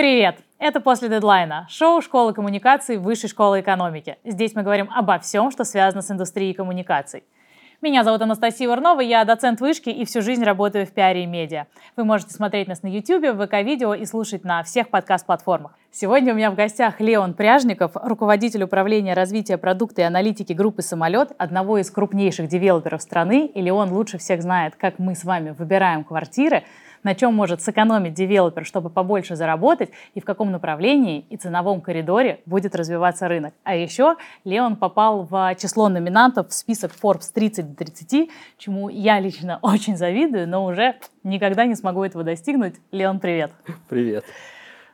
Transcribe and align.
Привет! 0.00 0.38
Это 0.58 0.80
«После 0.80 1.10
дедлайна»– 1.10 1.66
шоу 1.68 2.00
школы 2.00 2.32
коммуникаций 2.32 2.96
Высшей 2.96 3.28
школы 3.28 3.60
экономики. 3.60 4.16
Здесь 4.24 4.54
мы 4.54 4.62
говорим 4.62 4.88
обо 4.94 5.18
всем, 5.18 5.50
что 5.50 5.62
связано 5.64 6.00
с 6.00 6.10
индустрией 6.10 6.54
коммуникаций. 6.54 7.22
Меня 7.82 8.02
зовут 8.02 8.22
Анастасия 8.22 8.70
Урнова, 8.70 9.02
я 9.02 9.26
доцент 9.26 9.60
вышки 9.60 9.90
и 9.90 10.06
всю 10.06 10.22
жизнь 10.22 10.42
работаю 10.42 10.86
в 10.86 10.92
пиаре 10.92 11.24
и 11.24 11.26
медиа. 11.26 11.66
Вы 11.96 12.04
можете 12.04 12.32
смотреть 12.32 12.66
нас 12.66 12.82
на 12.82 12.86
YouTube, 12.86 13.34
в 13.34 13.46
ВК-видео 13.46 13.92
и 13.92 14.06
слушать 14.06 14.42
на 14.42 14.62
всех 14.62 14.88
подкаст-платформах. 14.88 15.72
Сегодня 15.90 16.32
у 16.32 16.36
меня 16.36 16.50
в 16.50 16.54
гостях 16.54 16.98
Леон 16.98 17.34
Пряжников, 17.34 17.92
руководитель 17.94 18.62
управления 18.62 19.12
развития 19.12 19.58
продукта 19.58 20.00
и 20.00 20.04
аналитики 20.04 20.54
группы 20.54 20.80
«Самолет», 20.80 21.32
одного 21.36 21.76
из 21.76 21.90
крупнейших 21.90 22.48
девелоперов 22.48 23.02
страны. 23.02 23.50
И 23.54 23.60
Леон 23.60 23.92
лучше 23.92 24.16
всех 24.16 24.40
знает, 24.40 24.76
как 24.76 24.98
мы 24.98 25.14
с 25.14 25.24
вами 25.24 25.50
выбираем 25.50 26.04
квартиры– 26.04 26.64
на 27.02 27.14
чем 27.14 27.34
может 27.34 27.62
сэкономить 27.62 28.14
девелопер, 28.14 28.64
чтобы 28.64 28.90
побольше 28.90 29.36
заработать, 29.36 29.90
и 30.14 30.20
в 30.20 30.24
каком 30.24 30.50
направлении 30.50 31.24
и 31.30 31.36
ценовом 31.36 31.80
коридоре 31.80 32.40
будет 32.46 32.74
развиваться 32.74 33.28
рынок. 33.28 33.54
А 33.64 33.74
еще 33.74 34.16
Леон 34.44 34.76
попал 34.76 35.24
в 35.24 35.54
число 35.56 35.88
номинантов 35.88 36.48
в 36.48 36.52
список 36.52 36.92
Forbes 37.00 37.30
30 37.32 37.70
до 37.70 37.84
30, 37.84 38.30
чему 38.58 38.88
я 38.88 39.20
лично 39.20 39.58
очень 39.62 39.96
завидую, 39.96 40.48
но 40.48 40.64
уже 40.64 40.96
никогда 41.22 41.66
не 41.66 41.74
смогу 41.74 42.04
этого 42.04 42.24
достигнуть. 42.24 42.76
Леон, 42.92 43.20
привет. 43.20 43.52
Привет. 43.88 44.24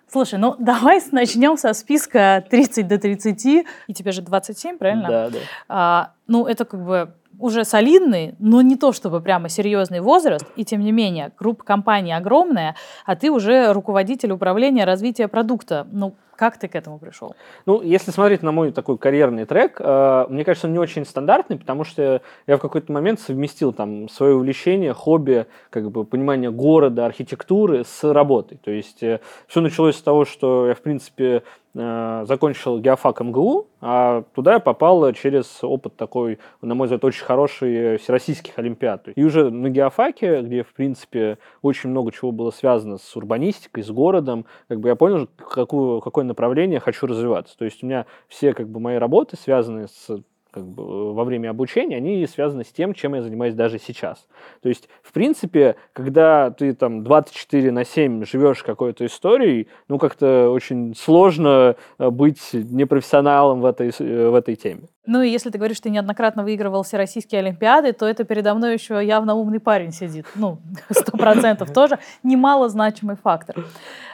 Слушай, 0.08 0.38
ну 0.38 0.54
давай 0.58 1.00
начнем 1.10 1.56
со 1.56 1.72
списка 1.74 2.44
30 2.48 2.86
до 2.86 2.98
30. 2.98 3.66
И 3.88 3.94
тебе 3.94 4.12
же 4.12 4.22
27, 4.22 4.78
правильно? 4.78 5.08
Да, 5.08 5.30
да. 5.30 5.38
А, 5.68 6.12
ну, 6.28 6.46
это 6.46 6.64
как 6.64 6.84
бы 6.84 7.12
уже 7.38 7.64
солидный, 7.64 8.34
но 8.38 8.62
не 8.62 8.76
то 8.76 8.92
чтобы 8.92 9.20
прямо 9.20 9.48
серьезный 9.48 10.00
возраст, 10.00 10.44
и 10.56 10.64
тем 10.64 10.80
не 10.80 10.92
менее, 10.92 11.32
группа 11.38 11.64
компаний 11.64 12.12
огромная, 12.12 12.76
а 13.04 13.16
ты 13.16 13.30
уже 13.30 13.72
руководитель 13.72 14.32
управления 14.32 14.84
развития 14.84 15.28
продукта. 15.28 15.86
Ну, 15.92 16.14
как 16.36 16.58
ты 16.58 16.68
к 16.68 16.74
этому 16.74 16.98
пришел? 16.98 17.34
Ну, 17.64 17.82
если 17.82 18.10
смотреть 18.10 18.42
на 18.42 18.52
мой 18.52 18.72
такой 18.72 18.98
карьерный 18.98 19.44
трек, 19.44 19.76
э, 19.80 20.26
мне 20.28 20.44
кажется, 20.44 20.66
он 20.66 20.72
не 20.72 20.78
очень 20.78 21.04
стандартный, 21.04 21.58
потому 21.58 21.84
что 21.84 22.22
я 22.46 22.56
в 22.56 22.60
какой-то 22.60 22.92
момент 22.92 23.20
совместил 23.20 23.72
там 23.72 24.08
свое 24.08 24.34
увлечение, 24.34 24.92
хобби, 24.92 25.46
как 25.70 25.90
бы 25.90 26.04
понимание 26.04 26.50
города, 26.50 27.06
архитектуры 27.06 27.84
с 27.84 28.04
работой. 28.04 28.58
То 28.62 28.70
есть 28.70 29.02
э, 29.02 29.20
все 29.48 29.60
началось 29.60 29.96
с 29.96 30.02
того, 30.02 30.24
что 30.24 30.68
я, 30.68 30.74
в 30.74 30.80
принципе, 30.80 31.42
Э, 31.78 32.24
закончил 32.26 32.78
геофак 32.78 33.20
МГУ, 33.20 33.66
а 33.82 34.24
туда 34.34 34.54
я 34.54 34.60
попал 34.60 35.12
через 35.12 35.62
опыт 35.62 35.94
такой, 35.94 36.38
на 36.62 36.74
мой 36.74 36.86
взгляд, 36.86 37.04
очень 37.04 37.24
хороший 37.24 37.98
всероссийских 37.98 38.58
олимпиад. 38.58 39.08
И 39.14 39.22
уже 39.22 39.50
на 39.50 39.68
геофаке, 39.68 40.40
где, 40.40 40.62
в 40.62 40.72
принципе, 40.72 41.36
очень 41.60 41.90
много 41.90 42.12
чего 42.12 42.32
было 42.32 42.50
связано 42.50 42.96
с 42.96 43.14
урбанистикой, 43.14 43.84
с 43.84 43.90
городом, 43.90 44.46
как 44.68 44.80
бы 44.80 44.88
я 44.88 44.96
понял, 44.96 45.28
какую, 45.36 46.00
какое 46.00 46.24
направление 46.26 46.80
хочу 46.80 47.06
развиваться. 47.06 47.56
То 47.56 47.64
есть 47.64 47.82
у 47.82 47.86
меня 47.86 48.06
все 48.28 48.52
как 48.52 48.68
бы 48.68 48.80
мои 48.80 48.96
работы 48.96 49.36
связаны 49.36 49.88
с 49.88 50.20
как 50.56 50.64
бы, 50.64 50.82
э, 50.82 51.12
во 51.12 51.24
время 51.24 51.50
обучения, 51.50 51.98
они 51.98 52.26
связаны 52.26 52.64
с 52.64 52.68
тем, 52.68 52.94
чем 52.94 53.14
я 53.14 53.20
занимаюсь 53.20 53.52
даже 53.52 53.78
сейчас. 53.78 54.26
То 54.62 54.70
есть, 54.70 54.88
в 55.02 55.12
принципе, 55.12 55.76
когда 55.92 56.50
ты 56.50 56.72
там 56.72 57.04
24 57.04 57.70
на 57.72 57.84
7 57.84 58.24
живешь 58.24 58.62
какой-то 58.62 59.04
историей, 59.04 59.68
ну, 59.88 59.98
как-то 59.98 60.48
очень 60.48 60.94
сложно 60.96 61.76
э, 61.98 62.08
быть 62.08 62.40
непрофессионалом 62.54 63.60
в 63.60 63.66
этой, 63.66 63.92
э, 63.98 64.30
в 64.30 64.34
этой 64.34 64.56
теме. 64.56 64.88
Ну 65.04 65.20
и 65.20 65.28
если 65.28 65.50
ты 65.50 65.58
говоришь, 65.58 65.76
что 65.76 65.84
ты 65.84 65.90
неоднократно 65.90 66.42
выигрывал 66.42 66.84
всероссийские 66.84 67.40
олимпиады, 67.40 67.92
то 67.92 68.06
это 68.06 68.24
передо 68.24 68.54
мной 68.54 68.72
еще 68.72 69.04
явно 69.04 69.34
умный 69.34 69.60
парень 69.60 69.92
сидит. 69.92 70.24
Ну, 70.36 70.56
сто 70.90 71.18
процентов 71.18 71.70
тоже. 71.70 71.98
Немало 72.22 72.70
значимый 72.70 73.16
фактор. 73.22 73.56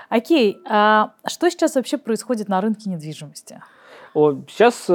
Окей, 0.09 0.59
а 0.69 1.13
что 1.25 1.49
сейчас 1.51 1.77
вообще 1.77 1.99
происходит 1.99 2.49
на 2.49 2.61
рынке 2.61 2.91
недвижимости? 2.91 3.63
Сейчас 4.15 4.91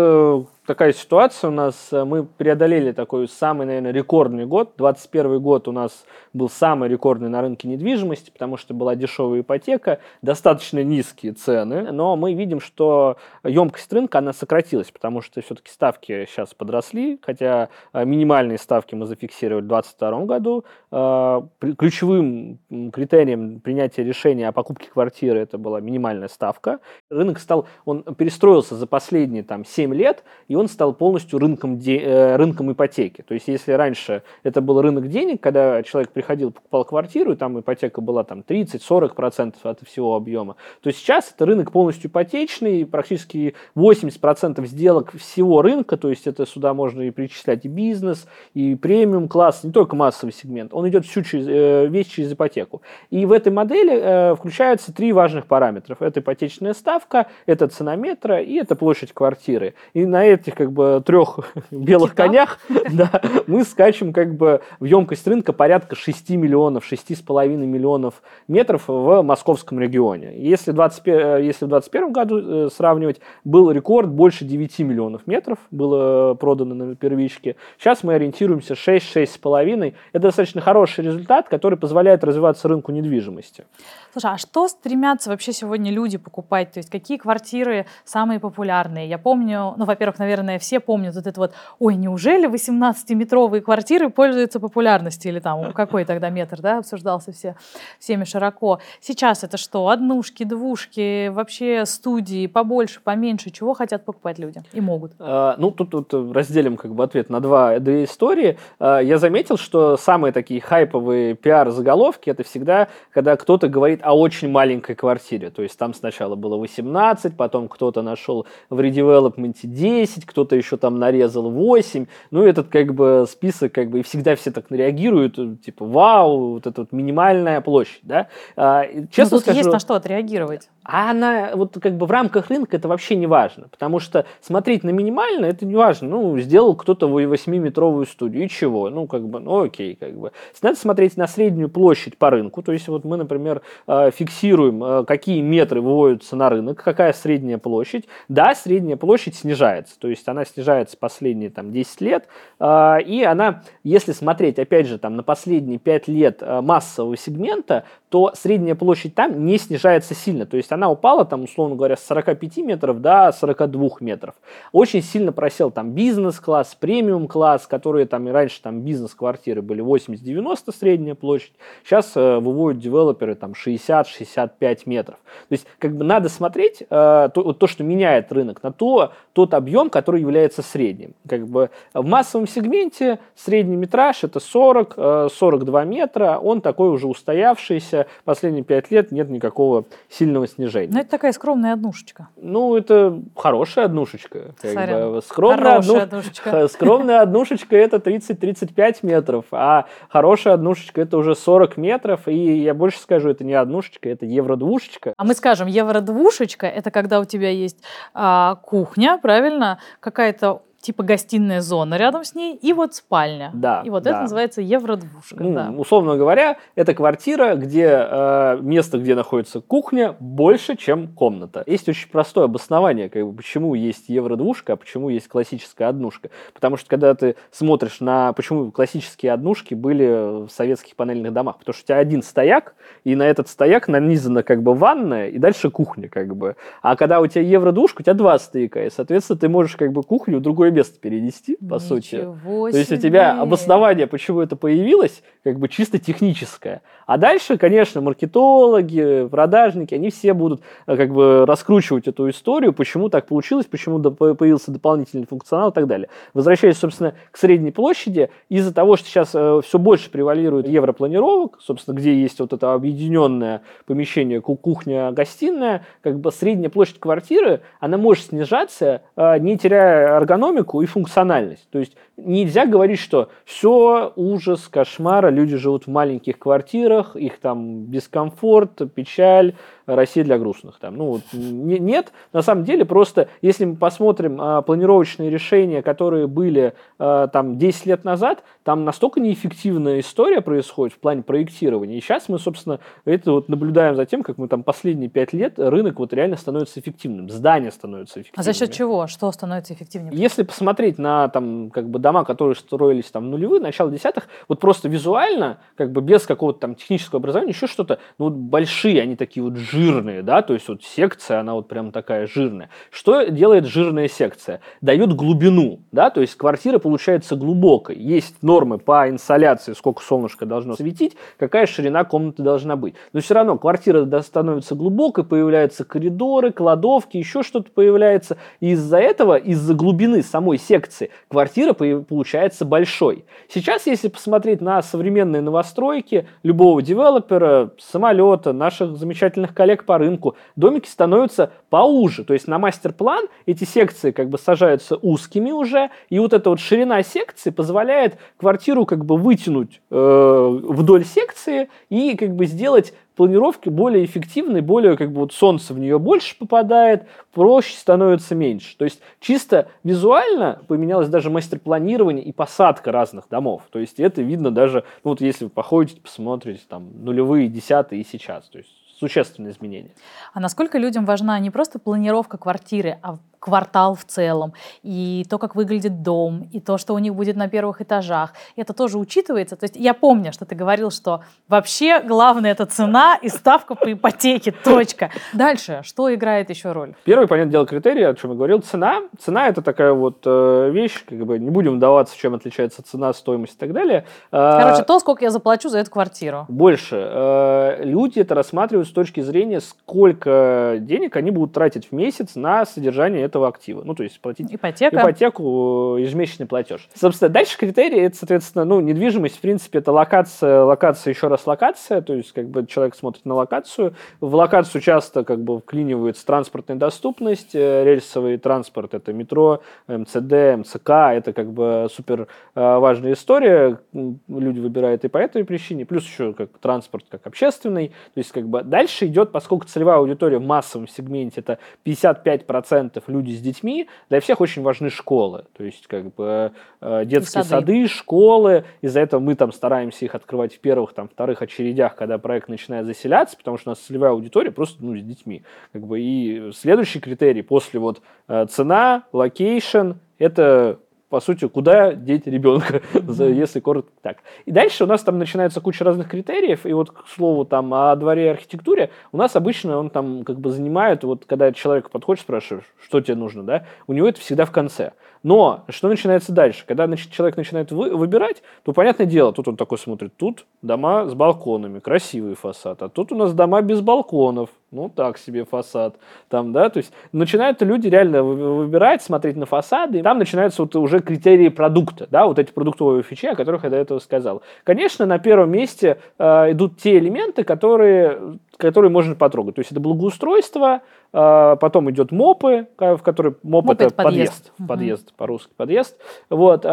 такая 0.68 0.94
ситуация 0.94 1.50
у 1.50 1.54
нас. 1.54 1.88
Э, 1.92 2.04
мы 2.04 2.24
преодолели 2.26 2.92
такой 2.92 3.28
самый, 3.28 3.66
наверное, 3.66 3.92
рекордный 3.92 4.46
год. 4.46 4.74
2021 4.78 5.42
год 5.42 5.68
у 5.68 5.72
нас 5.72 6.06
был 6.34 6.50
самый 6.50 6.90
рекордный 6.90 7.30
на 7.30 7.42
рынке 7.42 7.68
недвижимости, 7.68 8.30
потому 8.30 8.58
что 8.58 8.74
была 8.74 8.96
дешевая 8.96 9.42
ипотека, 9.42 10.00
достаточно 10.22 10.84
низкие 10.84 11.32
цены. 11.34 11.92
Но 11.92 12.16
мы 12.16 12.34
видим, 12.34 12.60
что 12.60 13.18
емкость 13.44 13.92
рынка, 13.92 14.20
она 14.20 14.34
сократилась, 14.34 14.92
потому 14.92 15.22
что 15.22 15.42
все-таки 15.42 15.72
ставки 15.72 16.28
сейчас 16.30 16.54
подросли, 16.54 17.20
хотя 17.24 17.70
э, 17.94 18.06
минимальные 18.06 18.60
ставки 18.60 18.94
мы 18.94 19.06
зафиксировали 19.08 19.64
в 19.64 19.68
2022 19.68 20.26
году. 20.26 20.66
Э, 20.92 21.42
ключевым 21.78 22.60
критерием 22.94 23.62
принятия 23.62 24.04
решения 24.04 24.50
о 24.50 24.52
покупке 24.52 24.90
квартиры 24.90 25.40
это 25.40 25.58
была 25.58 25.80
минимальная 25.80 26.28
ставка. 26.28 26.80
Рынок 27.10 27.40
стал, 27.40 27.68
он 27.86 28.04
перестроился 28.04 28.76
за 28.76 28.86
последние 28.86 29.44
там, 29.44 29.64
7 29.64 29.94
лет, 29.96 30.26
и 30.50 30.57
он 30.58 30.68
стал 30.68 30.94
полностью 30.94 31.40
рынком, 31.40 31.78
де, 31.78 31.98
э, 32.00 32.36
рынком 32.36 32.72
ипотеки. 32.72 33.22
То 33.22 33.34
есть, 33.34 33.48
если 33.48 33.72
раньше 33.72 34.24
это 34.44 34.62
был 34.62 34.82
рынок 34.82 35.08
денег, 35.08 35.42
когда 35.42 35.84
человек 35.84 36.12
приходил, 36.12 36.52
покупал 36.52 36.86
квартиру, 36.86 37.34
и 37.34 37.36
там 37.36 37.60
ипотека 37.60 38.02
была 38.02 38.24
там 38.24 38.44
30-40% 38.48 39.56
от 39.64 39.82
всего 39.82 40.16
объема, 40.16 40.56
то 40.82 40.92
сейчас 40.92 41.32
это 41.34 41.46
рынок 41.46 41.72
полностью 41.72 42.10
ипотечный, 42.10 42.86
практически 42.86 43.56
80% 43.76 44.66
сделок 44.66 45.14
всего 45.18 45.62
рынка, 45.62 45.98
то 45.98 46.10
есть 46.10 46.28
это 46.28 46.46
сюда 46.46 46.74
можно 46.74 47.02
и 47.02 47.12
причислять 47.12 47.66
и 47.66 47.68
бизнес, 47.68 48.28
и 48.54 48.76
премиум 48.76 49.28
класс, 49.28 49.64
не 49.64 49.72
только 49.72 49.96
массовый 49.96 50.34
сегмент, 50.34 50.74
он 50.74 50.88
идет 50.90 51.06
всю 51.06 51.24
через, 51.24 51.48
э, 51.48 51.88
весь 51.88 52.08
через 52.08 52.34
ипотеку. 52.34 52.82
И 53.10 53.26
в 53.26 53.32
этой 53.32 53.52
модели 53.52 53.94
э, 53.94 54.36
включаются 54.36 54.94
три 54.94 55.12
важных 55.14 55.46
параметров. 55.46 56.02
Это 56.02 56.20
ипотечная 56.20 56.74
ставка, 56.74 57.28
это 57.46 57.68
цена 57.68 57.96
метра 57.96 58.42
и 58.42 58.56
это 58.56 58.76
площадь 58.76 59.14
квартиры. 59.14 59.74
И 59.94 60.06
на 60.06 60.26
эти 60.26 60.47
этих 60.48 60.56
как 60.56 60.72
бы 60.72 61.02
трех 61.06 61.40
белых 61.72 62.12
Кита? 62.12 62.24
конях 62.24 62.60
да, 62.92 63.22
мы 63.48 63.64
скачем 63.64 64.14
как 64.14 64.36
бы 64.36 64.62
в 64.80 64.86
емкость 64.86 65.28
рынка 65.28 65.54
порядка 65.54 65.96
6 65.96 66.30
миллионов, 66.32 66.92
6,5 66.92 67.48
миллионов 67.58 68.22
метров 68.48 68.84
в 68.88 69.22
московском 69.22 69.80
регионе. 69.80 70.34
Если, 70.38 70.72
20, 70.72 71.08
э, 71.08 71.40
если 71.44 71.66
в 71.66 71.70
2021 71.70 72.12
году 72.12 72.38
э, 72.40 72.70
сравнивать, 72.70 73.20
был 73.44 73.72
рекорд 73.72 74.10
больше 74.10 74.46
9 74.46 74.80
миллионов 74.80 75.28
метров 75.28 75.60
было 75.72 76.34
продано 76.36 76.76
на 76.76 76.96
первичке. 76.96 77.56
Сейчас 77.78 78.04
мы 78.04 78.14
ориентируемся 78.14 78.74
6-6,5. 78.74 79.94
Это 80.14 80.22
достаточно 80.22 80.62
хороший 80.62 81.06
результат, 81.06 81.50
который 81.50 81.78
позволяет 81.78 82.24
развиваться 82.24 82.68
рынку 82.68 82.92
недвижимости. 82.92 83.66
Слушай, 84.12 84.32
а 84.34 84.38
что 84.38 84.68
стремятся 84.68 85.30
вообще 85.30 85.54
сегодня 85.54 85.92
люди 85.92 86.18
покупать? 86.18 86.72
То 86.72 86.80
есть 86.80 86.90
какие 86.90 87.18
квартиры 87.18 87.86
самые 88.06 88.40
популярные? 88.40 89.08
Я 89.08 89.18
помню, 89.18 89.74
ну, 89.78 89.86
во-первых, 89.86 90.20
наверное, 90.20 90.60
все 90.60 90.80
помнят 90.80 91.16
вот 91.16 91.28
это 91.28 91.40
вот, 91.40 91.54
ой, 91.80 91.96
неужели 91.96 92.50
18-метровые 92.50 93.62
квартиры 93.62 94.10
пользуются 94.10 94.60
популярностью? 94.60 95.32
Или 95.32 95.40
там 95.40 95.74
какой 95.74 96.06
тогда 96.06 96.30
метр, 96.30 96.62
да, 96.62 96.80
обсуждался 96.80 97.32
все, 97.32 97.56
всеми 98.00 98.24
широко. 98.24 98.80
Сейчас 99.02 99.44
это 99.44 99.58
что? 99.58 99.90
Однушки, 99.90 100.44
двушки, 100.44 101.28
вообще 101.28 101.86
студии, 101.86 102.48
побольше, 102.48 103.02
поменьше? 103.04 103.50
Чего 103.50 103.74
хотят 103.74 104.06
покупать 104.06 104.40
люди 104.40 104.64
и 104.74 104.82
могут? 104.82 105.14
А, 105.20 105.56
ну, 105.58 105.72
тут, 105.72 105.90
тут 105.90 106.14
разделим 106.34 106.78
как 106.78 106.94
бы 106.94 107.04
ответ 107.04 107.30
на 107.30 107.40
два, 107.40 107.80
две 107.80 108.06
истории. 108.06 108.58
А, 108.80 109.00
я 109.00 109.18
заметил, 109.18 109.58
что 109.58 109.98
самые 109.98 110.32
такие 110.32 110.62
хайповые 110.62 111.36
пиар-заголовки 111.36 112.30
это 112.30 112.44
всегда, 112.44 112.88
когда 113.12 113.36
кто-то 113.36 113.68
говорит 113.68 114.02
о 114.08 114.14
очень 114.14 114.50
маленькой 114.50 114.96
квартире. 114.96 115.50
То 115.50 115.62
есть 115.62 115.78
там 115.78 115.94
сначала 115.94 116.36
было 116.36 116.56
18, 116.56 117.36
потом 117.36 117.68
кто-то 117.68 118.02
нашел 118.02 118.48
в 118.70 118.80
редевелопменте 118.80 119.68
10, 119.68 120.26
кто-то 120.26 120.56
еще 120.56 120.78
там 120.78 120.98
нарезал 120.98 121.52
8. 121.52 122.06
Ну, 122.32 122.44
этот 122.44 122.70
как 122.70 122.94
бы 122.94 123.26
список, 123.30 123.74
как 123.74 123.90
бы, 123.90 124.00
и 124.00 124.04
всегда 124.04 124.36
все 124.38 124.52
так 124.52 124.66
реагируют, 124.70 125.36
типа, 125.62 125.86
вау, 125.86 126.54
вот 126.54 126.68
эта 126.68 126.82
вот 126.82 126.94
минимальная 126.94 127.60
площадь, 127.60 128.00
да. 128.04 128.28
А, 128.56 128.86
честно 129.12 129.24
ну, 129.24 129.30
тут 129.30 129.42
скажу, 129.42 129.58
есть 129.58 129.72
на 129.72 129.80
что 129.80 129.96
отреагировать. 129.96 130.70
А 130.84 131.12
она 131.12 131.52
вот 131.56 131.78
как 131.82 131.98
бы 131.98 132.06
в 132.06 132.12
рамках 132.12 132.48
рынка 132.48 132.78
это 132.78 132.88
вообще 132.88 133.18
не 133.18 133.28
важно, 133.28 133.68
потому 133.68 134.00
что 134.00 134.26
смотреть 134.40 134.86
на 134.86 134.92
минимально 134.92 135.48
это 135.48 135.66
не 135.66 135.76
важно. 135.76 136.08
Ну, 136.08 136.40
сделал 136.40 136.76
кто-то 136.78 137.10
8-метровую 137.10 138.06
студию, 138.06 138.46
и 138.46 138.50
чего? 138.50 138.90
Ну, 138.90 139.06
как 139.06 139.28
бы, 139.28 139.42
ну 139.42 139.64
окей, 139.64 139.96
как 139.96 140.18
бы. 140.18 140.32
Надо 140.62 140.80
смотреть 140.80 141.18
на 141.18 141.28
среднюю 141.28 141.70
площадь 141.70 142.18
по 142.18 142.30
рынку, 142.30 142.62
то 142.62 142.72
есть 142.72 142.88
вот 142.88 143.04
мы, 143.04 143.18
например, 143.18 143.62
фиксируем, 143.88 144.84
э, 144.84 145.06
какие 145.06 145.42
метры 145.42 145.82
выводятся 145.82 146.36
на 146.36 146.50
рынок, 146.50 146.84
какая 146.84 147.14
средняя 147.14 147.58
площадь. 147.58 148.06
Да, 148.28 148.54
средняя 148.54 148.98
площадь 148.98 149.36
снижается, 149.36 149.98
то 150.00 150.08
есть 150.08 150.28
она 150.28 150.44
снижается 150.46 150.98
последние 150.98 151.50
там 151.50 151.72
10 151.72 152.02
лет, 152.02 152.28
э, 152.60 153.02
и 153.06 153.24
она, 153.24 153.64
если 153.84 154.12
смотреть, 154.12 154.60
опять 154.60 154.88
же, 154.88 154.98
там 154.98 155.16
на 155.16 155.24
последние 155.24 155.80
5 155.80 156.08
лет 156.08 156.42
массового 156.42 157.16
сегмента, 157.16 157.86
то 158.10 158.32
средняя 158.36 158.76
площадь 158.76 159.16
там 159.16 159.46
не 159.46 159.58
снижается 159.58 160.14
сильно. 160.14 160.46
То 160.46 160.56
есть 160.58 160.72
она 160.72 160.90
упала, 160.90 161.26
там, 161.26 161.44
условно 161.44 161.76
говоря, 161.76 161.98
с 161.98 162.06
45 162.06 162.58
метров 162.58 163.02
до 163.02 163.32
42 163.38 163.90
метров. 164.00 164.36
Очень 164.72 165.02
сильно 165.02 165.34
просел 165.34 165.72
там 165.72 165.92
бизнес-класс, 165.92 166.76
премиум-класс, 166.80 167.68
которые 167.68 168.06
там 168.06 168.28
и 168.28 168.32
раньше 168.32 168.62
там 168.62 168.82
бизнес-квартиры 168.82 169.62
были 169.62 169.84
80-90 169.84 170.74
средняя 170.78 171.16
площадь. 171.16 171.54
Сейчас 171.84 172.14
э, 172.16 172.40
выводят 172.40 172.82
девелоперы 172.82 173.36
там 173.36 173.52
60-65 173.52 174.82
метров. 174.86 175.18
То 175.50 175.54
есть 175.54 175.68
как 175.80 175.96
бы 175.96 176.06
надо 176.06 176.30
смотреть 176.30 176.82
э, 176.82 176.86
то, 176.90 177.54
то, 177.54 177.68
что 177.68 177.84
меняет 177.84 178.32
рынок, 178.32 178.64
на 178.64 178.72
то, 178.72 179.12
тот 179.34 179.54
объем, 179.54 179.90
который 179.90 180.22
является 180.22 180.62
средним. 180.62 181.14
Как 181.28 181.48
бы 181.48 181.70
в 181.94 182.06
массовом 182.06 182.48
сегменте 182.48 183.20
средний 183.36 183.76
метраж 183.76 184.24
это 184.24 184.40
40-42 184.40 185.82
э, 185.82 185.86
метра, 185.86 186.40
он 186.42 186.62
такой 186.62 186.90
уже 186.90 187.08
устоявшийся, 187.08 187.97
последние 188.26 188.64
5 188.64 188.92
лет 188.92 189.12
нет 189.12 189.30
никакого 189.30 189.86
сильного 190.10 190.48
снижения. 190.48 190.94
Ну, 190.94 191.00
это 191.00 191.10
такая 191.10 191.32
скромная 191.32 191.74
однушечка. 191.74 192.28
Ну, 192.36 192.76
это 192.76 193.22
хорошая 193.36 193.86
однушечка. 193.86 194.54
Как 194.62 194.74
бы. 194.74 195.22
Скромная, 195.26 195.78
одну... 195.78 195.98
однушечка. 195.98 196.68
скромная 196.74 197.22
однушечка 197.22 197.76
это 197.76 197.98
30-35 197.98 198.98
метров, 199.02 199.46
а 199.52 199.86
хорошая 200.10 200.54
однушечка 200.54 201.02
это 201.02 201.18
уже 201.18 201.36
40 201.36 201.78
метров, 201.78 202.28
и 202.28 202.60
я 202.60 202.74
больше 202.74 203.00
скажу, 203.00 203.30
это 203.30 203.44
не 203.44 203.54
однушечка, 203.54 204.10
это 204.10 204.26
евро-двушечка. 204.26 205.14
А 205.18 205.24
мы 205.24 205.34
скажем, 205.34 205.68
евро-двушечка 205.68 206.68
это 206.68 206.92
когда 206.92 207.20
у 207.20 207.26
тебя 207.26 207.50
есть 207.50 207.78
а, 208.14 208.56
кухня, 208.56 209.20
правильно, 209.22 209.80
какая-то 210.00 210.62
типа 210.80 211.04
гостиная 211.04 211.62
зона 211.62 211.96
рядом 211.96 212.24
с 212.24 212.36
ней 212.36 212.56
и 212.56 212.74
вот 212.74 212.94
спальня. 212.94 213.52
Да. 213.54 213.82
И 213.86 213.90
вот 213.90 214.04
да. 214.04 214.12
это 214.12 214.22
называется 214.22 214.62
евродвушка. 214.62 215.44
Ну, 215.44 215.54
да. 215.54 215.74
Условно 215.76 216.16
говоря, 216.18 216.58
это 216.76 216.94
квартира, 216.94 217.56
где 217.56 218.08
э, 218.10 218.60
место, 218.62 218.98
где 218.98 219.16
находится 219.16 219.62
кухня, 219.62 220.16
больше, 220.20 220.76
чем 220.76 221.08
комната. 221.10 221.64
Есть 221.66 221.90
очень 221.90 222.10
простое 222.10 222.46
обоснование, 222.46 223.10
как 223.10 223.26
бы, 223.26 223.34
почему 223.34 223.74
есть 223.74 224.10
евродвушка, 224.10 224.74
а 224.74 224.76
почему 224.76 225.10
есть 225.10 225.28
классическая 225.28 225.86
однушка. 225.86 226.30
Потому 226.54 226.78
что 226.78 226.90
когда 226.90 227.14
ты 227.16 227.36
смотришь 227.52 228.00
на, 228.00 228.34
почему 228.34 228.72
классические 228.72 229.34
однушки 229.34 229.74
были 229.74 230.46
в 230.46 230.50
советских 230.50 230.96
панельных 230.96 231.34
домах, 231.34 231.58
потому 231.58 231.74
что 231.74 231.84
у 231.84 231.88
тебя 231.88 231.98
один 231.98 232.22
стояк, 232.22 232.76
и 233.04 233.16
на 233.16 233.24
этот 233.24 233.50
стояк 233.50 233.88
нанизана 233.88 234.44
как 234.44 234.64
бы 234.64 234.74
ванная, 234.74 235.28
и 235.28 235.38
дальше 235.38 235.70
кухня 235.70 236.08
как 236.08 236.36
бы. 236.36 236.56
А 236.82 236.96
когда 236.96 237.20
у 237.20 237.28
тебя 237.28 237.42
евродвушка, 237.42 238.02
у 238.02 238.04
тебя 238.04 238.14
два 238.14 238.38
стояка, 238.40 238.86
и, 238.86 238.90
соответственно, 238.90 239.40
ты 239.40 239.50
можешь 239.50 239.76
как 239.76 239.92
бы 239.92 240.04
кухню 240.04 240.40
в 240.40 240.42
другое 240.68 240.72
место 240.72 241.00
перенести, 241.00 241.56
по 241.56 241.76
Ничего 241.76 241.80
сути. 241.80 242.08
Себе. 242.08 242.72
То 242.72 242.78
есть 242.78 242.92
у 242.92 242.98
тебя 242.98 243.42
обоснование, 243.42 244.08
почему 244.08 244.42
это 244.42 244.56
появилось, 244.56 245.24
как 245.44 245.60
бы 245.60 245.68
чисто 245.70 246.00
техническое. 246.00 246.82
А 247.06 247.18
дальше, 247.18 247.58
конечно, 247.58 248.02
маркетологи, 248.02 249.28
продажники, 249.30 249.96
они 249.96 250.10
все 250.10 250.34
будут 250.34 250.62
э, 250.86 250.98
как 250.98 251.12
бы 251.12 251.46
раскручивать 251.46 252.08
эту 252.08 252.30
историю, 252.30 252.74
почему 252.74 253.10
так 253.10 253.28
получилось, 253.28 253.66
почему 253.66 254.00
появился 254.00 254.72
дополнительный 254.72 255.26
функционал 255.26 255.70
и 255.70 255.74
так 255.74 255.88
далее. 255.88 256.10
Возвращаясь, 256.34 256.78
собственно, 256.78 257.14
к 257.32 257.38
средней 257.38 257.72
площади, 257.72 258.30
из-за 258.50 258.74
того, 258.74 258.98
что 258.98 259.08
сейчас 259.08 259.32
э, 259.34 259.62
все 259.64 259.80
больше 259.80 260.10
превалирует 260.10 260.68
европланировок, 260.68 261.60
собственно, 261.62 261.96
где 261.96 262.14
есть 262.14 262.40
вот 262.40 262.54
это 262.54 262.74
объединенное 262.74 263.62
помещение 263.86 264.42
кухня-гостиная, 264.42 265.86
как 266.02 266.20
бы 266.20 266.32
средняя 266.32 266.70
площадь 266.70 267.00
квартиры, 267.00 267.62
она 267.80 267.98
может 267.98 268.26
снижаться, 268.26 269.02
э, 269.16 269.40
не 269.40 269.58
теряя 269.58 270.18
эргономику, 270.18 270.57
динамику 270.58 270.82
и 270.82 270.86
функциональность. 270.86 271.68
То 271.70 271.80
есть 271.80 271.96
нельзя 272.18 272.66
говорить, 272.66 273.00
что 273.00 273.30
все 273.46 274.12
ужас, 274.16 274.68
кошмар, 274.68 275.32
люди 275.32 275.56
живут 275.56 275.86
в 275.86 275.90
маленьких 275.90 276.40
квартирах, 276.40 277.16
их 277.16 277.40
там 277.40 277.90
дискомфорт, 277.90 278.82
печаль, 278.94 279.56
Россия 279.88 280.24
для 280.24 280.38
грустных. 280.38 280.78
Там. 280.80 280.98
Ну, 280.98 281.22
не, 281.32 281.80
нет, 281.80 282.12
на 282.34 282.42
самом 282.42 282.66
деле 282.66 282.86
просто, 282.86 283.30
если 283.42 283.66
мы 283.66 283.76
посмотрим 283.76 284.40
а, 284.40 284.62
планировочные 284.62 285.30
решения, 285.30 285.82
которые 285.82 286.28
были 286.28 286.74
а, 287.00 287.28
там 287.28 287.58
10 287.58 287.86
лет 287.86 288.04
назад, 288.04 288.44
там 288.64 288.84
настолько 288.84 289.20
неэффективная 289.20 290.02
история 290.02 290.42
происходит 290.42 290.96
в 290.96 291.00
плане 291.00 291.24
проектирования. 291.24 291.98
И 291.98 292.02
сейчас 292.02 292.28
мы, 292.28 292.38
собственно, 292.38 292.80
это 293.06 293.32
вот 293.32 293.48
наблюдаем 293.48 293.96
за 293.96 294.06
тем, 294.06 294.24
как 294.24 294.38
мы 294.38 294.50
там 294.50 294.64
последние 294.64 295.10
5 295.10 295.34
лет 295.34 295.54
рынок 295.58 296.00
вот 296.00 296.14
реально 296.14 296.36
становится 296.36 296.80
эффективным, 296.80 297.30
здания 297.30 297.72
становятся 297.72 298.20
эффективными. 298.20 298.42
А 298.42 298.44
за 298.44 298.58
счет 298.58 298.74
чего? 298.74 299.08
Что 299.08 299.32
становится 299.32 299.74
эффективнее? 299.74 300.12
Если 300.14 300.44
посмотреть 300.44 300.98
на 300.98 301.30
там 301.30 301.70
как 301.70 301.90
бы 301.90 302.00
дома, 302.00 302.26
которые 302.26 302.56
строились 302.56 303.06
там 303.06 303.32
нулевые, 303.32 303.62
начало 303.62 303.90
десятых, 303.90 304.28
вот 304.50 304.60
просто 304.60 304.90
визуально, 304.90 305.60
как 305.76 305.94
бы 305.94 306.02
без 306.02 306.26
какого-то 306.26 306.60
там 306.60 306.76
технического 306.76 307.20
образования, 307.20 307.52
еще 307.52 307.68
что-то, 307.68 308.00
ну 308.20 308.26
вот 308.26 308.34
большие, 308.34 309.02
они 309.02 309.16
такие 309.16 309.44
вот 309.44 309.56
жирные, 309.56 309.77
да, 310.24 310.42
то 310.42 310.54
есть 310.54 310.68
вот 310.68 310.84
секция, 310.84 311.40
она 311.40 311.54
вот 311.54 311.68
прям 311.68 311.92
такая 311.92 312.28
жирная. 312.28 312.70
Что 312.90 313.26
делает 313.26 313.66
жирная 313.66 314.08
секция? 314.08 314.62
Дает 314.82 315.14
глубину, 315.14 315.80
да, 315.92 316.10
то 316.10 316.22
есть 316.22 316.36
квартира 316.36 316.80
получается 316.80 317.36
глубокой. 317.36 317.96
Есть 317.98 318.42
нормы 318.42 318.78
по 318.78 319.10
инсоляции, 319.10 319.74
сколько 319.74 320.04
солнышко 320.04 320.46
должно 320.46 320.76
светить, 320.76 321.16
какая 321.38 321.66
ширина 321.66 322.04
комнаты 322.04 322.44
должна 322.44 322.76
быть. 322.76 322.96
Но 323.14 323.20
все 323.20 323.36
равно 323.36 323.58
квартира 323.58 324.06
становится 324.22 324.76
глубокой, 324.76 325.24
появляются 325.24 325.86
коридоры, 325.86 326.52
кладовки, 326.52 327.18
еще 327.18 327.44
что-то 327.44 327.70
появляется. 327.72 328.38
И 328.60 328.72
из-за 328.72 328.98
этого, 328.98 329.36
из-за 329.38 329.74
глубины 329.74 330.24
самой 330.24 330.58
секции, 330.58 331.12
квартира 331.30 331.74
получается 331.74 332.66
большой. 332.66 333.26
Сейчас, 333.50 333.86
если 333.86 334.08
посмотреть 334.08 334.62
на 334.62 334.82
современные 334.82 335.42
новостройки 335.42 336.28
любого 336.44 336.82
девелопера, 336.82 337.72
самолета, 337.78 338.54
наших 338.54 338.98
замечательных 338.98 339.54
коллег 339.54 339.67
по 339.76 339.98
рынку, 339.98 340.36
домики 340.56 340.88
становятся 340.88 341.52
поуже. 341.70 342.24
То 342.24 342.34
есть 342.34 342.48
на 342.48 342.60
мастер-план 342.60 343.28
эти 343.46 343.64
секции 343.64 344.12
как 344.12 344.30
бы 344.30 344.38
сажаются 344.38 344.96
узкими 344.96 345.52
уже, 345.52 345.90
и 346.10 346.20
вот 346.20 346.34
эта 346.34 346.50
вот 346.50 346.60
ширина 346.60 347.04
секции 347.04 347.50
позволяет 347.50 348.18
квартиру 348.38 348.86
как 348.86 349.06
бы 349.06 349.18
вытянуть 349.18 349.82
э, 349.90 350.60
вдоль 350.64 351.06
секции 351.06 351.70
и 351.90 352.16
как 352.16 352.36
бы 352.36 352.46
сделать 352.46 352.94
планировки 353.18 353.68
более 353.68 354.06
эффективной, 354.06 354.62
более 354.62 354.96
как 354.96 355.12
бы 355.12 355.22
вот 355.22 355.34
солнце 355.34 355.74
в 355.74 355.80
нее 355.80 356.00
больше 356.00 356.38
попадает, 356.38 357.08
проще 357.34 357.76
становится 357.76 358.36
меньше. 358.36 358.78
То 358.78 358.86
есть 358.86 359.02
чисто 359.20 359.68
визуально 359.84 360.62
поменялось 360.68 361.10
даже 361.10 361.30
мастер-планирование 361.30 362.24
и 362.24 362.32
посадка 362.32 362.92
разных 362.92 363.28
домов. 363.28 363.64
То 363.72 363.80
есть 363.80 364.00
это 364.00 364.22
видно 364.22 364.52
даже, 364.52 364.84
ну 365.04 365.10
вот 365.10 365.22
если 365.22 365.46
вы 365.46 365.50
походите, 365.50 366.00
посмотрите, 366.00 366.62
там 366.70 366.90
нулевые, 367.04 367.50
десятые 367.50 368.02
и 368.02 368.06
сейчас. 368.06 368.48
То 368.50 368.60
есть 368.60 368.77
существенные 369.00 369.52
изменения. 369.52 369.92
А 370.34 370.40
насколько 370.40 370.78
людям 370.78 371.06
важна 371.06 371.40
не 371.40 371.52
просто 371.52 371.80
планировка 371.80 372.38
квартиры, 372.38 373.00
а 373.02 373.18
квартал 373.48 373.96
в 373.96 374.04
целом, 374.04 374.52
и 374.84 375.26
то, 375.30 375.38
как 375.38 375.56
выглядит 375.56 376.04
дом, 376.04 376.50
и 376.52 376.60
то, 376.60 376.78
что 376.78 376.94
у 376.94 377.00
них 377.00 377.16
будет 377.16 377.38
на 377.38 377.48
первых 377.48 377.80
этажах. 377.80 378.34
Это 378.58 378.74
тоже 378.74 378.98
учитывается. 378.98 379.56
То 379.56 379.64
есть 379.64 379.78
я 379.78 379.94
помню, 379.94 380.34
что 380.34 380.44
ты 380.44 380.54
говорил, 380.54 380.92
что 380.92 381.22
вообще 381.48 382.02
главное 382.02 382.52
это 382.52 382.66
цена 382.66 383.18
и 383.22 383.30
ставка 383.30 383.76
по 383.76 383.94
ипотеке. 383.94 384.52
Точка. 384.52 385.12
Дальше, 385.32 385.80
что 385.84 386.14
играет 386.14 386.50
еще 386.50 386.74
роль? 386.74 386.94
Первый, 387.06 387.26
понятное 387.26 387.54
дело, 387.54 387.66
критерий, 387.66 388.04
о 388.04 388.14
чем 388.16 388.32
я 388.32 388.36
говорил, 388.36 388.60
цена. 388.60 389.04
Цена 389.18 389.48
это 389.48 389.62
такая 389.62 389.94
вот 389.94 390.24
э, 390.26 390.70
вещь, 390.74 391.06
как 391.08 391.26
бы 391.26 391.40
не 391.40 391.50
будем 391.50 391.78
вдаваться, 391.78 392.18
чем 392.18 392.36
отличается 392.36 392.84
цена, 392.84 393.14
стоимость 393.14 393.54
и 393.54 393.58
так 393.58 393.72
далее. 393.72 394.04
Э, 394.34 394.60
Короче, 394.62 394.84
то, 394.84 395.00
сколько 395.00 395.24
я 395.24 395.32
заплачу 395.32 395.70
за 395.70 395.78
эту 395.78 395.90
квартиру. 395.92 396.46
Больше. 396.50 396.98
Э, 396.98 397.82
люди 397.86 398.20
это 398.20 398.36
рассматривают 398.36 398.90
с 398.90 398.92
точки 398.92 399.22
зрения, 399.22 399.62
сколько 399.62 400.80
денег 400.82 401.16
они 401.16 401.32
будут 401.32 401.54
тратить 401.54 401.88
в 401.92 401.92
месяц 401.94 402.36
на 402.36 402.66
содержание 402.66 403.24
этого 403.24 403.37
актива. 403.46 403.84
Ну, 403.84 403.96
то 403.96 404.04
есть 404.04 404.20
платить 404.20 404.54
Ипотека. 404.54 404.96
ипотеку, 404.98 405.98
ежемесячный 406.00 406.46
платеж. 406.46 406.88
Собственно, 406.96 407.30
дальше 407.30 407.58
критерии, 407.58 408.02
это, 408.02 408.18
соответственно, 408.18 408.66
ну, 408.66 408.80
недвижимость, 408.80 409.38
в 409.38 409.42
принципе, 409.42 409.80
это 409.80 409.92
локация, 409.92 410.64
локация, 410.64 411.14
еще 411.14 411.28
раз 411.28 411.46
локация, 411.46 412.02
то 412.02 412.14
есть 412.14 412.32
как 412.34 412.50
бы 412.50 412.66
человек 412.66 412.96
смотрит 412.96 413.26
на 413.26 413.36
локацию. 413.36 413.94
В 414.20 414.34
локацию 414.36 414.82
часто 414.82 415.24
как 415.24 415.44
бы 415.44 415.60
вклинивается 415.60 416.26
транспортная 416.26 416.78
доступность, 416.78 417.54
э, 417.54 417.84
рельсовый 417.84 418.38
транспорт, 418.38 418.94
это 418.94 419.14
метро, 419.14 419.62
МЦД, 419.88 420.58
МЦК, 420.58 420.90
это 420.90 421.34
как 421.34 421.52
бы 421.52 421.88
супер 421.94 422.28
э, 422.56 422.78
важная 422.78 423.14
история, 423.14 423.80
люди 423.94 424.60
выбирают 424.60 425.04
и 425.06 425.08
по 425.08 425.18
этой 425.18 425.44
причине, 425.44 425.86
плюс 425.86 426.04
еще 426.06 426.34
как 426.34 426.58
транспорт 426.60 427.06
как 427.10 427.28
общественный, 427.28 427.90
то 427.90 428.18
есть 428.18 428.32
как 428.32 428.48
бы 428.48 428.64
дальше 428.64 429.06
идет, 429.08 429.32
поскольку 429.32 429.66
целевая 429.66 429.98
аудитория 429.98 430.38
в 430.38 430.46
массовом 430.46 430.88
сегменте 430.88 431.42
это 431.42 431.60
55% 431.86 433.04
людей 433.08 433.27
люди 433.28 433.38
с 433.38 433.42
детьми, 433.42 433.88
для 434.10 434.20
всех 434.20 434.42
очень 434.42 434.62
важны 434.62 434.90
школы. 434.90 435.46
То 435.56 435.64
есть, 435.64 435.88
как 435.88 436.14
бы, 436.14 436.52
э, 436.82 437.06
детские 437.06 437.44
сады. 437.44 437.50
сады, 437.50 437.88
школы. 437.88 438.66
Из-за 438.82 439.02
этого 439.02 439.20
мы 439.20 439.36
там 439.36 439.52
стараемся 439.52 440.06
их 440.06 440.16
открывать 440.16 440.56
в 440.56 440.60
первых, 440.60 440.94
там, 440.94 441.08
вторых 441.08 441.42
очередях, 441.42 441.96
когда 441.96 442.18
проект 442.18 442.50
начинает 442.50 442.86
заселяться, 442.86 443.38
потому 443.38 443.58
что 443.58 443.70
у 443.70 443.72
нас 443.72 443.80
целевая 443.80 444.12
аудитория 444.12 444.52
просто, 444.52 444.84
ну, 444.84 444.96
с 444.98 445.04
детьми. 445.04 445.44
Как 445.74 445.86
бы, 445.86 446.00
и 446.00 446.52
следующий 446.54 447.00
критерий 447.00 447.42
после 447.42 447.80
вот 447.80 448.02
э, 448.28 448.46
цена, 448.50 449.04
location, 449.12 449.94
это 450.20 450.80
по 451.10 451.20
сути, 451.20 451.48
куда 451.48 451.94
деть 451.94 452.28
ребенка, 452.28 452.82
если 452.94 453.60
коротко 453.60 453.92
так. 454.02 454.18
И 454.46 454.52
дальше 454.52 454.84
у 454.84 454.88
нас 454.88 455.04
там 455.04 455.18
начинается 455.18 455.62
куча 455.62 455.84
разных 455.84 456.10
критериев, 456.10 456.66
и 456.66 456.74
вот, 456.74 456.92
к 456.92 457.08
слову, 457.08 457.46
там 457.46 457.74
о 457.74 457.96
дворе 457.96 458.26
и 458.26 458.30
архитектуре, 458.30 458.90
у 459.12 459.18
нас 459.18 459.36
обычно 459.36 459.78
он 459.78 459.90
там 459.90 460.24
как 460.24 460.40
бы 460.40 460.52
занимает, 460.52 461.04
вот 461.04 461.26
когда 461.26 461.52
человек 461.52 461.90
подходит, 461.90 462.22
спрашиваешь, 462.22 462.66
что 462.82 463.00
тебе 463.02 463.16
нужно, 463.16 463.44
да, 463.44 463.66
у 463.88 463.94
него 463.94 464.08
это 464.08 464.20
всегда 464.20 464.46
в 464.46 464.52
конце. 464.52 464.94
Но 465.24 465.64
что 465.70 465.88
начинается 465.88 466.32
дальше? 466.32 466.64
Когда 466.66 466.88
человек 466.96 467.38
начинает 467.38 467.72
вы, 467.72 467.96
выбирать, 467.96 468.44
то, 468.64 468.74
понятное 468.74 469.06
дело, 469.06 469.34
тут 469.34 469.48
он 469.48 469.56
такой 469.56 469.78
смотрит, 469.78 470.16
тут 470.18 470.46
дома 470.62 471.08
с 471.08 471.14
балконами, 471.14 471.80
красивый 471.80 472.36
фасад, 472.36 472.82
а 472.82 472.90
тут 472.90 473.12
у 473.12 473.16
нас 473.16 473.34
дома 473.34 473.62
без 473.62 473.82
балконов, 473.82 474.50
ну 474.72 474.90
так 474.90 475.18
себе 475.18 475.46
фасад, 475.46 475.96
там, 476.30 476.52
да, 476.52 476.70
то 476.70 476.78
есть 476.78 476.92
начинают 477.12 477.62
люди 477.62 477.88
реально 477.88 478.24
выбирать, 478.24 479.02
смотреть 479.02 479.38
на 479.38 479.46
фасады, 479.46 480.00
и 480.00 480.02
там 480.02 480.18
начинаются 480.18 480.64
вот 480.64 480.76
уже 480.76 481.00
критерии 481.00 481.50
продукта, 481.50 482.08
да, 482.10 482.28
вот 482.28 482.40
эти 482.40 482.52
продуктовые 482.52 483.04
фичи, 483.04 483.28
о 483.28 483.36
которых 483.36 483.64
я 483.64 483.70
до 483.70 483.78
этого 483.78 484.00
сказал. 484.00 484.42
Конечно, 484.64 485.06
на 485.06 485.20
первом 485.20 485.52
месте 485.52 486.00
э, 486.18 486.52
идут 486.52 486.78
те 486.78 486.98
элементы, 486.98 487.44
которые, 487.44 488.40
которые 488.58 488.92
можно 488.92 489.16
потрогать, 489.16 489.56
то 489.56 489.60
есть 489.60 489.72
это 489.72 489.80
благоустройство, 489.80 490.82
э, 491.14 491.58
потом 491.60 491.90
идет 491.92 492.12
мопы, 492.12 492.68
в 492.78 493.00
которые 493.00 493.36
моп, 493.44 493.66
моп 493.66 493.82
это, 493.82 493.94
подъезд, 493.94 494.52
подъезд, 494.58 494.68
подъезд 494.68 495.14
по-русски 495.14 495.54
подъезд, 495.56 495.98
вот, 496.30 496.66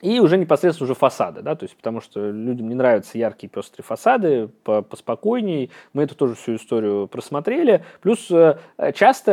и 0.00 0.20
уже 0.20 0.38
непосредственно 0.38 0.84
уже 0.84 0.94
фасады, 0.94 1.42
да, 1.42 1.56
то 1.56 1.64
есть 1.64 1.76
потому 1.76 2.00
что 2.00 2.30
людям 2.30 2.68
не 2.68 2.74
нравятся 2.74 3.18
яркие 3.18 3.50
пестрые 3.50 3.84
фасады, 3.84 4.48
по 4.62 4.82
поспокойней. 4.82 5.70
Мы 5.92 6.04
эту 6.04 6.14
тоже 6.14 6.34
всю 6.34 6.54
историю 6.54 7.08
просмотрели. 7.08 7.84
Плюс 8.00 8.30
э, 8.30 8.58
часто 8.94 9.32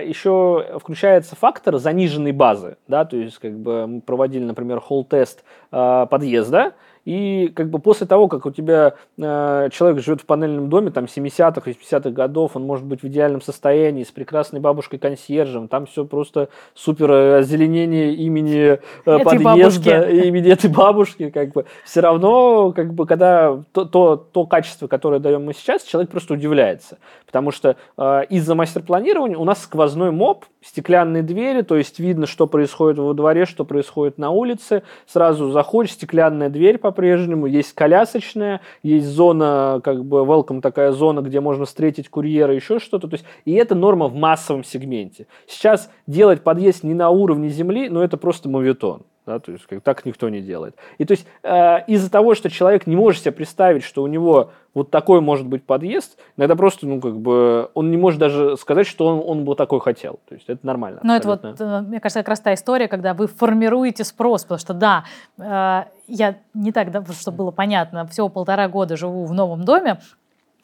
э, 0.00 0.06
еще 0.06 0.78
включается 0.80 1.34
фактор 1.34 1.78
заниженной 1.78 2.32
базы, 2.32 2.76
да, 2.86 3.04
то 3.04 3.16
есть 3.16 3.38
как 3.38 3.58
бы 3.58 3.86
мы 3.86 4.00
проводили, 4.00 4.44
например, 4.44 4.80
холл-тест 4.80 5.42
э, 5.72 6.06
подъезда, 6.08 6.74
и 7.06 7.52
как 7.54 7.70
бы 7.70 7.78
после 7.78 8.04
того, 8.04 8.26
как 8.26 8.46
у 8.46 8.50
тебя 8.50 8.94
э, 9.16 9.68
человек 9.72 10.02
живет 10.04 10.22
в 10.22 10.26
панельном 10.26 10.68
доме, 10.68 10.90
там 10.90 11.04
70-х, 11.04 11.70
80-х 11.70 12.10
годов, 12.10 12.56
он 12.56 12.64
может 12.64 12.84
быть 12.84 13.02
в 13.02 13.06
идеальном 13.06 13.40
состоянии, 13.40 14.02
с 14.02 14.10
прекрасной 14.10 14.58
бабушкой-консьержем, 14.58 15.68
там 15.68 15.86
все 15.86 16.04
просто 16.04 16.48
супер 16.74 17.12
э, 17.12 17.38
озеленение 17.38 18.12
имени 18.12 18.80
э, 19.06 19.18
подъезда, 19.22 19.44
бабушки. 19.44 20.26
имени 20.26 20.50
этой 20.50 20.68
бабушки, 20.68 21.30
как 21.30 21.52
бы 21.52 21.66
все 21.84 22.00
равно, 22.00 22.72
как 22.72 22.92
бы, 22.92 23.06
когда 23.06 23.62
то, 23.70 23.84
то, 23.84 24.16
то 24.16 24.44
качество, 24.44 24.88
которое 24.88 25.20
даем 25.20 25.44
мы 25.44 25.54
сейчас, 25.54 25.84
человек 25.84 26.10
просто 26.10 26.34
удивляется. 26.34 26.98
Потому 27.24 27.52
что 27.52 27.76
э, 27.96 28.22
из-за 28.30 28.56
мастер-планирования 28.56 29.36
у 29.36 29.44
нас 29.44 29.62
сквозной 29.62 30.10
моп, 30.10 30.44
стеклянные 30.60 31.22
двери, 31.22 31.62
то 31.62 31.76
есть 31.76 32.00
видно, 32.00 32.26
что 32.26 32.48
происходит 32.48 32.98
во 32.98 33.14
дворе, 33.14 33.46
что 33.46 33.64
происходит 33.64 34.18
на 34.18 34.30
улице. 34.30 34.82
Сразу 35.06 35.50
заходишь, 35.52 35.92
стеклянная 35.92 36.48
дверь 36.48 36.78
по-прежнему, 36.96 37.46
есть 37.46 37.74
колясочная, 37.74 38.62
есть 38.82 39.06
зона, 39.06 39.80
как 39.84 40.04
бы, 40.04 40.20
welcome 40.20 40.62
такая 40.62 40.92
зона, 40.92 41.20
где 41.20 41.40
можно 41.40 41.66
встретить 41.66 42.08
курьера, 42.08 42.54
еще 42.54 42.78
что-то. 42.78 43.06
То 43.06 43.14
есть, 43.14 43.26
и 43.44 43.52
это 43.52 43.74
норма 43.74 44.06
в 44.08 44.14
массовом 44.14 44.64
сегменте. 44.64 45.26
Сейчас 45.46 45.90
делать 46.06 46.42
подъезд 46.42 46.82
не 46.84 46.94
на 46.94 47.10
уровне 47.10 47.50
земли, 47.50 47.90
но 47.90 48.02
это 48.02 48.16
просто 48.16 48.48
моветон. 48.48 49.02
Да, 49.26 49.40
то 49.40 49.50
есть 49.50 49.66
как, 49.66 49.82
так 49.82 50.06
никто 50.06 50.28
не 50.28 50.40
делает. 50.40 50.76
И 50.98 51.04
то 51.04 51.12
есть 51.12 51.26
э, 51.42 51.84
из-за 51.88 52.10
того, 52.10 52.36
что 52.36 52.48
человек 52.48 52.86
не 52.86 52.94
может 52.94 53.22
себе 53.22 53.32
представить, 53.32 53.82
что 53.82 54.04
у 54.04 54.06
него 54.06 54.52
вот 54.72 54.90
такой 54.90 55.20
может 55.20 55.46
быть 55.46 55.64
подъезд, 55.64 56.16
иногда 56.36 56.54
просто, 56.54 56.86
ну, 56.86 57.00
как 57.00 57.18
бы, 57.18 57.70
он 57.74 57.90
не 57.90 57.96
может 57.96 58.20
даже 58.20 58.56
сказать, 58.56 58.86
что 58.86 59.06
он, 59.06 59.22
он 59.26 59.44
бы 59.44 59.56
такой 59.56 59.80
хотел. 59.80 60.20
То 60.28 60.34
есть 60.34 60.48
это 60.48 60.64
нормально. 60.64 61.00
Но 61.02 61.16
это 61.16 61.28
вот, 61.28 61.40
э, 61.42 61.80
мне 61.80 61.98
кажется, 61.98 62.20
как 62.20 62.28
раз 62.28 62.40
та 62.40 62.54
история, 62.54 62.86
когда 62.86 63.14
вы 63.14 63.26
формируете 63.26 64.04
спрос, 64.04 64.42
потому 64.42 64.60
что, 64.60 64.74
да, 64.74 65.04
э, 65.38 65.84
я 66.06 66.36
не 66.54 66.70
так, 66.70 66.92
да, 66.92 67.04
чтобы 67.18 67.38
было 67.38 67.50
понятно, 67.50 68.06
всего 68.06 68.28
полтора 68.28 68.68
года 68.68 68.96
живу 68.96 69.24
в 69.24 69.32
новом 69.32 69.64
доме, 69.64 69.98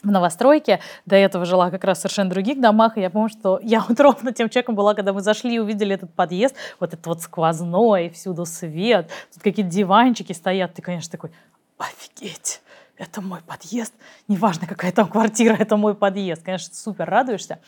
в 0.02 0.10
новостройке. 0.10 0.80
До 1.06 1.16
этого 1.16 1.44
жила 1.44 1.70
как 1.70 1.84
раз 1.84 1.98
в 1.98 2.00
совершенно 2.02 2.30
других 2.30 2.60
домах. 2.60 2.96
И 2.98 3.00
я 3.00 3.10
помню, 3.10 3.28
что 3.28 3.60
я 3.62 3.84
вот 3.88 3.98
ровно 4.00 4.32
тем 4.32 4.48
человеком 4.48 4.74
была, 4.74 4.94
когда 4.94 5.12
мы 5.12 5.20
зашли 5.20 5.54
и 5.54 5.58
увидели 5.58 5.94
этот 5.94 6.12
подъезд. 6.14 6.54
Вот 6.80 6.92
этот 6.92 7.06
вот 7.06 7.20
сквозной, 7.22 8.10
всюду 8.10 8.44
свет, 8.44 9.10
тут 9.32 9.42
какие-то 9.42 9.70
диванчики 9.70 10.32
стоят. 10.32 10.74
Ты, 10.74 10.82
конечно, 10.82 11.10
такой, 11.10 11.30
офигеть 11.78 12.62
это 13.02 13.20
мой 13.20 13.40
подъезд, 13.44 13.92
неважно, 14.28 14.66
какая 14.66 14.92
там 14.92 15.08
квартира, 15.08 15.54
это 15.54 15.76
мой 15.76 15.94
подъезд. 15.94 16.44
Конечно, 16.44 16.74
супер 16.74 17.08
радуешься. 17.08 17.58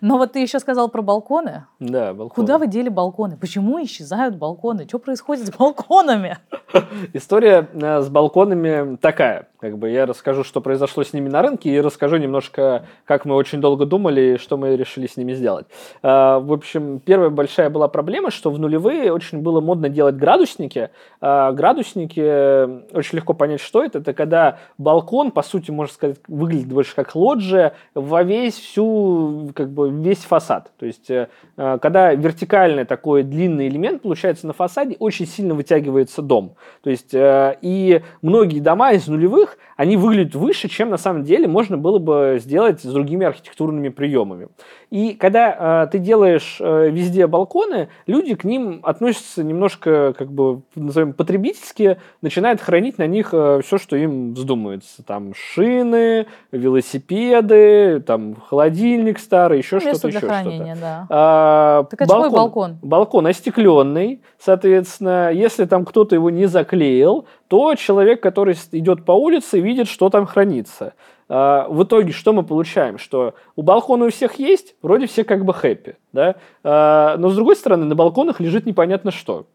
Но 0.00 0.18
вот 0.18 0.32
ты 0.32 0.40
еще 0.40 0.58
сказал 0.58 0.88
про 0.88 1.02
балконы. 1.02 1.66
Да, 1.78 2.12
балконы. 2.12 2.34
Куда 2.34 2.58
вы 2.58 2.66
дели 2.66 2.88
балконы? 2.88 3.36
Почему 3.36 3.82
исчезают 3.84 4.36
балконы? 4.36 4.86
Что 4.88 4.98
происходит 4.98 5.46
с 5.46 5.50
балконами? 5.50 6.38
История 7.12 7.68
э, 7.72 8.00
с 8.00 8.08
балконами 8.08 8.96
такая. 8.96 9.48
Как 9.60 9.76
бы 9.76 9.90
я 9.90 10.06
расскажу, 10.06 10.42
что 10.42 10.60
произошло 10.60 11.04
с 11.04 11.12
ними 11.12 11.28
на 11.28 11.42
рынке, 11.42 11.70
и 11.70 11.80
расскажу 11.80 12.16
немножко, 12.16 12.86
как 13.04 13.24
мы 13.24 13.34
очень 13.34 13.60
долго 13.60 13.84
думали, 13.84 14.34
и 14.34 14.38
что 14.38 14.56
мы 14.56 14.76
решили 14.76 15.06
с 15.06 15.16
ними 15.16 15.34
сделать. 15.34 15.66
Э, 16.02 16.38
в 16.40 16.52
общем, 16.52 17.00
первая 17.00 17.30
большая 17.30 17.68
была 17.68 17.88
проблема, 17.88 18.30
что 18.30 18.50
в 18.50 18.58
нулевые 18.58 19.12
очень 19.12 19.40
было 19.40 19.60
модно 19.60 19.88
делать 19.88 20.16
градусники. 20.16 20.90
Э, 21.20 21.52
градусники, 21.52 22.94
очень 22.94 23.16
легко 23.16 23.34
понять, 23.34 23.60
что 23.60 23.84
это. 23.84 23.98
Это 23.98 24.14
когда 24.14 24.58
балкон, 24.78 25.30
по 25.30 25.42
сути, 25.42 25.70
можно 25.70 25.92
сказать, 25.92 26.16
выглядит 26.26 26.68
больше 26.68 26.94
как 26.94 27.14
лоджия 27.14 27.74
во 27.94 28.22
весь 28.22 28.54
всю, 28.54 29.50
как 29.54 29.70
бы, 29.70 29.90
весь 29.90 30.24
фасад. 30.24 30.70
То 30.78 30.86
есть, 30.86 31.10
э, 31.10 31.28
когда 31.56 32.14
вертикальный 32.14 32.84
такой 32.84 33.22
длинный 33.22 33.68
элемент 33.68 34.02
получается 34.02 34.46
на 34.46 34.52
фасаде, 34.52 34.96
очень 34.98 35.26
сильно 35.26 35.54
вытягивается 35.54 36.22
дом. 36.22 36.54
То 36.82 36.90
есть, 36.90 37.14
э, 37.14 37.56
и 37.60 38.02
многие 38.22 38.60
дома 38.60 38.92
из 38.92 39.06
нулевых, 39.06 39.49
они 39.76 39.96
выглядят 39.96 40.34
выше, 40.34 40.68
чем 40.68 40.90
на 40.90 40.98
самом 40.98 41.24
деле 41.24 41.48
можно 41.48 41.78
было 41.78 41.98
бы 41.98 42.38
сделать 42.40 42.80
с 42.80 42.92
другими 42.92 43.26
архитектурными 43.26 43.88
приемами. 43.88 44.48
И 44.90 45.14
когда 45.14 45.84
э, 45.84 45.88
ты 45.90 45.98
делаешь 45.98 46.58
э, 46.60 46.90
везде 46.90 47.26
балконы, 47.26 47.88
люди 48.06 48.34
к 48.34 48.44
ним 48.44 48.80
относятся 48.82 49.44
немножко, 49.44 50.14
как 50.18 50.32
бы, 50.32 50.62
назовем, 50.74 51.12
потребительски, 51.12 51.98
начинают 52.22 52.60
хранить 52.60 52.98
на 52.98 53.06
них 53.06 53.30
э, 53.32 53.60
все, 53.64 53.78
что 53.78 53.96
им 53.96 54.34
вздумается. 54.34 55.04
Там 55.04 55.32
шины, 55.34 56.26
велосипеды, 56.50 58.00
там 58.00 58.34
холодильник 58.34 59.18
старый, 59.18 59.58
еще 59.58 59.76
Место 59.76 59.90
что-то, 59.94 60.08
еще 60.08 60.18
что-то. 60.18 60.76
Да. 60.80 61.06
А, 61.08 61.84
так 61.84 62.02
это 62.02 62.12
балкон, 62.12 62.32
балкон? 62.32 62.78
Балкон 62.82 63.26
остекленный, 63.28 64.22
соответственно, 64.38 65.30
если 65.32 65.64
там 65.64 65.84
кто-то 65.84 66.14
его 66.14 66.30
не 66.30 66.46
заклеил, 66.46 67.26
то 67.50 67.74
человек, 67.74 68.22
который 68.22 68.54
идет 68.70 69.04
по 69.04 69.10
улице, 69.10 69.58
видит, 69.58 69.88
что 69.88 70.08
там 70.08 70.24
хранится. 70.24 70.94
А, 71.28 71.66
в 71.68 71.82
итоге 71.82 72.12
что 72.12 72.32
мы 72.32 72.44
получаем? 72.44 72.96
Что 72.96 73.34
у 73.56 73.62
балкона 73.62 74.04
у 74.04 74.10
всех 74.10 74.38
есть, 74.38 74.76
вроде 74.82 75.08
все 75.08 75.24
как 75.24 75.44
бы 75.44 75.52
хэппи, 75.52 75.96
да? 76.12 76.36
А, 76.62 77.16
но 77.16 77.28
с 77.28 77.34
другой 77.34 77.56
стороны, 77.56 77.86
на 77.86 77.96
балконах 77.96 78.38
лежит 78.38 78.66
непонятно 78.66 79.10
что. 79.10 79.46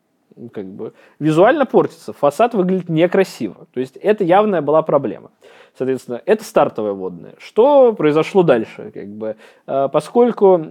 Как 0.52 0.66
бы 0.66 0.92
визуально 1.20 1.66
портится, 1.66 2.12
фасад 2.12 2.54
выглядит 2.54 2.90
некрасиво. 2.90 3.66
То 3.74 3.80
есть 3.80 3.96
это 3.96 4.26
явная 4.26 4.62
была 4.62 4.82
проблема. 4.82 5.32
Соответственно, 5.78 6.22
это 6.26 6.44
стартовая 6.44 6.92
водная. 6.92 7.36
Что 7.38 7.94
произошло 7.94 8.44
дальше? 8.44 8.92
Как 8.94 9.08
бы, 9.08 9.38
а, 9.68 9.88
поскольку 9.88 10.62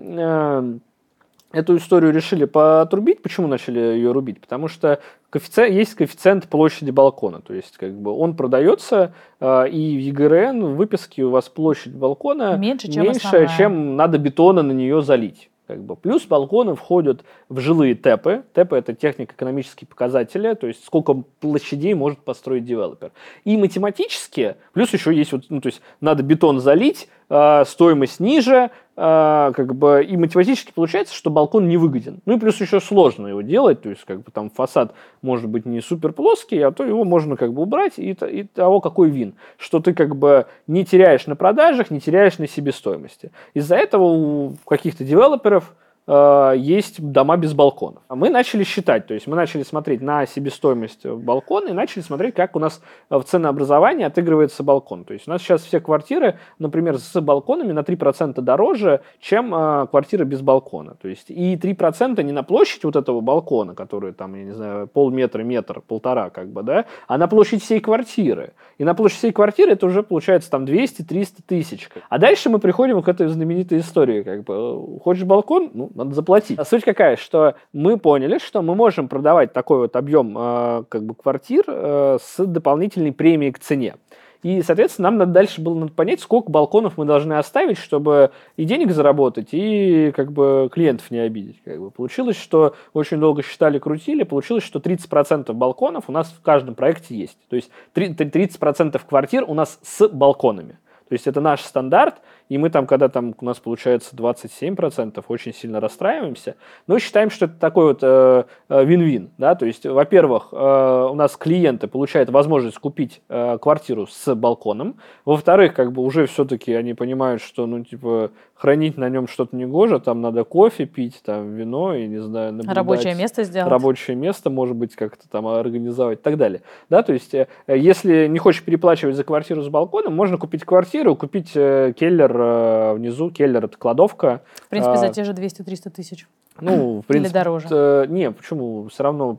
эту 1.54 1.76
историю 1.76 2.12
решили 2.12 2.44
потрубить. 2.44 3.22
Почему 3.22 3.46
начали 3.46 3.78
ее 3.78 4.12
рубить? 4.12 4.40
Потому 4.40 4.68
что 4.68 5.00
коэффициент, 5.30 5.74
есть 5.74 5.94
коэффициент 5.94 6.48
площади 6.48 6.90
балкона. 6.90 7.40
То 7.40 7.54
есть, 7.54 7.76
как 7.76 7.92
бы 7.94 8.12
он 8.12 8.36
продается, 8.36 9.14
э, 9.40 9.68
и 9.68 9.96
в 9.96 10.00
ЕГРН 10.00 10.64
в 10.64 10.76
выписке 10.76 11.24
у 11.24 11.30
вас 11.30 11.48
площадь 11.48 11.94
балкона 11.94 12.56
меньше, 12.56 12.90
чем, 12.90 13.04
меньше, 13.04 13.48
чем 13.56 13.96
надо 13.96 14.18
бетона 14.18 14.62
на 14.62 14.72
нее 14.72 15.02
залить. 15.02 15.50
Как 15.66 15.82
бы. 15.82 15.96
Плюс 15.96 16.26
балконы 16.26 16.74
входят 16.74 17.24
в 17.48 17.58
жилые 17.58 17.94
ТЭПы. 17.94 18.42
ТЭПы– 18.52 18.76
это 18.78 18.94
технико-экономические 18.94 19.88
показатели, 19.88 20.52
то 20.52 20.66
есть 20.66 20.84
сколько 20.84 21.14
площадей 21.40 21.94
может 21.94 22.18
построить 22.18 22.66
девелопер. 22.66 23.12
И 23.44 23.56
математически, 23.56 24.56
плюс 24.74 24.92
еще 24.92 25.14
есть, 25.14 25.32
вот, 25.32 25.44
ну, 25.48 25.62
то 25.62 25.68
есть 25.68 25.80
надо 26.02 26.22
бетон 26.22 26.60
залить, 26.60 27.08
э, 27.30 27.64
стоимость 27.66 28.20
ниже, 28.20 28.72
как 28.96 29.74
бы, 29.74 30.04
и 30.04 30.16
математически 30.16 30.72
получается, 30.72 31.14
что 31.14 31.30
балкон 31.30 31.68
не 31.68 31.76
выгоден. 31.76 32.20
Ну 32.26 32.36
и 32.36 32.38
плюс 32.38 32.60
еще 32.60 32.80
сложно 32.80 33.26
его 33.26 33.42
делать, 33.42 33.82
то 33.82 33.90
есть 33.90 34.04
как 34.04 34.22
бы 34.22 34.30
там 34.30 34.50
фасад 34.50 34.94
может 35.20 35.48
быть 35.48 35.66
не 35.66 35.80
супер 35.80 36.12
плоский, 36.12 36.60
а 36.60 36.70
то 36.70 36.84
его 36.84 37.04
можно 37.04 37.36
как 37.36 37.52
бы 37.52 37.62
убрать, 37.62 37.94
и, 37.96 38.10
и 38.12 38.44
того 38.44 38.80
какой 38.80 39.10
вин, 39.10 39.34
что 39.56 39.80
ты 39.80 39.94
как 39.94 40.14
бы 40.14 40.46
не 40.66 40.84
теряешь 40.84 41.26
на 41.26 41.34
продажах, 41.34 41.90
не 41.90 42.00
теряешь 42.00 42.38
на 42.38 42.46
себестоимости. 42.46 43.32
Из-за 43.52 43.76
этого 43.76 44.04
у 44.04 44.54
каких-то 44.66 45.04
девелоперов 45.04 45.74
э, 46.06 46.52
есть 46.56 47.00
дома 47.00 47.36
без 47.36 47.54
балконов. 47.54 48.02
А 48.08 48.14
мы 48.14 48.30
начали 48.30 48.64
считать, 48.64 49.06
то 49.06 49.14
есть 49.14 49.26
мы 49.26 49.36
начали 49.36 49.62
смотреть 49.62 50.00
на 50.00 50.26
себестоимость 50.26 51.06
балкона 51.06 51.68
и 51.68 51.72
начали 51.72 52.02
смотреть, 52.02 52.34
как 52.34 52.56
у 52.56 52.58
нас 52.58 52.82
в 53.10 53.22
ценообразовании 53.22 54.04
отыгрывается 54.04 54.62
балкон. 54.62 55.04
То 55.04 55.14
есть 55.14 55.28
у 55.28 55.30
нас 55.30 55.42
сейчас 55.42 55.62
все 55.62 55.80
квартиры, 55.80 56.38
например, 56.58 56.98
с 56.98 57.20
балконами 57.20 57.72
на 57.72 57.80
3% 57.80 58.40
дороже, 58.40 59.00
чем 59.20 59.54
э, 59.54 59.86
квартиры 59.88 60.24
без 60.24 60.40
балкона. 60.40 60.94
То 60.94 61.08
есть 61.08 61.30
и 61.30 61.56
3% 61.56 62.22
не 62.22 62.32
на 62.32 62.42
площадь 62.42 62.84
вот 62.84 62.96
этого 62.96 63.20
балкона, 63.20 63.74
который 63.74 64.12
там, 64.12 64.34
я 64.34 64.44
не 64.44 64.52
знаю, 64.52 64.86
полметра, 64.88 65.42
метр, 65.42 65.80
полтора, 65.80 66.30
как 66.30 66.48
бы, 66.48 66.62
да, 66.62 66.84
а 67.06 67.18
на 67.18 67.28
площадь 67.28 67.62
всей 67.62 67.80
квартиры. 67.80 68.52
И 68.78 68.84
на 68.84 68.94
площадь 68.94 69.18
всей 69.18 69.32
квартиры 69.32 69.72
это 69.72 69.86
уже 69.86 70.02
получается 70.02 70.50
там 70.50 70.64
200-300 70.64 71.42
тысяч. 71.46 71.88
А 72.08 72.18
дальше 72.18 72.50
мы 72.50 72.58
приходим 72.58 73.02
к 73.02 73.08
этой 73.08 73.28
знаменитой 73.28 73.80
истории, 73.80 74.22
как 74.22 74.44
бы, 74.44 74.98
хочешь 75.00 75.24
балкон, 75.24 75.70
ну, 75.74 75.90
надо 75.94 76.14
заплатить. 76.14 76.58
А 76.58 76.64
суть 76.64 76.84
какая, 76.84 77.16
что 77.16 77.54
мы 77.72 77.98
поняли, 77.98 78.38
что 78.38 78.62
мы 78.62 78.74
можем 78.74 79.08
продавать 79.08 79.52
такой 79.52 79.78
вот 79.78 79.96
объем 79.96 80.36
э, 80.36 80.84
как 80.88 81.04
бы 81.04 81.14
квартир 81.14 81.64
э, 81.66 82.18
с 82.20 82.44
дополнительной 82.44 83.12
премией 83.12 83.52
к 83.52 83.58
цене. 83.58 83.96
И, 84.44 84.60
соответственно, 84.60 85.08
нам 85.08 85.16
надо 85.16 85.32
дальше 85.32 85.62
было 85.62 85.74
надо 85.74 85.92
понять, 85.92 86.20
сколько 86.20 86.50
балконов 86.50 86.98
мы 86.98 87.06
должны 87.06 87.32
оставить, 87.32 87.78
чтобы 87.78 88.30
и 88.58 88.64
денег 88.64 88.90
заработать, 88.90 89.48
и 89.52 90.12
как 90.14 90.32
бы 90.32 90.68
клиентов 90.70 91.10
не 91.10 91.18
обидеть. 91.18 91.62
Как 91.64 91.80
бы. 91.80 91.90
Получилось, 91.90 92.36
что 92.36 92.74
очень 92.92 93.18
долго 93.20 93.42
считали, 93.42 93.78
крутили, 93.78 94.22
получилось, 94.22 94.62
что 94.62 94.80
30% 94.80 95.50
балконов 95.54 96.04
у 96.08 96.12
нас 96.12 96.28
в 96.28 96.42
каждом 96.42 96.74
проекте 96.74 97.16
есть. 97.16 97.38
То 97.48 97.56
есть 97.56 97.70
30% 97.94 99.00
квартир 99.08 99.44
у 99.48 99.54
нас 99.54 99.78
с 99.82 100.06
балконами. 100.08 100.78
То 101.08 101.14
есть 101.14 101.26
это 101.26 101.40
наш 101.40 101.62
стандарт, 101.62 102.16
и 102.48 102.58
мы 102.58 102.70
там, 102.70 102.86
когда 102.86 103.08
там 103.08 103.34
у 103.38 103.44
нас 103.44 103.58
получается 103.58 104.14
27%, 104.16 105.24
очень 105.28 105.54
сильно 105.54 105.80
расстраиваемся, 105.80 106.56
но 106.86 106.98
считаем, 106.98 107.30
что 107.30 107.46
это 107.46 107.54
такой 107.54 107.86
вот 107.86 107.98
э, 108.02 108.44
э, 108.68 108.84
вин-вин, 108.84 109.30
да, 109.38 109.54
то 109.54 109.66
есть, 109.66 109.86
во-первых, 109.86 110.48
э, 110.52 111.08
у 111.10 111.14
нас 111.14 111.36
клиенты 111.36 111.86
получают 111.86 112.30
возможность 112.30 112.78
купить 112.78 113.22
э, 113.28 113.58
квартиру 113.58 114.06
с 114.06 114.34
балконом, 114.34 114.96
во-вторых, 115.24 115.74
как 115.74 115.92
бы 115.92 116.02
уже 116.02 116.26
все-таки 116.26 116.72
они 116.74 116.94
понимают, 116.94 117.42
что, 117.42 117.66
ну, 117.66 117.84
типа, 117.84 118.30
хранить 118.54 118.96
на 118.96 119.08
нем 119.08 119.28
что-то 119.28 119.54
не 119.56 119.66
гоже, 119.66 120.00
там 120.00 120.20
надо 120.20 120.44
кофе 120.44 120.86
пить, 120.86 121.20
там 121.24 121.54
вино, 121.54 121.94
и 121.94 122.06
не 122.06 122.18
знаю, 122.18 122.52
наблюдать. 122.52 122.76
Рабочее 122.76 123.14
место 123.14 123.44
сделать. 123.44 123.70
Рабочее 123.70 124.16
место, 124.16 124.48
может 124.48 124.76
быть, 124.76 124.94
как-то 124.94 125.28
там 125.28 125.46
организовать 125.46 126.20
и 126.20 126.22
так 126.22 126.36
далее. 126.36 126.62
Да, 126.88 127.02
то 127.02 127.12
есть, 127.12 127.34
э, 127.34 127.46
если 127.68 128.26
не 128.26 128.38
хочешь 128.38 128.62
переплачивать 128.62 129.16
за 129.16 129.24
квартиру 129.24 129.62
с 129.62 129.68
балконом, 129.68 130.14
можно 130.14 130.38
купить 130.38 130.64
квартиру, 130.64 131.16
купить 131.16 131.52
э, 131.54 131.92
келлер 132.34 132.40
э, 132.40 132.94
внизу, 132.94 133.30
келлер 133.30 133.64
это 133.64 133.76
кладовка. 133.76 134.42
В 134.66 134.68
принципе, 134.68 134.96
за 134.96 135.08
те 135.08 135.24
же 135.24 135.32
200-300 135.32 135.90
тысяч. 135.90 136.26
Ну, 136.60 137.02
в 137.02 137.06
принципе, 137.06 137.30
Или 137.30 137.34
дороже? 137.34 137.66
Э, 137.70 138.06
не, 138.08 138.30
почему? 138.30 138.86
Все 138.86 139.02
равно 139.02 139.36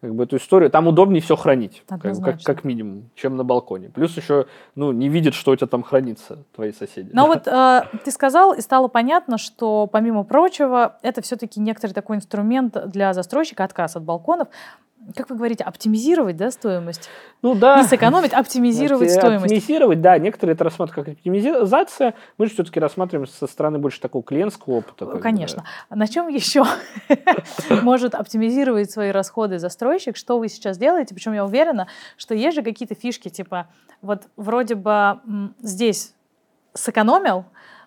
как 0.00 0.14
бы, 0.14 0.24
эту 0.24 0.36
историю... 0.36 0.70
Там 0.70 0.86
удобнее 0.86 1.20
все 1.20 1.36
хранить, 1.36 1.82
как, 1.86 2.00
как, 2.00 2.42
как 2.42 2.64
минимум, 2.64 3.10
чем 3.14 3.36
на 3.36 3.44
балконе. 3.44 3.90
Плюс 3.90 4.16
еще 4.16 4.46
ну, 4.74 4.90
не 4.90 5.10
видят, 5.10 5.34
что 5.34 5.52
у 5.52 5.56
тебя 5.56 5.66
там 5.66 5.82
хранится, 5.82 6.38
твои 6.54 6.72
соседи. 6.72 7.10
Но 7.12 7.26
вот 7.26 7.46
э, 7.46 7.82
ты 8.02 8.10
сказал, 8.10 8.54
и 8.54 8.62
стало 8.62 8.88
понятно, 8.88 9.36
что, 9.36 9.86
помимо 9.86 10.24
прочего, 10.24 10.96
это 11.02 11.20
все-таки 11.20 11.60
некоторый 11.60 11.92
такой 11.92 12.16
инструмент 12.16 12.76
для 12.88 13.12
застройщика, 13.12 13.64
отказ 13.64 13.96
от 13.96 14.02
балконов 14.02 14.48
как 15.14 15.30
вы 15.30 15.36
говорите, 15.36 15.64
оптимизировать, 15.64 16.36
да, 16.36 16.50
стоимость? 16.50 17.08
Ну 17.42 17.54
да. 17.54 17.80
Не 17.80 17.84
сэкономить, 17.86 18.32
оптимизировать 18.32 19.10
стоимость. 19.10 19.44
Оптимизировать, 19.44 20.00
да. 20.00 20.18
Некоторые 20.18 20.54
это 20.54 20.64
рассматривают 20.64 21.06
как 21.06 21.16
оптимизация. 21.16 22.14
Мы 22.38 22.46
же 22.46 22.52
все-таки 22.52 22.80
рассматриваем 22.80 23.28
со 23.28 23.46
стороны 23.46 23.78
больше 23.78 24.00
такого 24.00 24.24
клиентского 24.24 24.74
опыта. 24.74 25.06
Конечно. 25.18 25.64
Да. 25.90 25.96
На 25.96 26.06
чем 26.06 26.28
еще 26.28 26.64
может 27.82 28.14
оптимизировать 28.14 28.90
свои 28.90 29.10
расходы 29.10 29.58
застройщик? 29.58 30.16
Что 30.16 30.38
вы 30.38 30.48
сейчас 30.48 30.78
делаете? 30.78 31.14
Причем 31.14 31.32
я 31.32 31.44
уверена, 31.44 31.86
что 32.16 32.34
есть 32.34 32.56
же 32.56 32.62
какие-то 32.62 32.94
фишки, 32.94 33.28
типа 33.28 33.68
вот 34.02 34.22
вроде 34.36 34.74
бы 34.74 35.20
здесь 35.60 36.14
сэкономил, 36.74 37.44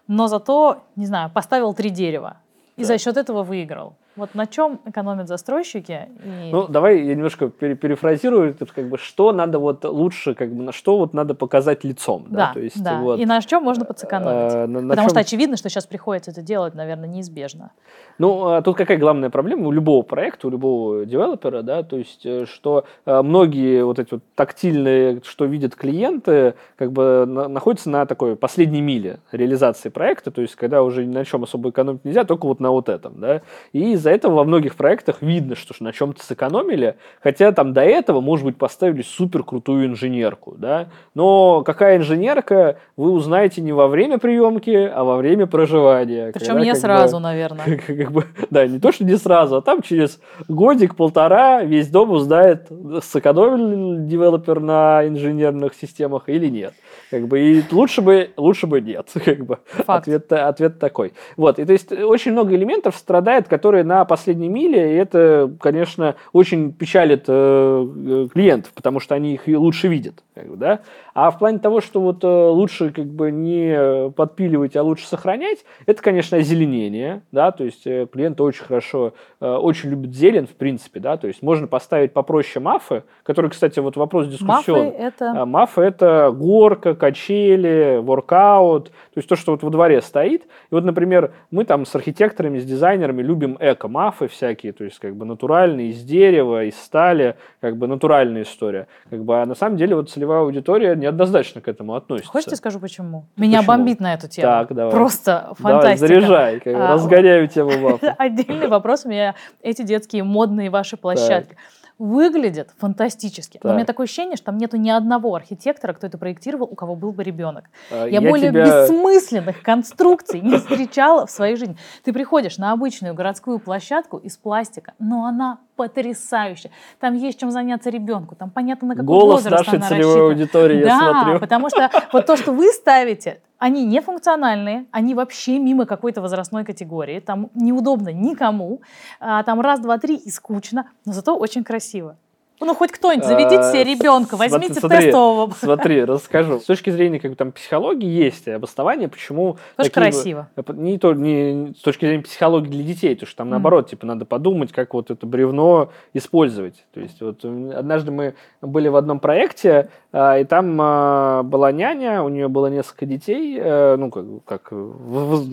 но 0.08 0.28
зато, 0.28 0.84
не 0.96 1.06
знаю, 1.06 1.30
поставил 1.30 1.74
три 1.74 1.90
дерева. 1.90 2.38
И 2.76 2.82
да. 2.82 2.88
за 2.88 2.98
счет 2.98 3.18
этого 3.18 3.44
выиграл. 3.44 3.96
Вот 4.18 4.34
на 4.34 4.48
чем 4.48 4.80
экономят 4.86 5.28
застройщики? 5.28 6.10
И... 6.24 6.50
Ну, 6.52 6.68
давай 6.68 7.04
я 7.04 7.14
немножко 7.14 7.50
перефразирую, 7.50 8.50
это 8.50 8.66
как 8.66 8.90
бы, 8.90 8.98
что 8.98 9.32
надо 9.32 9.60
вот 9.60 9.86
лучше, 9.86 10.34
как 10.34 10.52
бы, 10.52 10.64
на 10.64 10.72
что 10.72 10.98
вот 10.98 11.14
надо 11.14 11.36
показать 11.36 11.84
лицом. 11.84 12.26
Да, 12.30 12.48
да. 12.48 12.54
То 12.54 12.60
есть, 12.60 12.84
да. 12.84 13.00
Вот, 13.00 13.20
и 13.20 13.26
на 13.26 13.40
чем 13.42 13.64
можно 13.64 13.86
подсэкономить? 13.86 14.54
Э, 14.54 14.66
на, 14.66 14.82
на 14.82 14.90
Потому 14.90 15.08
чем... 15.08 15.10
что 15.10 15.20
очевидно, 15.20 15.56
что 15.56 15.70
сейчас 15.70 15.86
приходится 15.86 16.32
это 16.32 16.42
делать, 16.42 16.74
наверное, 16.74 17.08
неизбежно. 17.08 17.72
Ну, 18.18 18.48
а 18.48 18.62
тут 18.64 18.76
какая 18.76 18.98
главная 18.98 19.30
проблема 19.30 19.68
у 19.68 19.72
любого 19.72 20.02
проекта, 20.02 20.48
у 20.48 20.50
любого 20.50 21.06
девелопера, 21.06 21.62
да, 21.62 21.84
то 21.84 21.98
есть, 21.98 22.26
э, 22.26 22.46
что 22.48 22.86
э, 23.06 23.22
многие 23.22 23.86
вот 23.86 24.00
эти 24.00 24.16
вот 24.16 24.24
тактильные, 24.34 25.22
что 25.24 25.46
видят 25.46 25.76
клиенты, 25.76 26.56
как 26.76 26.92
бы 26.92 27.26
на, 27.28 27.48
находятся 27.48 27.92
на 27.92 28.08
такой 28.08 28.36
последней 28.36 28.82
миле 28.82 29.20
реализации 29.32 29.90
проекта, 29.90 30.32
то 30.32 30.42
есть, 30.42 30.56
когда 30.56 30.82
уже 30.82 31.06
ни 31.06 31.14
на 31.14 31.24
чем 31.24 31.44
особо 31.44 31.70
экономить 31.70 32.04
нельзя, 32.04 32.24
только 32.24 32.48
вот 32.48 32.60
на 32.60 32.72
вот 32.72 32.90
этом, 32.90 33.20
да, 33.20 33.42
и 33.74 33.96
из-за 34.08 34.16
этого 34.16 34.36
во 34.36 34.44
многих 34.46 34.76
проектах 34.76 35.18
видно, 35.22 35.56
что 35.56 35.74
на 35.80 35.92
чем-то 35.92 36.24
сэкономили, 36.24 36.96
хотя 37.22 37.52
там 37.52 37.74
до 37.74 37.82
этого, 37.82 38.22
может 38.22 38.46
быть, 38.46 38.58
поставили 38.58 39.02
супер 39.02 39.44
крутую 39.44 39.88
инженерку, 39.88 40.56
да, 40.58 40.88
но 41.14 41.62
какая 41.64 41.98
инженерка, 41.98 42.78
вы 42.96 43.12
узнаете 43.12 43.62
не 43.62 43.74
во 43.74 43.88
время 43.88 44.18
приемки, 44.18 44.70
а 44.70 45.04
во 45.04 45.18
время 45.18 45.46
проживания. 45.46 46.32
Причем 46.32 46.54
когда, 46.54 46.64
не 46.64 46.76
сразу, 46.76 47.18
бы, 47.18 47.24
наверное. 47.24 47.78
Как, 47.88 48.12
бы, 48.12 48.26
да, 48.50 48.66
не 48.66 48.80
то, 48.80 48.92
что 48.92 49.04
не 49.04 49.18
сразу, 49.18 49.58
а 49.58 49.62
там 49.62 49.82
через 49.82 50.20
годик-полтора 50.48 51.64
весь 51.64 51.90
дом 51.90 52.12
узнает, 52.12 52.68
сэкономил 53.04 54.06
девелопер 54.06 54.62
на 54.62 55.06
инженерных 55.06 55.74
системах 55.74 56.30
или 56.30 56.48
нет. 56.48 56.74
Как 57.10 57.28
бы, 57.28 57.40
и 57.40 57.64
лучше 57.72 58.02
бы, 58.02 58.32
лучше 58.36 58.68
бы 58.68 58.82
нет. 58.82 59.10
Как 59.26 59.46
бы. 59.46 59.60
Ответ, 59.86 60.32
ответ 60.32 60.80
такой. 60.80 61.14
Вот, 61.38 61.60
и 61.60 61.66
то 61.66 61.74
есть 61.74 61.92
очень 61.92 62.34
много 62.34 62.56
элементов 62.56 62.96
страдает, 62.96 63.48
которые 63.48 63.84
на 63.84 64.04
последней 64.06 64.50
миле, 64.50 64.94
и 64.94 64.96
это, 64.98 65.52
конечно, 65.60 66.16
очень 66.34 66.74
печалит 66.74 67.26
э, 67.28 68.28
клиентов, 68.34 68.74
потому 68.74 69.00
что 69.00 69.16
они 69.16 69.36
их 69.36 69.48
лучше 69.48 69.88
видят. 69.88 70.24
Как 70.38 70.48
бы, 70.48 70.56
да? 70.56 70.82
А 71.16 71.32
в 71.32 71.40
плане 71.40 71.58
того, 71.58 71.82
что 71.82 72.00
вот 72.00 72.24
э, 72.24 72.28
лучше 72.28 72.92
как 72.92 73.08
бы 73.08 73.32
не 73.32 74.12
подпиливать, 74.12 74.76
а 74.76 74.84
лучше 74.84 75.08
сохранять, 75.08 75.66
это, 75.88 76.00
конечно, 76.02 76.38
озеленение, 76.38 77.24
да, 77.32 77.52
то 77.52 77.64
есть 77.64 77.88
э, 77.88 78.06
клиенты 78.06 78.44
очень 78.44 78.64
хорошо, 78.64 79.14
э, 79.42 79.52
очень 79.52 79.90
любят 79.90 80.14
зелень, 80.14 80.46
в 80.46 80.54
принципе, 80.54 81.00
да, 81.00 81.18
то 81.18 81.26
есть 81.28 81.42
можно 81.42 81.66
поставить 81.66 82.14
попроще 82.14 82.64
мафы, 82.64 83.04
которые, 83.24 83.50
кстати, 83.50 83.80
вот 83.80 83.98
вопрос 83.98 84.28
дискуссионный. 84.28 84.92
Мафы 84.92 84.98
это? 84.98 85.42
А, 85.42 85.46
мафы 85.48 85.82
это 85.82 86.32
горка, 86.32 86.94
качели, 86.94 88.00
воркаут, 88.00 88.90
то 88.90 88.92
есть 89.16 89.28
то, 89.28 89.36
что 89.36 89.54
вот 89.54 89.64
во 89.64 89.72
дворе 89.72 90.04
стоит. 90.04 90.44
И 90.44 90.76
вот, 90.76 90.84
например, 90.84 91.34
мы 91.50 91.66
там 91.66 91.88
с 91.88 91.96
архитекторами, 91.96 92.60
с 92.60 92.66
дизайнерами 92.66 93.24
любим 93.24 93.58
эко-мафы 93.60 94.28
всякие, 94.28 94.72
то 94.72 94.84
есть 94.84 95.00
как 95.00 95.16
бы 95.16 95.26
натуральные, 95.26 95.90
из 95.90 96.04
дерева, 96.04 96.66
из 96.66 96.76
стали, 96.80 97.36
как 97.60 97.78
бы 97.78 97.88
натуральная 97.88 98.44
история. 98.44 98.88
Как 99.10 99.24
бы, 99.24 99.42
а 99.42 99.46
на 99.46 99.56
самом 99.56 99.78
деле 99.78 99.96
вот 99.96 100.10
целевая 100.10 100.27
аудитория 100.34 100.96
не 100.96 101.02
неоднозначно 101.04 101.62
к 101.62 101.68
этому 101.68 101.96
относится. 101.96 102.32
Хочешь, 102.32 102.52
я 102.52 102.58
скажу, 102.58 102.80
почему? 102.80 103.26
Меня 103.36 103.60
почему? 103.60 103.78
бомбит 103.78 104.00
на 104.00 104.14
эту 104.14 104.28
тему. 104.28 104.48
Так, 104.48 104.74
давай. 104.74 104.92
Просто 104.92 105.54
фантастика. 105.58 106.08
Давай, 106.08 106.22
заряжай, 106.22 106.60
как 106.60 106.76
а, 106.76 106.94
разгоняю 106.94 107.48
тему. 107.48 108.00
Отдельный 108.18 108.68
вопрос 108.68 109.06
у 109.06 109.10
меня 109.10 109.36
эти 109.62 109.82
детские 109.82 110.24
модные 110.24 110.70
ваши 110.70 110.98
площадки. 110.98 111.50
Так 111.50 111.58
выглядит 112.00 112.70
фантастически. 112.78 113.54
Так. 113.54 113.64
Но 113.64 113.72
у 113.72 113.74
меня 113.74 113.86
такое 113.86 114.06
ощущение, 114.06 114.38
что 114.38 114.48
там 114.48 114.58
нету 114.58 114.78
ни 114.78 114.90
одного 114.90 115.34
архитектора, 115.36 115.94
кто 115.94 116.08
это 116.08 116.18
проектировал, 116.18 116.68
у 116.70 116.76
кого 116.76 116.96
был 116.96 117.12
бы 117.12 117.24
ребенок. 117.24 117.66
А, 117.92 118.06
я, 118.06 118.20
я 118.20 118.30
более 118.30 118.52
тебя... 118.52 118.84
бессмысленных 118.84 119.62
конструкций 119.62 120.42
не 120.42 120.58
встречала 120.58 121.26
в 121.26 121.32
своей 121.32 121.56
жизни. 121.56 121.76
Ты 122.04 122.14
приходишь 122.14 122.58
на 122.58 122.72
обычную 122.72 123.14
городскую 123.14 123.60
площадку 123.60 124.18
из 124.18 124.38
пластика, 124.38 124.94
но 125.00 125.26
она 125.26 125.60
потрясающая. 125.76 126.72
Там 127.00 127.16
есть 127.16 127.40
чем 127.40 127.52
заняться 127.52 127.90
ребенку, 127.90 128.36
там 128.36 128.50
понятно, 128.50 128.90
на 128.90 128.96
какой 128.96 129.08
Голос 129.08 129.44
возраст 129.44 129.68
нашей 129.68 129.88
целевой 129.88 130.22
аудитории, 130.32 130.84
да, 130.84 130.88
я 130.88 131.00
смотрю. 131.00 131.40
потому 131.40 131.70
что 131.70 131.90
вот 132.12 132.26
то, 132.26 132.36
что 132.36 132.52
вы 132.52 132.68
ставите, 132.70 133.42
они 133.58 133.86
не 133.86 134.02
функциональные, 134.02 134.86
они 134.92 135.16
вообще 135.16 135.60
мимо 135.60 135.86
какой-то 135.86 136.22
возрастной 136.22 136.64
категории, 136.64 137.20
там 137.20 137.50
неудобно 137.56 138.10
никому, 138.10 138.82
а, 139.20 139.44
там 139.44 139.62
раз, 139.62 139.80
два, 139.80 139.98
три 139.98 140.16
и 140.16 140.30
скучно, 140.30 140.90
но 141.06 141.14
зато 141.14 141.36
очень 141.36 141.64
красиво. 141.64 142.18
Ну, 142.60 142.74
хоть 142.74 142.92
кто-нибудь 142.92 143.26
заведите 143.26 143.64
себе 143.72 143.84
ребенка, 143.84 144.36
возьмите 144.36 144.80
смотри, 144.80 145.06
тестового. 145.06 145.54
Смотри, 145.60 146.04
расскажу. 146.04 146.60
С 146.60 146.66
точки 146.66 146.90
зрения 146.90 147.20
как 147.20 147.32
бы, 147.32 147.38
там, 147.38 147.52
психологии 147.52 148.08
есть 148.10 148.48
обоснование, 148.48 149.08
почему... 149.08 149.58
Тоже 149.76 149.92
красиво. 149.92 150.50
Не, 150.74 150.98
то, 150.98 151.14
не 151.14 151.74
с 151.78 151.82
точки 151.82 152.06
зрения 152.06 152.24
психологии 152.24 152.70
для 152.70 152.84
детей, 152.84 153.16
то 153.16 153.26
что 153.26 153.38
там 153.38 153.50
наоборот, 153.50 153.90
типа, 153.90 154.06
надо 154.06 154.26
подумать, 154.26 154.72
как 154.72 154.94
вот 154.94 155.12
это 155.12 155.26
бревно 155.28 155.92
использовать. 156.14 156.86
То 156.94 157.00
есть 157.00 157.22
вот 157.22 157.46
однажды 157.46 158.12
мы 158.12 158.34
были 158.62 158.88
в 158.88 158.96
одном 158.96 159.20
проекте, 159.20 159.90
а, 160.12 160.40
и 160.40 160.46
там 160.46 160.78
а, 160.82 161.44
была 161.44 161.72
няня, 161.72 162.24
у 162.24 162.30
нее 162.30 162.48
было 162.48 162.68
несколько 162.68 163.06
детей, 163.06 163.60
э, 163.60 163.98
ну, 163.98 164.10
как, 164.10 164.26
как, 164.46 164.74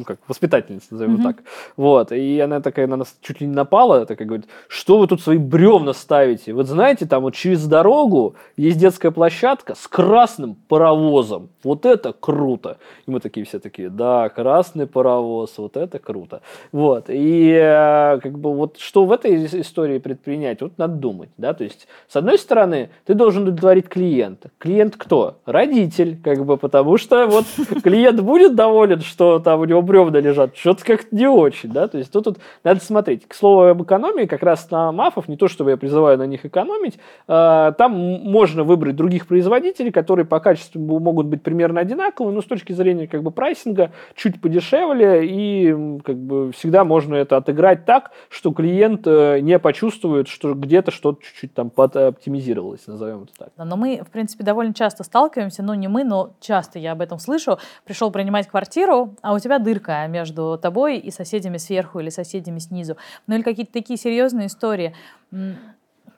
как 0.07 0.19
воспитательница, 0.29 0.87
назовем 0.93 1.15
Мгм. 1.15 1.23
так. 1.23 1.37
Вот, 1.77 2.13
и 2.13 2.41
она 2.41 2.61
такая 2.61 2.87
на 2.87 2.97
нас 2.97 3.15
чуть 3.21 3.41
ли 3.41 3.47
не 3.47 3.55
напала, 3.55 4.07
такая 4.07 4.27
говорит, 4.27 4.47
что 4.69 4.99
вы 4.99 5.07
тут 5.07 5.21
свои 5.21 5.39
бревна 5.39 5.93
ставите? 5.93 6.53
Вот 6.55 6.67
знаете, 6.67 6.94
там 7.03 7.23
вот 7.23 7.35
через 7.35 7.67
дорогу 7.67 8.35
есть 8.57 8.79
детская 8.79 9.11
площадка 9.11 9.75
с 9.75 9.89
красным 9.89 10.57
паровозом. 10.69 11.49
Вот 11.63 11.87
это 11.87 12.13
круто. 12.13 12.77
И 13.07 13.11
мы 13.11 13.21
такие 13.21 13.47
все 13.47 13.59
такие, 13.59 13.89
да, 13.89 14.29
красный 14.29 14.87
паровоз, 14.87 15.55
вот 15.57 15.77
это 15.77 15.99
круто. 15.99 16.43
Вот, 16.73 17.07
и 17.09 17.51
э, 17.51 18.19
как 18.23 18.39
бы 18.39 18.55
вот 18.55 18.79
что 18.79 19.07
в 19.07 19.13
этой 19.13 19.45
ис- 19.45 19.61
истории 19.61 19.99
предпринять, 19.99 20.61
вот 20.61 20.77
надо 20.77 20.97
думать, 20.97 21.31
да, 21.39 21.55
то 21.55 21.65
есть 21.65 21.89
с 22.09 22.17
одной 22.17 22.39
стороны 22.39 22.91
ты 23.07 23.15
должен 23.15 23.43
удовлетворить 23.45 23.89
клиента. 23.89 24.51
Клиент 24.59 24.97
кто? 24.97 25.39
Родитель, 25.47 26.19
как 26.23 26.45
бы, 26.45 26.59
потому 26.59 26.99
что 26.99 27.27
вот 27.27 27.47
клиент 27.83 28.21
будет 28.21 28.55
доволен, 28.55 29.01
что 29.01 29.39
там 29.39 29.61
у 29.61 29.65
него 29.65 29.81
бревна 29.81 30.21
лежат, 30.21 30.57
что-то 30.57 30.85
как-то 30.85 31.17
не 31.17 31.27
очень, 31.27 31.71
да, 31.71 31.89
то 31.89 31.97
есть 31.97 32.13
тут, 32.13 32.25
тут 32.25 32.39
надо 32.63 32.85
смотреть. 32.85 33.27
К 33.27 33.35
слову 33.35 33.63
об 33.63 33.83
экономии, 33.83 34.27
как 34.27 34.43
раз 34.43 34.71
на 34.71 34.93
мафов, 34.93 35.29
не 35.29 35.37
то 35.37 35.49
чтобы 35.49 35.71
я 35.71 35.77
призываю 35.79 36.19
на 36.19 36.27
них 36.27 36.45
экономить, 36.45 36.84
э, 36.93 37.73
там 37.79 37.95
м- 37.95 38.31
можно 38.31 38.65
выбрать 38.65 38.97
других 38.97 39.27
производителей, 39.27 39.91
которые 39.91 40.27
по 40.27 40.41
качеству 40.41 40.81
могут 41.01 41.27
быть 41.27 41.43
примерно 41.43 41.81
одинаковые, 41.81 42.35
но 42.35 42.43
с 42.43 42.45
точки 42.45 42.73
зрения 42.73 43.07
как 43.07 43.23
бы 43.23 43.31
прайсинга 43.31 43.93
чуть 44.15 44.41
подешевле, 44.41 45.27
и 45.27 46.01
как 46.05 46.17
бы 46.17 46.53
всегда 46.53 46.85
можно 46.85 47.15
это 47.15 47.37
отыграть 47.37 47.85
так, 47.85 48.13
что 48.29 48.53
клиент 48.53 49.07
э, 49.07 49.41
не 49.41 49.59
почувствует, 49.59 50.29
что 50.29 50.55
где-то 50.55 50.91
что-то 50.91 51.23
чуть-чуть 51.23 51.55
там 51.55 51.71
подоптимизировалось, 51.71 52.87
назовем 52.87 53.25
это 53.25 53.33
так. 53.39 53.49
Но 53.57 53.77
мы, 53.77 54.03
в 54.07 54.11
принципе, 54.11 54.45
довольно 54.45 54.75
часто 54.75 55.05
сталкиваемся, 55.05 55.63
ну 55.63 55.75
не 55.75 55.89
мы, 55.89 56.05
но 56.05 56.35
часто 56.41 56.79
я 56.79 56.93
об 56.93 57.01
этом 57.01 57.19
слышу. 57.19 57.59
Пришел 57.85 58.11
принимать 58.11 58.49
квартиру, 58.49 59.15
а 59.23 59.35
у 59.35 59.39
тебя 59.39 59.59
дырка 59.59 60.07
между 60.09 60.59
тобой 60.61 60.99
и 60.99 61.11
соседями 61.11 61.57
сверху 61.57 62.01
или 62.01 62.11
соседями 62.11 62.59
снизу. 62.59 62.97
Ну 63.27 63.35
или 63.35 63.43
какие-то 63.43 63.73
такие 63.73 63.99
серьезные 63.99 64.47
истории. 64.47 64.95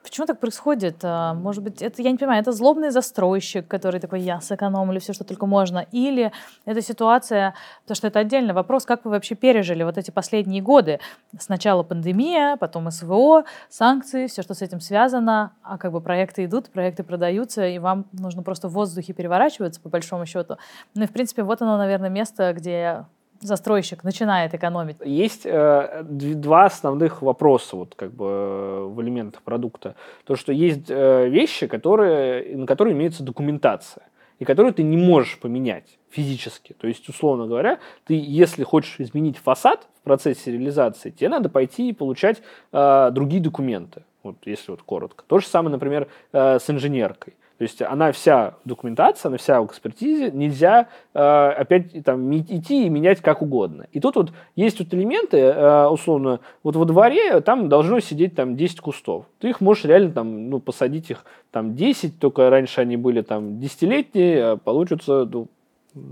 Почему 0.07 0.25
так 0.25 0.39
происходит? 0.39 0.99
А, 1.03 1.33
Может 1.33 1.63
быть, 1.63 1.81
это, 1.81 2.01
я 2.01 2.11
не 2.11 2.17
понимаю, 2.17 2.41
это 2.41 2.53
злобный 2.53 2.91
застройщик, 2.91 3.67
который 3.67 3.99
такой, 3.99 4.21
я 4.21 4.39
сэкономлю 4.39 5.01
все, 5.01 5.11
что 5.11 5.25
только 5.25 5.45
можно, 5.45 5.85
или 5.91 6.31
это 6.63 6.81
ситуация, 6.81 7.53
потому 7.81 7.95
что 7.95 8.07
это 8.07 8.19
отдельный 8.19 8.53
вопрос, 8.53 8.85
как 8.85 9.03
вы 9.03 9.11
вообще 9.11 9.35
пережили 9.35 9.83
вот 9.83 9.97
эти 9.97 10.09
последние 10.09 10.61
годы? 10.61 11.01
Сначала 11.37 11.83
пандемия, 11.83 12.55
потом 12.55 12.89
СВО, 12.89 13.43
санкции, 13.67 14.27
все, 14.27 14.43
что 14.43 14.53
с 14.53 14.61
этим 14.61 14.79
связано, 14.79 15.51
а 15.61 15.77
как 15.77 15.91
бы 15.91 15.99
проекты 15.99 16.45
идут, 16.45 16.69
проекты 16.69 17.03
продаются, 17.03 17.67
и 17.67 17.77
вам 17.77 18.05
нужно 18.13 18.43
просто 18.43 18.69
в 18.69 18.71
воздухе 18.71 19.11
переворачиваться, 19.11 19.81
по 19.81 19.89
большому 19.89 20.25
счету. 20.25 20.55
Ну 20.95 21.03
и, 21.03 21.07
в 21.07 21.11
принципе, 21.11 21.43
вот 21.43 21.61
оно, 21.61 21.75
наверное, 21.75 22.09
место, 22.09 22.53
где 22.53 23.03
застройщик 23.41 24.03
начинает 24.03 24.53
экономить. 24.53 24.97
Есть 25.03 25.45
э, 25.45 26.03
дв- 26.03 26.35
два 26.35 26.65
основных 26.65 27.21
вопроса 27.21 27.75
вот 27.75 27.95
как 27.95 28.13
бы 28.13 28.25
э, 28.25 28.85
в 28.85 29.01
элементах 29.01 29.41
продукта. 29.41 29.95
То, 30.25 30.35
что 30.35 30.51
есть 30.51 30.89
э, 30.89 31.27
вещи, 31.29 31.67
которые, 31.67 32.57
на 32.57 32.65
которые 32.65 32.93
имеется 32.95 33.23
документация, 33.23 34.03
и 34.39 34.45
которые 34.45 34.73
ты 34.73 34.83
не 34.83 34.97
можешь 34.97 35.39
поменять 35.39 35.97
физически. 36.09 36.73
То 36.73 36.87
есть, 36.87 37.07
условно 37.09 37.47
говоря, 37.47 37.79
ты, 38.05 38.13
если 38.13 38.63
хочешь 38.63 38.99
изменить 38.99 39.37
фасад 39.37 39.87
в 39.99 40.03
процессе 40.03 40.51
реализации, 40.51 41.09
тебе 41.09 41.29
надо 41.29 41.49
пойти 41.49 41.89
и 41.89 41.93
получать 41.93 42.41
э, 42.71 43.09
другие 43.11 43.41
документы, 43.41 44.03
вот 44.23 44.35
если 44.45 44.71
вот 44.71 44.81
коротко. 44.83 45.23
То 45.27 45.39
же 45.39 45.47
самое, 45.47 45.71
например, 45.71 46.07
э, 46.33 46.59
с 46.59 46.69
инженеркой. 46.69 47.33
То 47.57 47.63
есть 47.63 47.81
она 47.81 48.11
вся 48.11 48.55
документация, 48.65 49.29
она 49.29 49.37
вся 49.37 49.61
в 49.61 49.65
экспертизе, 49.65 50.29
нельзя 50.31 50.87
э, 51.13 51.19
опять 51.19 52.03
там 52.05 52.35
идти 52.37 52.85
и 52.85 52.89
менять 52.89 53.21
как 53.21 53.41
угодно. 53.41 53.87
И 53.91 53.99
тут 53.99 54.15
вот 54.15 54.31
есть 54.55 54.77
вот 54.79 54.93
элементы, 54.93 55.37
э, 55.37 55.87
условно, 55.87 56.39
вот 56.61 56.75
во 56.75 56.85
дворе 56.85 57.41
там 57.41 57.67
должно 57.67 57.99
сидеть 57.99 58.35
там 58.35 58.55
10 58.55 58.79
кустов. 58.81 59.25
Ты 59.39 59.49
их 59.49 59.59
можешь 59.59 59.85
реально 59.85 60.11
там, 60.11 60.49
ну, 60.49 60.59
посадить 60.59 61.09
их 61.09 61.25
там 61.51 61.75
10, 61.75 62.19
только 62.19 62.49
раньше 62.51 62.81
они 62.81 62.95
были 62.95 63.21
там 63.21 63.59
десятилетние, 63.59 64.45
а 64.45 64.57
получится, 64.57 65.27
ну, 65.31 65.47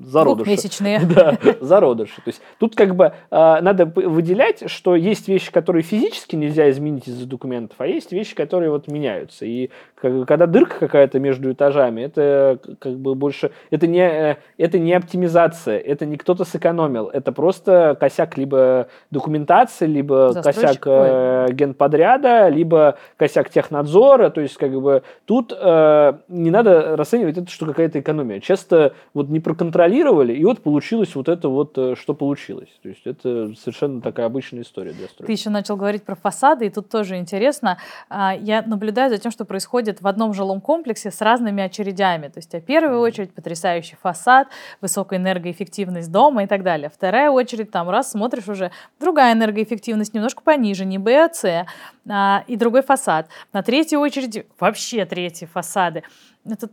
зародыши. 0.04 0.46
Двухмесячные. 0.46 1.02
Да, 1.16 1.38
зародыши. 1.62 2.16
То 2.16 2.28
есть 2.28 2.42
тут 2.60 2.76
как 2.76 2.96
бы 2.96 3.06
э, 3.06 3.12
надо 3.32 3.86
выделять, 3.86 4.70
что 4.70 4.96
есть 4.96 5.28
вещи, 5.28 5.52
которые 5.52 5.84
физически 5.84 6.36
нельзя 6.36 6.70
изменить 6.70 7.08
из-за 7.08 7.26
документов, 7.26 7.76
а 7.80 7.88
есть 7.88 8.12
вещи, 8.12 8.36
которые 8.36 8.70
вот 8.70 8.88
меняются. 8.88 9.46
И 9.46 9.70
как 9.96 10.26
когда 10.26 10.48
дырка 10.48 10.80
какая-то 10.80 11.20
между 11.20 11.52
этажами, 11.52 12.02
это 12.02 12.60
как 12.80 12.98
бы 12.98 13.16
больше... 13.16 13.52
Это 13.70 13.88
не, 13.88 14.02
э, 14.02 14.36
это 14.58 14.80
не 14.80 14.94
оптимизация, 14.94 15.80
это 15.80 16.06
не 16.06 16.18
кто-то 16.18 16.44
сэкономил, 16.46 17.08
это 17.08 17.32
просто 17.32 17.96
косяк 18.00 18.38
либо 18.38 18.88
документации, 19.12 19.86
либо 19.86 20.32
Застройщик, 20.32 20.62
косяк 20.62 20.84
э, 20.88 21.48
генподряда, 21.52 22.50
либо 22.50 22.98
косяк 23.18 23.50
технадзора. 23.50 24.30
То 24.30 24.42
есть 24.42 24.58
как 24.58 24.72
бы 24.80 25.04
тут 25.26 25.54
э, 25.58 26.14
не 26.28 26.52
надо 26.52 26.96
расценивать 26.96 27.38
это, 27.38 27.50
что 27.50 27.66
какая-то 27.66 28.00
экономия. 28.00 28.40
Часто 28.40 28.94
вот 29.14 29.30
не 29.30 29.40
проконтролировали, 29.76 30.34
и 30.34 30.44
вот 30.46 30.62
получилось 30.62 31.16
вот 31.16 31.28
это 31.28 31.50
вот, 31.50 31.78
э, 31.78 31.96
что 31.96 32.14
получилось. 32.14 32.70
То 32.82 32.90
есть 32.90 33.02
это 33.06 33.54
совершенно 33.56 34.02
такая 34.02 34.26
обычная 34.26 34.62
история 34.62 34.92
для 34.92 35.08
Ты 35.08 35.14
стройки. 35.14 35.32
еще 35.32 35.50
начал 35.50 35.76
говорить 35.76 36.04
про 36.04 36.16
фасады, 36.16 36.66
и 36.68 36.70
тут 36.70 36.90
тоже 36.90 37.18
интересно. 37.18 37.78
а, 38.10 38.34
Я 38.36 38.62
наблюдаю 38.62 39.10
за 39.10 39.18
тем, 39.18 39.32
что 39.32 39.46
происходит 39.46 40.02
в 40.02 40.08
одном 40.08 40.34
жилом 40.34 40.62
комплексе 40.62 41.12
с 41.12 41.22
разными 41.22 41.62
очередями. 41.62 42.28
То 42.28 42.38
есть, 42.38 42.56
а 42.56 42.62
первая 42.62 43.00
очередь 43.00 43.34
потрясающий 43.34 43.98
фасад, 44.02 44.48
высокая 44.82 45.20
энергоэффективность 45.20 46.12
дома 46.12 46.44
и 46.44 46.48
так 46.48 46.64
далее. 46.64 46.90
Вторая 46.90 47.30
очередь, 47.30 47.72
там 47.72 47.90
раз 47.90 48.12
смотришь 48.12 48.48
уже, 48.48 48.72
другая 49.00 49.34
энергоэффективность 49.34 50.14
немножко 50.14 50.42
пониже, 50.42 50.86
не 50.86 50.98
Б, 50.98 51.26
а 51.26 51.30
С, 51.34 51.66
а, 52.10 52.44
и 52.48 52.56
другой 52.56 52.82
фасад. 52.82 53.28
На 53.52 53.62
третьей 53.62 53.98
очереди 53.98 54.46
вообще 54.60 55.06
третьи 55.06 55.46
фасады. 55.46 56.04
Это 56.46 56.70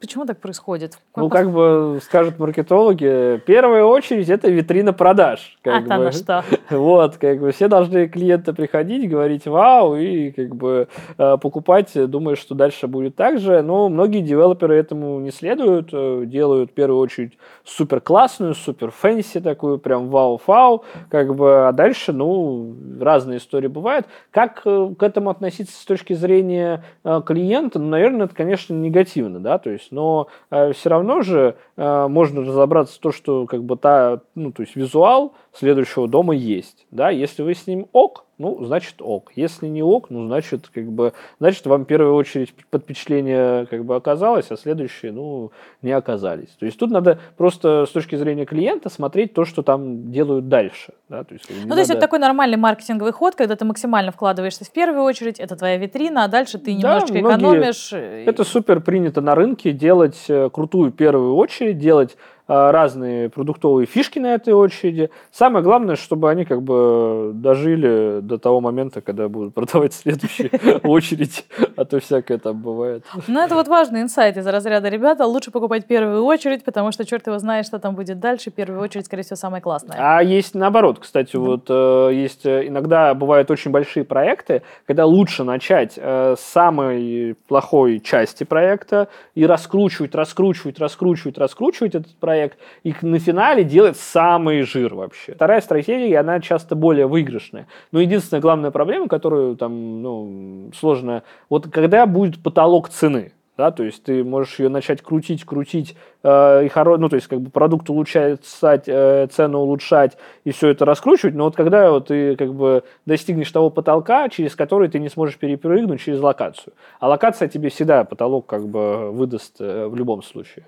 почему 0.00 0.26
так 0.26 0.38
происходит? 0.38 0.98
Ну, 1.16 1.28
как 1.28 1.50
бы 1.50 1.98
скажут 2.02 2.38
маркетологи, 2.38 3.40
первая 3.46 3.84
очередь 3.84 4.28
это 4.28 4.50
витрина 4.50 4.92
продаж. 4.92 5.58
а 5.64 5.70
Как 5.70 5.88
там 5.88 5.98
бы. 5.98 6.04
на 6.06 6.12
что? 6.12 6.44
Вот, 6.70 7.16
как 7.16 7.40
бы 7.40 7.52
все 7.52 7.68
должны 7.68 8.08
клиенты 8.08 8.52
приходить, 8.52 9.08
говорить 9.08 9.46
вау 9.46 9.96
и 9.96 10.30
как 10.32 10.54
бы 10.54 10.88
э, 11.16 11.36
покупать, 11.40 11.92
думая, 12.10 12.36
что 12.36 12.54
дальше 12.54 12.86
будет 12.86 13.14
так 13.16 13.38
же. 13.38 13.62
Но 13.62 13.88
многие 13.88 14.20
девелоперы 14.20 14.76
этому 14.76 15.20
не 15.20 15.30
следуют, 15.30 15.90
э, 15.92 16.24
делают 16.26 16.70
в 16.70 16.74
первую 16.74 17.00
очередь 17.00 17.38
супер 17.64 18.00
классную, 18.00 18.54
супер 18.54 18.90
fancy 18.90 19.40
такую, 19.40 19.78
прям 19.78 20.08
вау-фау, 20.08 20.84
как 21.08 21.34
бы, 21.34 21.68
а 21.68 21.72
дальше, 21.72 22.12
ну, 22.12 22.74
разные 23.00 23.38
истории 23.38 23.68
бывают. 23.68 24.06
Как 24.30 24.62
э, 24.64 24.90
к 24.98 25.02
этому 25.02 25.30
относиться 25.30 25.80
с 25.80 25.84
точки 25.84 26.12
зрения 26.14 26.84
клиента? 27.24 27.78
Ну, 27.78 27.88
наверное, 27.88 28.26
это, 28.26 28.34
конечно, 28.34 28.74
негативно, 28.74 29.38
да, 29.38 29.58
то 29.58 29.70
есть, 29.70 29.85
но 29.90 30.28
все 30.72 30.88
равно 30.88 31.22
же 31.22 31.56
э, 31.76 32.06
можно 32.08 32.42
разобраться 32.42 33.00
то, 33.00 33.12
что 33.12 33.46
как 33.46 33.62
бы 33.62 33.76
та, 33.76 34.20
ну, 34.34 34.52
то 34.52 34.62
есть 34.62 34.76
визуал 34.76 35.34
следующего 35.58 36.06
дома 36.08 36.34
есть, 36.34 36.86
да, 36.90 37.10
если 37.10 37.42
вы 37.42 37.54
с 37.54 37.66
ним 37.66 37.86
ок, 37.92 38.24
ну, 38.38 38.62
значит 38.62 38.96
ок. 39.00 39.32
Если 39.34 39.66
не 39.66 39.82
ок, 39.82 40.10
ну, 40.10 40.26
значит, 40.26 40.68
как 40.68 40.84
бы, 40.92 41.14
значит, 41.40 41.64
вам 41.66 41.84
в 41.84 41.86
первую 41.86 42.14
очередь 42.14 42.52
под 42.70 42.82
впечатление 42.82 43.64
как 43.66 43.86
бы 43.86 43.96
оказалось, 43.96 44.50
а 44.50 44.56
следующие, 44.58 45.10
ну, 45.12 45.52
не 45.80 45.92
оказались. 45.92 46.50
То 46.58 46.66
есть 46.66 46.78
тут 46.78 46.90
надо 46.90 47.18
просто 47.38 47.86
с 47.86 47.90
точки 47.90 48.14
зрения 48.16 48.44
клиента 48.44 48.90
смотреть 48.90 49.32
то, 49.32 49.46
что 49.46 49.62
там 49.62 50.10
делают 50.12 50.48
дальше, 50.48 50.92
да, 51.08 51.24
то 51.24 51.32
есть, 51.32 51.46
Ну, 51.48 51.54
то 51.70 51.78
есть 51.78 51.88
надо- 51.88 51.92
это 51.92 52.00
такой 52.00 52.18
нормальный 52.18 52.58
маркетинговый 52.58 53.12
ход, 53.12 53.34
когда 53.36 53.56
ты 53.56 53.64
максимально 53.64 54.12
вкладываешься 54.12 54.66
в 54.66 54.70
первую 54.70 55.02
очередь, 55.04 55.40
это 55.40 55.56
твоя 55.56 55.78
витрина, 55.78 56.24
а 56.24 56.28
дальше 56.28 56.58
ты 56.58 56.66
Да, 56.66 56.72
немножечко 56.72 57.14
многие- 57.18 57.36
экономишь. 57.38 57.92
Это 57.94 58.44
супер 58.44 58.80
принято 58.80 59.22
на 59.22 59.34
рынке 59.34 59.72
делать 59.72 60.22
э, 60.28 60.50
крутую 60.52 60.92
первую 60.92 61.36
очередь, 61.36 61.78
делать 61.78 62.18
разные 62.46 63.28
продуктовые 63.28 63.86
фишки 63.86 64.18
на 64.18 64.34
этой 64.34 64.54
очереди. 64.54 65.10
Самое 65.32 65.64
главное, 65.64 65.96
чтобы 65.96 66.30
они 66.30 66.44
как 66.44 66.62
бы 66.62 67.32
дожили 67.34 68.20
до 68.20 68.38
того 68.38 68.60
момента, 68.60 69.00
когда 69.00 69.28
будут 69.28 69.54
продавать 69.54 69.94
следующую 69.94 70.50
очередь, 70.84 71.44
а 71.76 71.84
то 71.84 71.98
всякое 72.00 72.38
там 72.38 72.60
бывает. 72.60 73.04
Ну, 73.26 73.40
это 73.40 73.54
вот 73.54 73.68
важный 73.68 74.02
инсайт 74.02 74.36
из 74.36 74.46
разряда, 74.46 74.88
ребята, 74.88 75.26
лучше 75.26 75.50
покупать 75.50 75.86
первую 75.86 76.24
очередь, 76.24 76.64
потому 76.64 76.92
что 76.92 77.04
черт 77.04 77.26
его 77.26 77.38
знает, 77.38 77.66
что 77.66 77.78
там 77.78 77.94
будет 77.94 78.20
дальше. 78.20 78.50
Первая 78.50 78.80
очередь, 78.80 79.06
скорее 79.06 79.22
всего, 79.22 79.36
самая 79.36 79.60
классная. 79.60 79.96
А 79.98 80.22
есть 80.22 80.54
наоборот, 80.54 80.98
кстати, 81.00 81.36
вот 81.36 81.66
э, 81.68 82.10
есть 82.12 82.46
э, 82.46 82.68
иногда 82.68 83.14
бывают 83.14 83.50
очень 83.50 83.70
большие 83.70 84.04
проекты, 84.04 84.62
когда 84.86 85.04
лучше 85.04 85.44
начать 85.44 85.94
с 85.96 86.40
самой 86.40 87.36
плохой 87.48 88.00
части 88.00 88.44
проекта 88.44 89.08
и 89.34 89.46
раскручивать, 89.46 90.14
раскручивать, 90.14 90.78
раскручивать, 90.78 91.38
раскручивать 91.38 91.94
этот 91.94 92.14
проект, 92.16 92.35
и 92.82 92.94
на 93.02 93.18
финале 93.18 93.64
делать 93.64 93.96
самый 93.96 94.62
жир 94.62 94.94
вообще. 94.94 95.34
Вторая 95.34 95.60
стратегия, 95.60 96.18
она 96.18 96.40
часто 96.40 96.74
более 96.74 97.06
выигрышная. 97.06 97.66
Но 97.92 98.00
единственная 98.00 98.40
главная 98.40 98.70
проблема, 98.70 99.08
которую 99.08 99.56
там, 99.56 100.02
ну, 100.02 100.70
сложно, 100.78 101.22
вот 101.48 101.68
когда 101.68 102.06
будет 102.06 102.42
потолок 102.42 102.88
цены, 102.88 103.32
да, 103.56 103.70
то 103.70 103.84
есть 103.84 104.04
ты 104.04 104.22
можешь 104.22 104.58
ее 104.58 104.68
начать 104.68 105.00
крутить, 105.00 105.44
крутить, 105.44 105.96
э, 106.22 106.66
и 106.66 106.68
хоро... 106.68 106.98
ну, 106.98 107.08
то 107.08 107.16
есть 107.16 107.26
как 107.26 107.40
бы 107.40 107.50
продукт 107.50 107.88
улучшать, 107.88 108.40
э, 108.62 109.26
цену 109.30 109.60
улучшать 109.60 110.18
и 110.44 110.50
все 110.50 110.68
это 110.68 110.84
раскручивать, 110.84 111.34
но 111.34 111.44
вот 111.44 111.56
когда 111.56 111.90
вот 111.90 112.08
ты 112.08 112.36
как 112.36 112.52
бы 112.52 112.84
достигнешь 113.06 113.50
того 113.50 113.70
потолка, 113.70 114.28
через 114.28 114.54
который 114.54 114.88
ты 114.88 114.98
не 114.98 115.08
сможешь 115.08 115.38
перепрыгнуть 115.38 116.02
через 116.02 116.20
локацию, 116.20 116.74
а 117.00 117.08
локация 117.08 117.48
тебе 117.48 117.70
всегда 117.70 118.04
потолок 118.04 118.46
как 118.46 118.68
бы 118.68 119.10
выдаст 119.10 119.56
э, 119.60 119.86
в 119.86 119.96
любом 119.96 120.22
случае. 120.22 120.66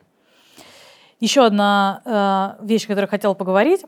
Еще 1.20 1.44
одна 1.44 2.56
э, 2.60 2.64
вещь, 2.64 2.84
о 2.84 2.88
которой 2.88 3.06
хотела 3.06 3.34
поговорить, 3.34 3.84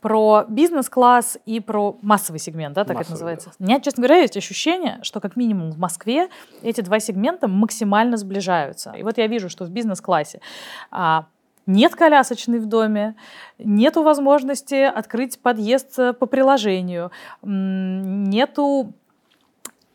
про 0.00 0.44
бизнес-класс 0.48 1.38
и 1.44 1.60
про 1.60 1.98
массовый 2.02 2.38
сегмент, 2.38 2.74
да, 2.74 2.84
так 2.84 2.96
массовый, 2.96 3.02
это 3.02 3.10
называется. 3.12 3.50
Да. 3.58 3.64
У 3.64 3.68
меня, 3.68 3.80
честно 3.80 4.02
говоря, 4.02 4.20
есть 4.20 4.36
ощущение, 4.36 5.00
что 5.02 5.20
как 5.20 5.34
минимум 5.36 5.72
в 5.72 5.78
Москве 5.78 6.28
эти 6.62 6.80
два 6.82 7.00
сегмента 7.00 7.48
максимально 7.48 8.16
сближаются. 8.16 8.92
И 8.92 9.02
вот 9.02 9.18
я 9.18 9.26
вижу, 9.26 9.48
что 9.48 9.64
в 9.64 9.70
бизнес-классе 9.70 10.40
а, 10.90 11.26
нет 11.66 11.96
колясочной 11.96 12.60
в 12.60 12.66
доме, 12.66 13.16
нету 13.58 14.02
возможности 14.02 14.82
открыть 14.82 15.40
подъезд 15.40 15.96
по 16.18 16.26
приложению, 16.26 17.10
нету 17.42 18.92
Э, 18.92 18.97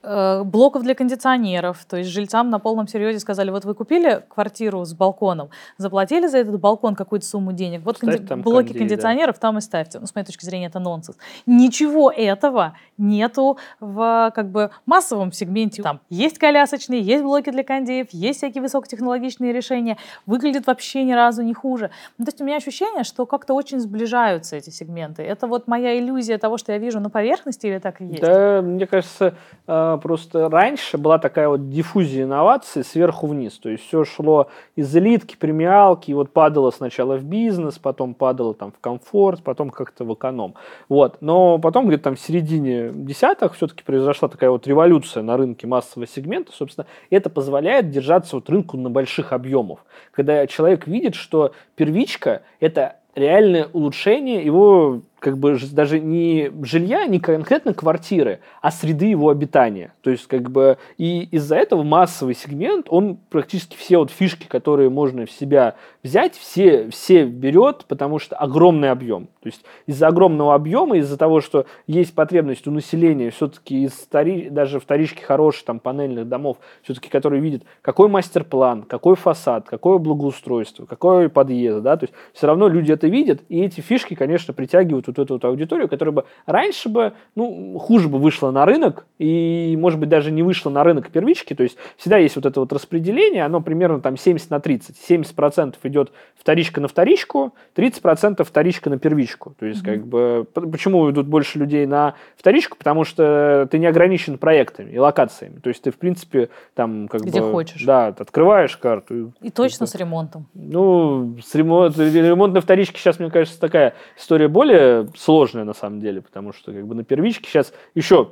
блоков 0.03 0.83
для 0.83 0.95
кондиционеров. 0.95 1.85
То 1.85 1.97
есть 1.97 2.09
жильцам 2.09 2.49
на 2.49 2.59
полном 2.59 2.87
серьезе 2.87 3.19
сказали, 3.19 3.51
вот 3.51 3.65
вы 3.65 3.73
купили 3.73 4.23
квартиру 4.27 4.83
с 4.83 4.93
балконом, 4.93 5.49
заплатили 5.77 6.27
за 6.27 6.39
этот 6.39 6.59
балкон 6.59 6.95
какую-то 6.95 7.25
сумму 7.25 7.53
денег, 7.53 7.81
вот 7.85 8.01
конди- 8.01 8.35
блоки 8.35 8.67
конди, 8.67 8.79
кондиционеров 8.79 9.35
да. 9.35 9.41
там 9.41 9.57
и 9.57 9.61
ставьте. 9.61 9.99
Ну, 9.99 10.07
с 10.07 10.15
моей 10.15 10.25
точки 10.25 10.45
зрения, 10.45 10.67
это 10.67 10.79
нонсенс. 10.79 11.17
Ничего 11.45 12.11
этого 12.11 12.75
нету 12.97 13.57
в 13.79 14.31
как 14.35 14.49
бы 14.49 14.71
массовом 14.85 15.31
сегменте. 15.31 15.81
Там 15.81 16.01
есть 16.09 16.37
колясочные, 16.37 17.01
есть 17.01 17.23
блоки 17.23 17.49
для 17.49 17.63
кондеев, 17.63 18.07
есть 18.11 18.39
всякие 18.39 18.61
высокотехнологичные 18.61 19.53
решения. 19.53 19.97
Выглядит 20.25 20.67
вообще 20.67 21.03
ни 21.03 21.13
разу 21.13 21.43
не 21.43 21.53
хуже. 21.53 21.91
Ну, 22.17 22.25
то 22.25 22.29
есть 22.29 22.41
у 22.41 22.45
меня 22.45 22.57
ощущение, 22.57 23.03
что 23.03 23.25
как-то 23.25 23.53
очень 23.53 23.79
сближаются 23.79 24.55
эти 24.55 24.69
сегменты. 24.69 25.23
Это 25.23 25.47
вот 25.47 25.67
моя 25.67 25.97
иллюзия 25.97 26.37
того, 26.37 26.57
что 26.57 26.71
я 26.71 26.77
вижу 26.77 26.99
на 26.99 27.09
поверхности 27.09 27.67
или 27.67 27.79
так 27.79 28.01
и 28.01 28.05
есть? 28.05 28.21
Да, 28.21 28.61
мне 28.61 28.85
кажется, 28.87 29.35
э, 29.67 29.92
просто 29.97 30.49
раньше 30.49 30.97
была 30.97 31.17
такая 31.19 31.49
вот 31.49 31.69
диффузия 31.69 32.23
инноваций 32.23 32.83
сверху 32.83 33.27
вниз. 33.27 33.57
То 33.59 33.69
есть 33.69 33.85
все 33.85 34.03
шло 34.03 34.49
из 34.75 34.95
элитки, 34.95 35.35
премиалки, 35.35 36.11
и 36.11 36.13
вот 36.13 36.31
падало 36.31 36.71
сначала 36.71 37.17
в 37.17 37.23
бизнес, 37.23 37.79
потом 37.79 38.13
падало 38.13 38.53
там 38.53 38.71
в 38.71 38.79
комфорт, 38.79 39.43
потом 39.43 39.69
как-то 39.69 40.05
в 40.05 40.13
эконом. 40.13 40.55
Вот. 40.89 41.17
Но 41.21 41.57
потом 41.57 41.87
где-то 41.87 42.03
там 42.03 42.15
в 42.15 42.19
середине 42.19 42.91
десятых 42.93 43.55
все-таки 43.55 43.83
произошла 43.83 44.27
такая 44.27 44.49
вот 44.49 44.67
революция 44.67 45.23
на 45.23 45.37
рынке 45.37 45.67
массового 45.67 46.07
сегмента. 46.07 46.51
Собственно, 46.51 46.87
это 47.09 47.29
позволяет 47.29 47.89
держаться 47.89 48.35
вот 48.35 48.49
рынку 48.49 48.77
на 48.77 48.89
больших 48.89 49.33
объемов. 49.33 49.79
Когда 50.11 50.45
человек 50.47 50.87
видит, 50.87 51.15
что 51.15 51.53
первичка– 51.75 52.43
это 52.59 52.97
реальное 53.15 53.67
улучшение 53.73 54.43
его 54.43 55.01
как 55.23 55.37
бы 55.37 55.57
даже 55.71 56.01
не 56.01 56.51
жилья, 56.63 57.07
не 57.07 57.21
конкретно 57.21 57.73
квартиры, 57.73 58.41
а 58.61 58.71
среды 58.71 59.05
его 59.05 59.29
обитания. 59.29 59.93
То 60.01 60.11
есть 60.11 60.27
как 60.27 60.51
бы 60.51 60.77
и 60.97 61.29
из-за 61.31 61.55
этого 61.55 61.81
массовый 61.83 62.35
сегмент, 62.35 62.87
он 62.89 63.17
практически 63.29 63.77
все 63.77 63.99
вот 63.99 64.11
фишки, 64.11 64.47
которые 64.47 64.89
можно 64.89 65.25
в 65.25 65.31
себя 65.31 65.75
взять, 66.03 66.35
все, 66.35 66.89
все 66.89 67.23
берет, 67.23 67.85
потому 67.87 68.19
что 68.19 68.35
огромный 68.35 68.91
объем. 68.91 69.27
То 69.41 69.47
есть 69.47 69.63
из-за 69.87 70.07
огромного 70.07 70.55
объема, 70.55 70.97
из-за 70.97 71.17
того, 71.17 71.39
что 71.39 71.67
есть 71.87 72.13
потребность 72.13 72.67
у 72.67 72.71
населения 72.71 73.29
все-таки 73.29 73.85
из 73.85 73.93
втори, 73.93 74.49
даже 74.49 74.81
вторички 74.81 75.21
хороших 75.21 75.63
там 75.63 75.79
панельных 75.79 76.27
домов, 76.27 76.57
все-таки 76.81 77.07
которые 77.07 77.41
видят, 77.41 77.63
какой 77.81 78.09
мастер-план, 78.09 78.83
какой 78.83 79.15
фасад, 79.15 79.69
какое 79.69 79.99
благоустройство, 79.99 80.85
какой 80.85 81.29
подъезд, 81.29 81.81
да, 81.81 81.95
то 81.95 82.03
есть 82.03 82.13
все 82.33 82.47
равно 82.47 82.67
люди 82.67 82.91
это 82.91 83.07
видят, 83.07 83.41
и 83.47 83.61
эти 83.61 83.79
фишки, 83.79 84.15
конечно, 84.15 84.53
притягивают 84.53 85.07
вот 85.15 85.23
эту 85.23 85.33
вот 85.35 85.45
аудиторию, 85.45 85.87
которая 85.87 86.13
бы 86.13 86.25
раньше 86.45 86.89
бы, 86.89 87.13
ну, 87.35 87.77
хуже 87.79 88.09
бы 88.09 88.19
вышла 88.19 88.51
на 88.51 88.65
рынок, 88.65 89.05
и, 89.19 89.77
может 89.79 89.99
быть, 89.99 90.09
даже 90.09 90.31
не 90.31 90.43
вышла 90.43 90.69
на 90.69 90.83
рынок 90.83 91.09
первички, 91.09 91.53
то 91.53 91.63
есть 91.63 91.77
всегда 91.97 92.17
есть 92.17 92.35
вот 92.35 92.45
это 92.45 92.59
вот 92.59 92.73
распределение, 92.73 93.45
оно 93.45 93.61
примерно 93.61 94.01
там 94.01 94.17
70 94.17 94.49
на 94.49 94.59
30. 94.59 94.95
70% 95.09 95.75
идет 95.83 96.11
вторичка 96.35 96.81
на 96.81 96.87
вторичку, 96.87 97.53
30% 97.75 98.43
вторичка 98.43 98.89
на 98.89 98.97
первичку. 98.97 99.55
То 99.59 99.65
есть, 99.65 99.83
mm-hmm. 99.83 99.93
как 99.93 100.07
бы, 100.07 100.47
почему 100.53 101.09
идут 101.09 101.27
больше 101.27 101.59
людей 101.59 101.85
на 101.85 102.15
вторичку? 102.37 102.77
Потому 102.77 103.03
что 103.03 103.67
ты 103.71 103.79
не 103.79 103.85
ограничен 103.85 104.37
проектами 104.37 104.91
и 104.91 104.97
локациями. 104.97 105.59
То 105.59 105.69
есть, 105.69 105.83
ты, 105.83 105.91
в 105.91 105.97
принципе, 105.97 106.49
там, 106.75 107.07
как 107.07 107.21
Где 107.21 107.41
бы... 107.41 107.51
хочешь. 107.51 107.83
Да, 107.83 108.07
открываешь 108.07 108.75
карту. 108.77 109.33
И, 109.41 109.47
и 109.47 109.49
точно 109.49 109.85
с 109.85 109.95
ремонтом. 109.95 110.47
Ну, 110.53 111.37
с 111.43 111.55
ремонт, 111.55 111.97
ремонт 111.97 112.53
на 112.53 112.61
вторичке 112.61 112.99
сейчас, 112.99 113.19
мне 113.19 113.29
кажется, 113.29 113.59
такая 113.59 113.93
история 114.17 114.47
более 114.47 115.02
сложная 115.15 115.63
на 115.63 115.73
самом 115.73 115.99
деле, 115.99 116.21
потому 116.21 116.53
что 116.53 116.71
как 116.71 116.85
бы 116.85 116.95
на 116.95 117.03
первичке 117.03 117.49
сейчас 117.49 117.73
еще 117.95 118.31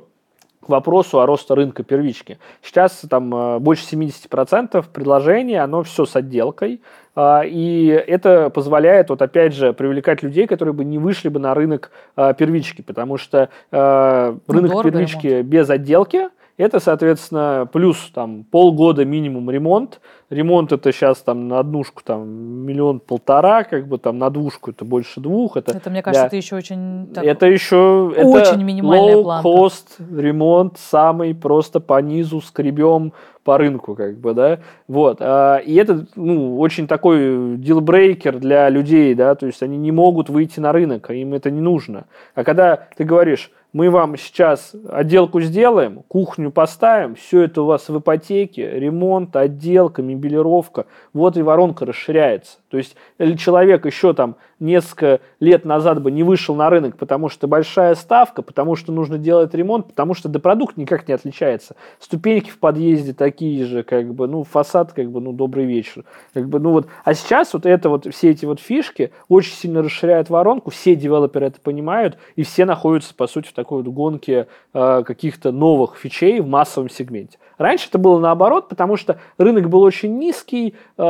к 0.60 0.68
вопросу 0.68 1.20
о 1.20 1.26
росте 1.26 1.54
рынка 1.54 1.82
первички. 1.82 2.38
Сейчас 2.62 3.04
там 3.10 3.34
э, 3.34 3.58
больше 3.58 3.84
70% 3.94 4.84
предложений, 4.92 5.56
оно 5.56 5.82
все 5.82 6.06
с 6.06 6.14
отделкой, 6.14 6.80
а, 7.14 7.42
и 7.44 7.86
это 7.86 8.48
позволяет, 8.48 9.10
вот 9.10 9.20
опять 9.20 9.54
же, 9.54 9.72
привлекать 9.72 10.22
людей, 10.22 10.46
которые 10.46 10.72
бы 10.72 10.84
не 10.84 10.98
вышли 10.98 11.28
бы 11.28 11.40
на 11.40 11.52
рынок 11.54 11.90
э, 12.16 12.32
первички, 12.38 12.80
потому 12.80 13.18
что 13.18 13.48
э, 13.72 14.36
рынок 14.46 14.70
Дорого 14.70 14.90
первички 14.90 15.26
ремонт. 15.26 15.46
без 15.46 15.68
отделки– 15.68 16.28
это, 16.56 16.80
соответственно, 16.80 17.68
плюс 17.72 18.10
там 18.14 18.44
полгода 18.44 19.04
минимум 19.04 19.50
ремонт. 19.50 20.00
Ремонт 20.28 20.72
это 20.72 20.92
сейчас 20.92 21.18
там 21.18 21.48
на 21.48 21.58
однушку 21.58 22.02
там 22.04 22.28
миллион-полтора, 22.28 23.64
как 23.64 23.86
бы 23.86 23.98
там 23.98 24.18
на 24.18 24.30
двушку 24.30 24.70
это 24.70 24.84
больше 24.84 25.20
двух. 25.20 25.56
Это, 25.56 25.76
это 25.76 25.90
мне 25.90 26.02
кажется, 26.02 26.22
да. 26.22 26.26
это 26.28 26.36
еще 26.36 26.56
очень... 26.56 27.08
Так, 27.14 27.24
это 27.24 27.46
еще... 27.46 28.12
Очень 28.16 28.40
это 28.40 28.56
минимальная 28.64 29.16
low 29.16 29.22
планка. 29.22 29.48
cost 29.48 30.20
ремонт, 30.20 30.78
самый 30.78 31.34
просто 31.34 31.80
по 31.80 32.00
низу 32.00 32.40
скребем 32.40 33.12
по 33.44 33.58
рынку, 33.58 33.94
как 33.94 34.18
бы, 34.18 34.34
да, 34.34 34.60
вот, 34.86 35.18
а, 35.20 35.56
и 35.56 35.74
это, 35.74 36.06
ну, 36.14 36.60
очень 36.60 36.86
такой 36.86 37.56
дилбрейкер 37.56 38.38
для 38.38 38.68
людей, 38.68 39.14
да, 39.14 39.34
то 39.34 39.46
есть 39.46 39.62
они 39.62 39.76
не 39.76 39.90
могут 39.90 40.28
выйти 40.28 40.60
на 40.60 40.72
рынок, 40.72 41.10
им 41.10 41.34
это 41.34 41.50
не 41.50 41.60
нужно, 41.60 42.04
а 42.34 42.44
когда 42.44 42.76
ты 42.96 43.04
говоришь, 43.04 43.50
мы 43.72 43.90
вам 43.90 44.16
сейчас 44.16 44.74
отделку 44.90 45.40
сделаем, 45.40 46.02
кухню 46.08 46.50
поставим, 46.50 47.14
все 47.14 47.42
это 47.42 47.62
у 47.62 47.66
вас 47.66 47.88
в 47.88 47.98
ипотеке, 47.98 48.78
ремонт, 48.78 49.34
отделка, 49.34 50.02
мебелировка, 50.02 50.86
вот 51.12 51.36
и 51.36 51.42
воронка 51.42 51.86
расширяется. 51.86 52.58
То 52.72 52.78
есть, 52.78 52.96
или 53.18 53.36
человек 53.36 53.84
еще 53.84 54.14
там 54.14 54.36
несколько 54.58 55.20
лет 55.40 55.66
назад 55.66 56.00
бы 56.00 56.10
не 56.10 56.22
вышел 56.22 56.54
на 56.54 56.70
рынок, 56.70 56.96
потому 56.96 57.28
что 57.28 57.46
большая 57.46 57.94
ставка, 57.94 58.40
потому 58.40 58.76
что 58.76 58.92
нужно 58.92 59.18
делать 59.18 59.52
ремонт, 59.52 59.88
потому 59.88 60.14
что 60.14 60.30
да 60.30 60.38
продукт 60.38 60.78
никак 60.78 61.06
не 61.06 61.12
отличается. 61.12 61.76
Ступеньки 62.00 62.48
в 62.48 62.58
подъезде 62.58 63.12
такие 63.12 63.66
же, 63.66 63.82
как 63.82 64.14
бы, 64.14 64.26
ну, 64.26 64.42
фасад, 64.42 64.94
как 64.94 65.10
бы, 65.10 65.20
ну, 65.20 65.34
добрый 65.34 65.66
вечер. 65.66 66.04
Как 66.32 66.48
бы, 66.48 66.60
ну 66.60 66.70
вот, 66.70 66.86
а 67.04 67.12
сейчас 67.12 67.52
вот 67.52 67.66
это 67.66 67.90
вот, 67.90 68.06
все 68.10 68.30
эти 68.30 68.46
вот 68.46 68.58
фишки 68.58 69.12
очень 69.28 69.52
сильно 69.52 69.82
расширяют 69.82 70.30
воронку, 70.30 70.70
все 70.70 70.96
девелоперы 70.96 71.48
это 71.48 71.60
понимают, 71.60 72.16
и 72.36 72.42
все 72.42 72.64
находятся, 72.64 73.14
по 73.14 73.26
сути, 73.26 73.48
в 73.48 73.52
такой 73.52 73.82
вот 73.82 73.92
гонке 73.92 74.46
э, 74.72 75.02
каких-то 75.04 75.52
новых 75.52 75.96
фичей 75.96 76.40
в 76.40 76.46
массовом 76.46 76.88
сегменте. 76.88 77.36
Раньше 77.62 77.88
это 77.88 77.98
было 77.98 78.18
наоборот, 78.18 78.68
потому 78.68 78.96
что 78.96 79.20
рынок 79.38 79.68
был 79.68 79.82
очень 79.82 80.18
низкий, 80.18 80.74
э, 80.98 81.02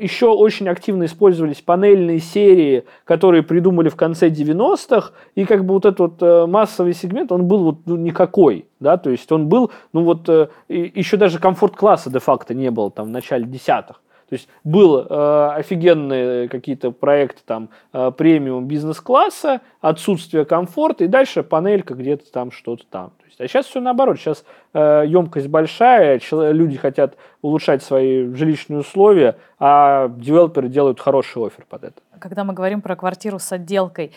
еще 0.00 0.28
очень 0.28 0.66
активно 0.68 1.04
использовались 1.04 1.60
панельные 1.60 2.18
серии, 2.18 2.84
которые 3.04 3.42
придумали 3.42 3.90
в 3.90 3.96
конце 3.96 4.30
90-х, 4.30 5.12
и 5.34 5.44
как 5.44 5.66
бы 5.66 5.74
вот 5.74 5.84
этот 5.84 6.00
вот 6.00 6.22
э, 6.22 6.46
массовый 6.46 6.94
сегмент, 6.94 7.30
он 7.30 7.46
был 7.46 7.62
вот 7.62 7.76
ну, 7.84 7.96
никакой, 7.96 8.64
да, 8.80 8.96
то 8.96 9.10
есть 9.10 9.30
он 9.30 9.48
был, 9.48 9.70
ну 9.92 10.02
вот, 10.02 10.26
э, 10.30 10.48
еще 10.68 11.18
даже 11.18 11.38
комфорт-класса 11.38 12.08
де-факто 12.08 12.54
не 12.54 12.70
было 12.70 12.90
там 12.90 13.08
в 13.08 13.10
начале 13.10 13.44
десятых. 13.44 14.00
То 14.28 14.34
есть 14.34 14.48
был 14.62 14.98
э, 14.98 15.50
офигенные 15.56 16.48
какие-то 16.48 16.90
проекты 16.90 17.40
там 17.46 17.70
э, 17.94 18.12
премиум 18.16 18.66
бизнес-класса, 18.66 19.62
отсутствие 19.80 20.44
комфорта, 20.44 21.04
и 21.04 21.06
дальше 21.08 21.42
панелька 21.42 21.94
где-то 21.94 22.30
там 22.30 22.50
что-то 22.50 22.84
там. 22.90 23.10
То 23.18 23.24
есть, 23.26 23.40
а 23.40 23.48
сейчас 23.48 23.66
все 23.66 23.80
наоборот, 23.80 24.18
сейчас 24.18 24.44
э, 24.74 25.04
емкость 25.06 25.48
большая, 25.48 26.20
люди 26.30 26.76
хотят 26.76 27.16
улучшать 27.40 27.82
свои 27.82 28.34
жилищные 28.34 28.80
условия, 28.80 29.36
а 29.58 30.08
девелоперы 30.08 30.68
делают 30.68 31.00
хороший 31.00 31.46
офер 31.46 31.64
под 31.66 31.84
это. 31.84 32.02
Когда 32.18 32.44
мы 32.44 32.52
говорим 32.52 32.82
про 32.82 32.96
квартиру 32.96 33.38
с 33.38 33.50
отделкой, 33.50 34.12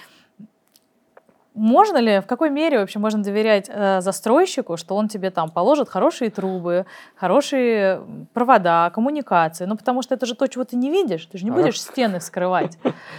можно 1.53 1.97
ли, 1.97 2.21
в 2.21 2.27
какой 2.27 2.49
мере 2.49 2.79
вообще 2.79 2.97
можно 2.99 3.21
доверять 3.21 3.69
э, 3.69 3.99
застройщику, 4.01 4.77
что 4.77 4.95
он 4.95 5.09
тебе 5.09 5.31
там 5.31 5.49
положит 5.49 5.89
хорошие 5.89 6.29
трубы, 6.29 6.85
хорошие 7.15 8.01
провода, 8.33 8.89
коммуникации? 8.91 9.65
Ну, 9.65 9.75
потому 9.75 10.01
что 10.01 10.15
это 10.15 10.25
же 10.25 10.35
то, 10.35 10.47
чего 10.47 10.63
ты 10.63 10.77
не 10.77 10.89
видишь. 10.89 11.25
Ты 11.25 11.37
же 11.37 11.45
не 11.45 11.51
будешь 11.51 11.81
стены 11.81 12.21
скрывать. 12.21 12.77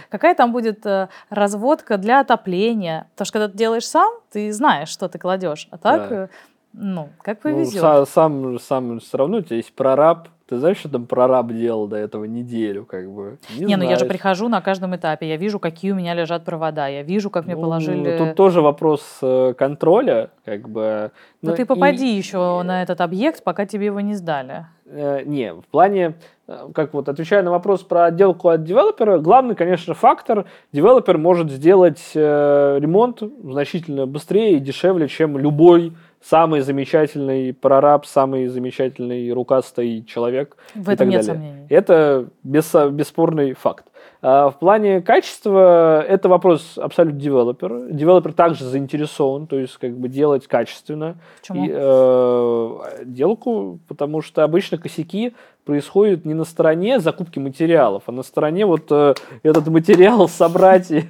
Какая 0.09 0.33
там 0.33 0.51
будет 0.51 0.83
э, 0.85 1.09
разводка 1.29 1.97
для 1.97 2.21
отопления? 2.21 3.07
Потому 3.11 3.25
что 3.25 3.33
когда 3.33 3.47
ты 3.49 3.57
делаешь 3.57 3.87
сам, 3.87 4.11
ты 4.31 4.51
знаешь, 4.51 4.89
что 4.89 5.07
ты 5.07 5.19
кладешь. 5.19 5.67
А 5.69 5.77
так, 5.77 6.09
да. 6.09 6.15
э, 6.15 6.27
ну, 6.73 7.09
как 7.21 7.39
повезет. 7.39 7.83
Ну, 7.83 8.05
сам, 8.05 8.59
сам 8.59 8.99
все 8.99 9.17
равно 9.17 9.37
у 9.37 9.41
тебя 9.41 9.57
есть 9.57 9.73
прораб, 9.73 10.29
ты 10.47 10.57
знаешь, 10.57 10.77
что 10.77 10.89
там 10.89 11.05
прораб 11.05 11.51
делал 11.53 11.87
до 11.87 11.95
этого 11.95 12.25
неделю, 12.25 12.85
как 12.85 13.09
бы? 13.09 13.37
Не, 13.57 13.65
не 13.65 13.75
ну 13.77 13.83
я 13.83 13.95
же 13.95 14.05
прихожу 14.05 14.49
на 14.49 14.61
каждом 14.61 14.95
этапе, 14.95 15.27
я 15.27 15.37
вижу, 15.37 15.59
какие 15.59 15.91
у 15.91 15.95
меня 15.95 16.13
лежат 16.13 16.43
провода, 16.43 16.87
я 16.87 17.01
вижу, 17.01 17.29
как 17.29 17.45
мне 17.45 17.55
ну, 17.55 17.61
положили... 17.61 18.17
Тут 18.17 18.35
тоже 18.35 18.61
вопрос 18.61 19.19
э, 19.21 19.53
контроля, 19.57 20.31
как 20.43 20.67
бы... 20.67 21.11
Но 21.41 21.51
ну, 21.51 21.55
ты 21.55 21.65
попади 21.65 22.13
и... 22.13 22.17
еще 22.17 22.61
на 22.63 22.83
этот 22.83 22.99
объект, 22.99 23.43
пока 23.43 23.65
тебе 23.65 23.85
его 23.85 24.01
не 24.01 24.15
сдали. 24.15 24.65
Э, 24.85 25.23
не, 25.23 25.53
в 25.53 25.65
плане, 25.71 26.15
э, 26.47 26.67
как 26.75 26.93
вот 26.93 27.07
отвечая 27.07 27.41
на 27.41 27.51
вопрос 27.51 27.81
про 27.83 28.05
отделку 28.05 28.49
от 28.49 28.65
девелопера, 28.65 29.19
главный, 29.19 29.55
конечно, 29.55 29.93
фактор, 29.93 30.45
девелопер 30.73 31.17
может 31.17 31.49
сделать 31.51 32.01
ремонт 32.13 33.23
значительно 33.43 34.07
быстрее 34.07 34.57
и 34.57 34.59
дешевле, 34.59 35.07
чем 35.07 35.37
любой 35.37 35.93
самый 36.23 36.61
замечательный 36.61 37.53
прораб, 37.53 38.05
самый 38.05 38.47
замечательный 38.47 39.31
рукастый 39.31 40.03
человек. 40.05 40.57
В 40.73 40.89
этом 40.89 41.09
нет 41.09 41.25
далее. 41.25 41.35
сомнений. 41.35 41.67
Это 41.69 42.29
бес, 42.43 42.73
бесспорный 42.91 43.53
факт. 43.53 43.85
А 44.25 44.49
в 44.51 44.57
плане 44.57 45.01
качества 45.01 46.01
это 46.01 46.29
вопрос 46.29 46.77
абсолютно 46.77 47.19
девелопер. 47.19 47.89
Девелопер 47.91 48.31
также 48.31 48.63
заинтересован, 48.63 49.47
то 49.47 49.59
есть 49.59 49.77
как 49.77 49.97
бы 49.97 50.07
делать 50.07 50.47
качественно 50.47 51.17
Почему? 51.41 51.65
И, 51.65 51.69
э, 51.69 53.03
отделку, 53.03 53.79
потому 53.89 54.21
что 54.21 54.45
обычно 54.45 54.77
косяки 54.77 55.35
происходят 55.65 56.23
не 56.23 56.33
на 56.33 56.45
стороне 56.45 57.01
закупки 57.01 57.37
материалов, 57.39 58.03
а 58.05 58.13
на 58.13 58.23
стороне 58.23 58.65
вот 58.65 58.85
э, 58.91 59.13
этот 59.43 59.67
материал 59.67 60.27
собрать 60.29 60.89
и, 60.89 61.03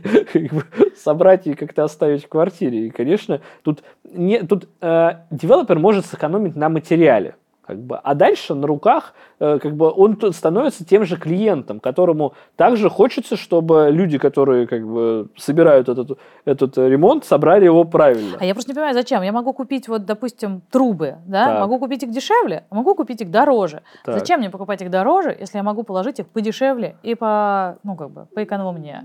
собрать 0.97 1.45
и 1.45 1.53
как-то 1.53 1.83
оставить 1.83 2.25
в 2.25 2.29
квартире. 2.29 2.87
И, 2.87 2.89
конечно, 2.89 3.41
тут, 3.61 3.83
не, 4.11 4.41
тут 4.41 4.67
э, 4.81 5.17
девелопер 5.29 5.77
может 5.77 6.07
сэкономить 6.07 6.55
на 6.55 6.67
материале. 6.67 7.35
Как 7.65 7.79
бы. 7.79 7.97
А 7.97 8.13
дальше 8.13 8.55
на 8.55 8.67
руках 8.67 9.13
э, 9.39 9.57
как 9.59 9.75
бы 9.75 9.89
он 9.89 10.19
становится 10.33 10.85
тем 10.85 11.05
же 11.05 11.15
клиентом, 11.15 11.79
которому 11.79 12.33
также 12.57 12.89
хочется, 12.89 13.37
чтобы 13.37 13.87
люди, 13.89 14.17
которые 14.17 14.67
как 14.67 14.85
бы, 14.85 15.29
собирают 15.37 15.87
этот, 15.87 16.19
этот 16.43 16.77
ремонт, 16.77 17.23
собрали 17.23 17.63
его 17.63 17.85
правильно. 17.85 18.37
А 18.39 18.45
я 18.45 18.53
просто 18.53 18.71
не 18.71 18.75
понимаю, 18.75 18.93
зачем. 18.93 19.21
Я 19.21 19.31
могу 19.31 19.53
купить, 19.53 19.87
вот, 19.87 20.05
допустим, 20.05 20.61
трубы, 20.71 21.15
да? 21.25 21.45
Так. 21.45 21.59
могу 21.61 21.79
купить 21.79 22.03
их 22.03 22.11
дешевле, 22.11 22.65
а 22.69 22.75
могу 22.75 22.95
купить 22.95 23.21
их 23.21 23.31
дороже. 23.31 23.81
Так. 24.03 24.19
Зачем 24.19 24.41
мне 24.41 24.49
покупать 24.49 24.81
их 24.81 24.89
дороже, 24.89 25.35
если 25.39 25.57
я 25.57 25.63
могу 25.63 25.83
положить 25.83 26.19
их 26.19 26.27
подешевле 26.27 26.97
и 27.01 27.15
по, 27.15 27.77
ну, 27.83 27.95
как 27.95 28.11
бы, 28.11 28.27
поэкономнее? 28.35 29.03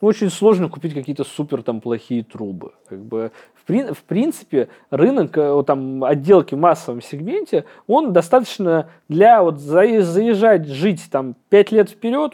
ну, 0.00 0.08
очень 0.08 0.30
сложно 0.30 0.68
купить 0.68 0.94
какие-то 0.94 1.24
супер 1.24 1.62
там 1.62 1.80
плохие 1.80 2.22
трубы. 2.22 2.72
Как 2.88 3.00
бы, 3.00 3.32
в, 3.68 3.94
в 3.94 4.02
принципе, 4.04 4.68
рынок 4.90 5.36
э, 5.36 5.62
там, 5.66 6.02
отделки 6.02 6.54
в 6.54 6.58
массовом 6.58 7.02
сегменте, 7.02 7.64
он 7.86 8.12
достаточно 8.12 8.88
для 9.08 9.42
вот 9.42 9.58
заезжать, 9.58 10.66
жить 10.66 11.08
там 11.10 11.34
5 11.50 11.72
лет 11.72 11.90
вперед, 11.90 12.32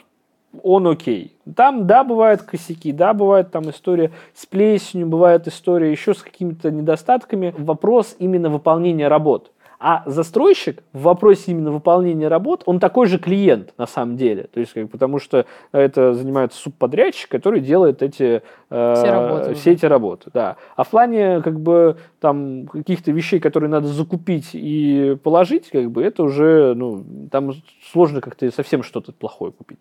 он 0.62 0.86
окей. 0.86 1.36
Там, 1.56 1.86
да, 1.86 2.04
бывают 2.04 2.42
косяки, 2.42 2.92
да, 2.92 3.12
бывает 3.12 3.50
там 3.50 3.68
история 3.70 4.12
с 4.34 4.46
плесенью, 4.46 5.08
бывает 5.08 5.48
история 5.48 5.90
еще 5.90 6.14
с 6.14 6.22
какими-то 6.22 6.70
недостатками. 6.70 7.54
Вопрос 7.58 8.14
именно 8.18 8.48
выполнения 8.50 9.08
работ. 9.08 9.50
А 9.78 10.02
застройщик 10.06 10.82
в 10.92 11.02
вопросе 11.02 11.52
именно 11.52 11.70
выполнения 11.70 12.28
работ, 12.28 12.62
он 12.66 12.80
такой 12.80 13.06
же 13.06 13.18
клиент 13.18 13.74
на 13.76 13.86
самом 13.86 14.16
деле. 14.16 14.44
То 14.44 14.60
есть, 14.60 14.72
как, 14.72 14.90
потому 14.90 15.18
что 15.18 15.46
это 15.72 16.14
занимается 16.14 16.58
субподрядчик, 16.58 17.30
который 17.30 17.60
делает 17.60 18.02
эти, 18.02 18.42
э, 18.70 18.94
все, 18.96 19.10
работы 19.10 19.54
все 19.54 19.72
эти 19.72 19.86
работы. 19.86 20.30
Да. 20.32 20.56
А 20.76 20.84
в 20.84 20.88
плане 20.88 21.40
как 21.42 21.60
бы, 21.60 21.96
там, 22.20 22.66
каких-то 22.66 23.10
вещей, 23.12 23.40
которые 23.40 23.70
надо 23.70 23.88
закупить 23.88 24.50
и 24.52 25.16
положить, 25.22 25.68
как 25.70 25.90
бы, 25.90 26.02
это 26.02 26.22
уже 26.22 26.74
ну, 26.74 27.04
там 27.30 27.52
сложно 27.92 28.20
как-то 28.20 28.50
совсем 28.50 28.82
что-то 28.82 29.12
плохое 29.12 29.52
купить. 29.52 29.78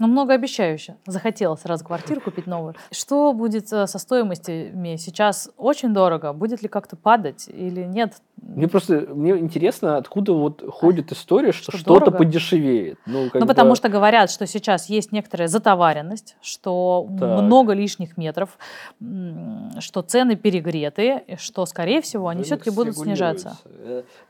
Ну, 0.00 0.06
многообещающе. 0.06 0.96
Захотелось 1.06 1.60
сразу 1.60 1.84
квартиру 1.84 2.22
купить 2.22 2.46
новую. 2.46 2.74
Что 2.90 3.34
будет 3.34 3.70
э, 3.70 3.86
со 3.86 3.98
стоимостями 3.98 4.96
сейчас? 4.96 5.50
Очень 5.58 5.92
дорого. 5.92 6.32
Будет 6.32 6.62
ли 6.62 6.68
как-то 6.68 6.96
падать 6.96 7.48
или 7.48 7.84
нет? 7.84 8.14
Мне 8.40 8.66
просто 8.66 9.06
мне 9.10 9.32
интересно, 9.36 9.98
откуда 9.98 10.32
вот 10.32 10.64
ходит 10.66 11.12
история, 11.12 11.52
что, 11.52 11.72
что 11.72 11.78
что-то 11.78 12.10
подешевеет. 12.12 12.98
Ну, 13.04 13.28
ну 13.34 13.40
бы... 13.40 13.46
потому 13.46 13.74
что 13.74 13.90
говорят, 13.90 14.30
что 14.30 14.46
сейчас 14.46 14.88
есть 14.88 15.12
некоторая 15.12 15.48
затоваренность, 15.48 16.36
что 16.40 17.06
так. 17.18 17.42
много 17.42 17.74
лишних 17.74 18.16
метров, 18.16 18.58
что 19.80 20.00
цены 20.00 20.36
перегреты, 20.36 21.24
что, 21.36 21.66
скорее 21.66 22.00
всего, 22.00 22.28
они 22.28 22.42
все-таки 22.42 22.70
будут 22.70 22.96
снижаться. 22.96 23.58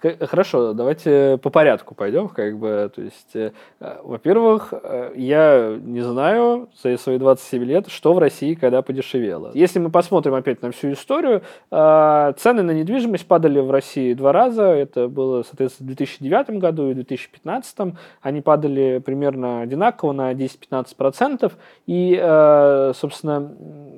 Э, 0.02 0.26
хорошо, 0.26 0.72
давайте 0.72 1.38
по 1.40 1.50
порядку 1.50 1.94
пойдем. 1.94 2.28
Как 2.28 2.58
бы, 2.58 2.90
то 2.92 3.02
есть, 3.02 3.36
э, 3.36 3.52
во-первых, 3.78 4.74
я 5.14 5.59
не 5.82 6.00
знаю 6.00 6.68
за 6.82 6.96
свои 6.96 7.18
27 7.18 7.64
лет, 7.64 7.88
что 7.88 8.12
в 8.12 8.18
России 8.18 8.54
когда 8.54 8.82
подешевело. 8.82 9.50
Если 9.54 9.78
мы 9.78 9.90
посмотрим 9.90 10.34
опять 10.34 10.62
на 10.62 10.70
всю 10.70 10.92
историю, 10.92 11.42
э, 11.70 12.32
цены 12.36 12.62
на 12.62 12.72
недвижимость 12.72 13.26
падали 13.26 13.60
в 13.60 13.70
России 13.70 14.14
два 14.14 14.32
раза. 14.32 14.64
Это 14.64 15.08
было, 15.08 15.42
соответственно, 15.42 15.86
в 15.86 15.94
2009 15.94 16.58
году 16.58 16.88
и 16.88 16.92
в 16.92 16.94
2015. 16.94 17.94
Они 18.22 18.40
падали 18.40 19.02
примерно 19.04 19.62
одинаково 19.62 20.12
на 20.12 20.32
10-15%. 20.34 21.52
И, 21.86 22.18
э, 22.20 22.92
собственно, 22.94 23.52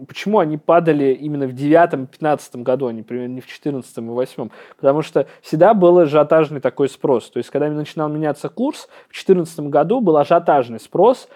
почему 0.07 0.39
они 0.39 0.59
падали 0.59 1.13
именно 1.13 1.47
в 1.47 1.55
2009-2015 1.55 2.63
году, 2.63 2.87
а 2.87 2.93
не, 2.93 3.03
примерно, 3.03 3.35
не 3.35 3.41
в 3.41 3.47
2014 3.47 3.99
и 3.99 4.01
2008? 4.01 4.51
Потому 4.77 5.03
что 5.03 5.27
всегда 5.41 5.75
был 5.75 5.99
ажиотажный 5.99 6.61
такой 6.61 6.89
спрос. 6.89 7.31
То 7.31 7.39
есть, 7.39 7.51
когда 7.51 7.69
начинал 7.69 8.09
меняться 8.09 8.49
курс, 8.49 8.89
в 9.09 9.13
2014 9.13 9.61
году 9.71 10.01
был 10.01 10.17
ажиотажный 10.17 10.81
спрос 10.81 11.29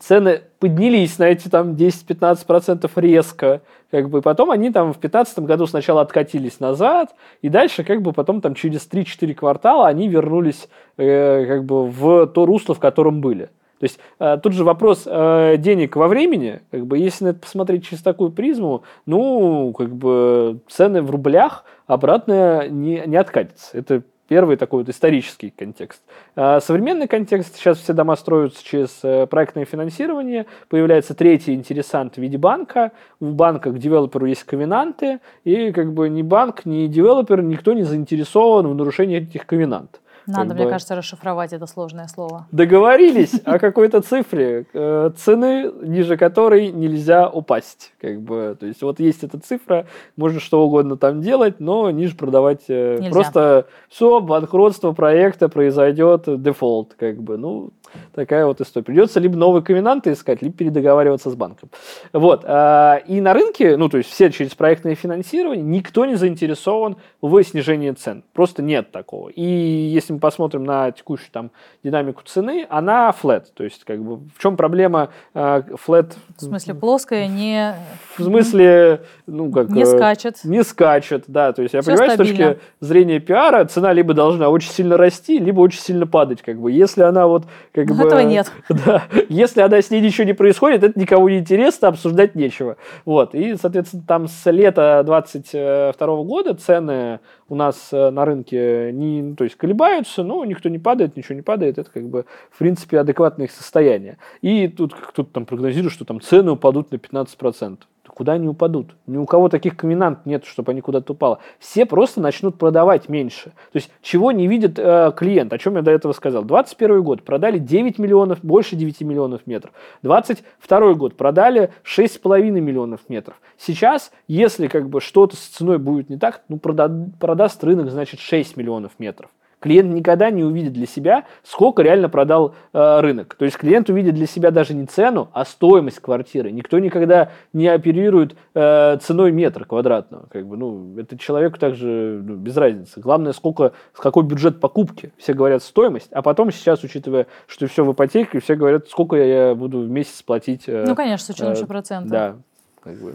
цены 0.00 0.42
поднялись 0.58 1.18
на 1.18 1.24
эти 1.24 1.48
там 1.48 1.72
10-15% 1.72 2.90
резко, 2.96 3.62
как 3.90 4.10
бы, 4.10 4.22
потом 4.22 4.50
они 4.50 4.70
там 4.70 4.88
в 4.88 4.98
2015 4.98 5.38
году 5.40 5.66
сначала 5.66 6.00
откатились 6.00 6.58
назад, 6.58 7.14
и 7.42 7.48
дальше 7.48 7.84
как 7.84 8.02
бы 8.02 8.12
потом 8.12 8.40
там 8.40 8.54
через 8.54 8.88
3-4 8.90 9.34
квартала 9.34 9.86
они 9.86 10.08
вернулись 10.08 10.68
э, 10.96 11.46
как 11.46 11.64
бы 11.64 11.86
в 11.86 12.26
то 12.26 12.46
русло, 12.46 12.74
в 12.74 12.80
котором 12.80 13.20
были. 13.20 13.50
То 13.78 13.84
есть 13.84 13.98
э, 14.18 14.38
тут 14.42 14.52
же 14.52 14.64
вопрос 14.64 15.04
э, 15.06 15.56
денег 15.58 15.96
во 15.96 16.08
времени, 16.08 16.62
как 16.70 16.86
бы, 16.86 16.98
если 16.98 17.24
на 17.24 17.28
это 17.28 17.40
посмотреть 17.40 17.86
через 17.86 18.02
такую 18.02 18.30
призму, 18.30 18.82
ну, 19.06 19.72
как 19.76 19.94
бы 19.94 20.60
цены 20.68 21.02
в 21.02 21.10
рублях 21.10 21.64
обратно 21.86 22.66
не, 22.68 23.02
не 23.06 23.16
откатятся. 23.16 23.76
Это 23.76 24.02
Первый 24.34 24.56
такой 24.56 24.82
вот 24.82 24.88
исторический 24.88 25.50
контекст. 25.50 26.02
А 26.34 26.58
современный 26.58 27.06
контекст, 27.06 27.54
сейчас 27.54 27.78
все 27.78 27.92
дома 27.92 28.16
строятся 28.16 28.64
через 28.64 28.98
э, 29.04 29.28
проектное 29.28 29.64
финансирование, 29.64 30.46
появляется 30.68 31.14
третий 31.14 31.54
интересант 31.54 32.16
в 32.16 32.18
виде 32.18 32.36
банка, 32.36 32.90
в 33.20 33.32
банках 33.32 33.78
девелоперу 33.78 34.26
есть 34.26 34.42
ковенанты, 34.42 35.20
и 35.44 35.70
как 35.70 35.92
бы 35.92 36.08
ни 36.08 36.22
банк, 36.22 36.64
ни 36.64 36.88
девелопер, 36.88 37.42
никто 37.42 37.74
не 37.74 37.84
заинтересован 37.84 38.66
в 38.66 38.74
нарушении 38.74 39.18
этих 39.18 39.46
ковенантов. 39.46 40.00
Надо, 40.26 40.48
как 40.48 40.56
мне 40.56 40.64
бы... 40.64 40.70
кажется, 40.70 40.94
расшифровать 40.94 41.52
это 41.52 41.66
сложное 41.66 42.06
слово. 42.08 42.46
Договорились 42.52 43.40
о 43.44 43.58
какой-то 43.58 44.00
цифре, 44.00 44.66
э, 44.72 45.10
цены, 45.16 45.70
ниже 45.82 46.16
которой 46.16 46.72
нельзя 46.72 47.28
упасть. 47.28 47.92
Как 48.00 48.20
бы. 48.20 48.56
То 48.58 48.66
есть 48.66 48.82
вот 48.82 49.00
есть 49.00 49.22
эта 49.24 49.38
цифра, 49.38 49.86
можно 50.16 50.40
что 50.40 50.64
угодно 50.64 50.96
там 50.96 51.20
делать, 51.20 51.60
но 51.60 51.90
ниже 51.90 52.16
продавать 52.16 52.64
э, 52.68 52.96
нельзя. 52.98 53.10
просто 53.10 53.66
все, 53.88 54.20
банкротство 54.20 54.92
проекта 54.92 55.48
произойдет, 55.48 56.24
дефолт. 56.42 56.94
Как 56.98 57.22
бы. 57.22 57.36
Ну, 57.36 57.70
такая 58.14 58.46
вот 58.46 58.60
история. 58.60 58.84
Придется 58.84 59.20
либо 59.20 59.36
новые 59.36 59.62
ковенанты 59.62 60.12
искать, 60.12 60.42
либо 60.42 60.56
передоговариваться 60.56 61.30
с 61.30 61.34
банком. 61.34 61.70
Вот. 62.12 62.44
А, 62.44 62.96
и 63.06 63.20
на 63.20 63.32
рынке, 63.32 63.76
ну, 63.76 63.88
то 63.88 63.98
есть 63.98 64.10
все 64.10 64.30
через 64.30 64.54
проектное 64.54 64.94
финансирование, 64.94 65.64
никто 65.64 66.04
не 66.06 66.16
заинтересован 66.16 66.96
в 67.20 67.42
снижении 67.42 67.90
цен. 67.92 68.24
Просто 68.32 68.62
нет 68.62 68.90
такого. 68.92 69.28
И 69.28 69.42
если 69.42 70.12
мы 70.12 70.18
посмотрим 70.18 70.64
на 70.64 70.90
текущую 70.92 71.30
там 71.32 71.50
динамику 71.82 72.22
цены, 72.24 72.66
она 72.68 73.14
flat. 73.22 73.44
То 73.54 73.64
есть, 73.64 73.84
как 73.84 74.02
бы, 74.02 74.16
в 74.16 74.38
чем 74.40 74.56
проблема 74.56 75.10
а, 75.34 75.60
flat? 75.60 76.12
В 76.36 76.42
смысле, 76.42 76.74
плоская, 76.74 77.28
не... 77.28 77.74
В 78.16 78.22
смысле, 78.22 79.02
ну, 79.26 79.50
как... 79.50 79.70
Не 79.70 79.86
скачет. 79.86 80.36
Не 80.44 80.62
скачет, 80.64 81.24
да. 81.26 81.52
То 81.52 81.62
есть, 81.62 81.74
я 81.74 81.82
Все 81.82 81.92
понимаю, 81.92 82.10
стабильно. 82.12 82.36
с 82.36 82.38
точки 82.38 82.60
зрения 82.80 83.20
пиара, 83.20 83.64
цена 83.64 83.92
либо 83.92 84.14
должна 84.14 84.48
очень 84.48 84.70
сильно 84.70 84.96
расти, 84.96 85.38
либо 85.38 85.60
очень 85.60 85.80
сильно 85.80 86.06
падать, 86.06 86.42
как 86.42 86.58
бы. 86.58 86.70
Если 86.70 87.02
она 87.02 87.26
вот, 87.26 87.44
как 87.72 87.83
Бы... 87.92 88.04
Этого 88.04 88.20
нет. 88.20 88.50
Да. 88.68 89.04
Если 89.28 89.60
она 89.60 89.80
с 89.80 89.90
ней 89.90 90.00
ничего 90.00 90.26
не 90.26 90.32
происходит, 90.32 90.82
это 90.82 90.98
никому 90.98 91.28
не 91.28 91.38
интересно, 91.38 91.88
обсуждать 91.88 92.34
нечего. 92.34 92.76
Вот. 93.04 93.34
И, 93.34 93.56
соответственно, 93.56 94.02
там 94.06 94.28
с 94.28 94.50
лета 94.50 95.02
22 95.04 95.94
года 96.24 96.54
цены 96.54 97.20
у 97.48 97.54
нас 97.54 97.88
э, 97.92 98.10
на 98.10 98.24
рынке 98.24 98.90
не, 98.92 99.22
ну, 99.22 99.36
то 99.36 99.44
есть 99.44 99.56
колебаются, 99.56 100.22
но 100.22 100.44
никто 100.44 100.68
не 100.68 100.78
падает, 100.78 101.16
ничего 101.16 101.34
не 101.34 101.42
падает, 101.42 101.78
это 101.78 101.90
как 101.90 102.08
бы 102.08 102.24
в 102.50 102.58
принципе 102.58 102.98
адекватное 102.98 103.46
их 103.46 103.52
состояние. 103.52 104.18
И 104.40 104.68
тут 104.68 104.94
кто-то 104.94 105.30
там 105.32 105.46
прогнозирует, 105.46 105.92
что 105.92 106.04
там 106.04 106.20
цены 106.20 106.52
упадут 106.52 106.90
на 106.90 106.96
15% 106.96 107.78
куда 108.08 108.34
они 108.34 108.48
упадут? 108.48 108.94
Ни 109.06 109.16
у 109.16 109.26
кого 109.26 109.48
таких 109.48 109.76
комбинант 109.76 110.26
нет, 110.26 110.44
чтобы 110.44 110.72
они 110.72 110.80
куда-то 110.80 111.12
упало. 111.12 111.38
Все 111.58 111.86
просто 111.86 112.20
начнут 112.20 112.58
продавать 112.58 113.08
меньше. 113.08 113.44
То 113.44 113.76
есть, 113.76 113.90
чего 114.02 114.32
не 114.32 114.46
видит 114.46 114.78
э, 114.78 115.12
клиент, 115.16 115.52
о 115.52 115.58
чем 115.58 115.76
я 115.76 115.82
до 115.82 115.90
этого 115.90 116.12
сказал. 116.12 116.44
21 116.44 117.02
год 117.02 117.22
продали 117.22 117.58
9 117.58 117.98
миллионов, 117.98 118.40
больше 118.42 118.76
9 118.76 119.00
миллионов 119.02 119.46
метров. 119.46 119.72
22 120.02 120.94
год 120.94 121.16
продали 121.16 121.72
6,5 121.84 122.50
миллионов 122.60 123.00
метров. 123.08 123.36
Сейчас, 123.58 124.12
если 124.28 124.68
как 124.68 124.88
бы 124.88 125.00
что-то 125.00 125.36
с 125.36 125.40
ценой 125.40 125.78
будет 125.78 126.10
не 126.10 126.18
так, 126.18 126.42
ну, 126.48 126.58
прода 126.58 126.90
продаст 127.18 127.62
рынок, 127.64 127.90
значит, 127.90 128.20
6 128.20 128.56
миллионов 128.56 128.92
метров 128.98 129.30
клиент 129.64 129.94
никогда 129.94 130.30
не 130.30 130.44
увидит 130.44 130.74
для 130.74 130.86
себя, 130.86 131.24
сколько 131.42 131.80
реально 131.80 132.10
продал 132.10 132.54
э, 132.74 133.00
рынок. 133.00 133.34
То 133.34 133.46
есть 133.46 133.56
клиент 133.56 133.88
увидит 133.88 134.14
для 134.14 134.26
себя 134.26 134.50
даже 134.50 134.74
не 134.74 134.84
цену, 134.84 135.30
а 135.32 135.46
стоимость 135.46 136.00
квартиры. 136.00 136.50
Никто 136.50 136.78
никогда 136.78 137.30
не 137.54 137.66
оперирует 137.68 138.36
э, 138.52 138.98
ценой 139.00 139.32
метра 139.32 139.64
квадратного. 139.64 140.26
Как 140.30 140.46
бы, 140.46 140.58
ну, 140.58 140.98
это 140.98 141.16
человеку 141.16 141.58
также 141.58 142.20
ну, 142.22 142.36
без 142.36 142.54
разницы. 142.58 143.00
Главное, 143.00 143.32
сколько, 143.32 143.72
какой 143.94 144.24
бюджет 144.24 144.60
покупки. 144.60 145.14
Все 145.16 145.32
говорят 145.32 145.62
стоимость, 145.62 146.12
а 146.12 146.20
потом 146.20 146.52
сейчас, 146.52 146.84
учитывая, 146.84 147.26
что 147.46 147.66
все 147.66 147.86
в 147.86 147.92
ипотеке, 147.94 148.40
все 148.40 148.56
говорят, 148.56 148.88
сколько 148.90 149.16
я 149.16 149.54
буду 149.54 149.80
в 149.80 149.88
месяц 149.88 150.20
платить. 150.20 150.64
Э, 150.66 150.84
ну, 150.86 150.94
конечно, 150.94 151.24
с 151.24 151.30
учетом 151.30 151.54
э, 151.54 151.56
еще 151.56 151.64
процентов. 151.64 152.10
Да. 152.10 152.36
Как 152.82 152.96
бы. 153.00 153.14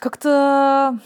Как-то 0.00 0.98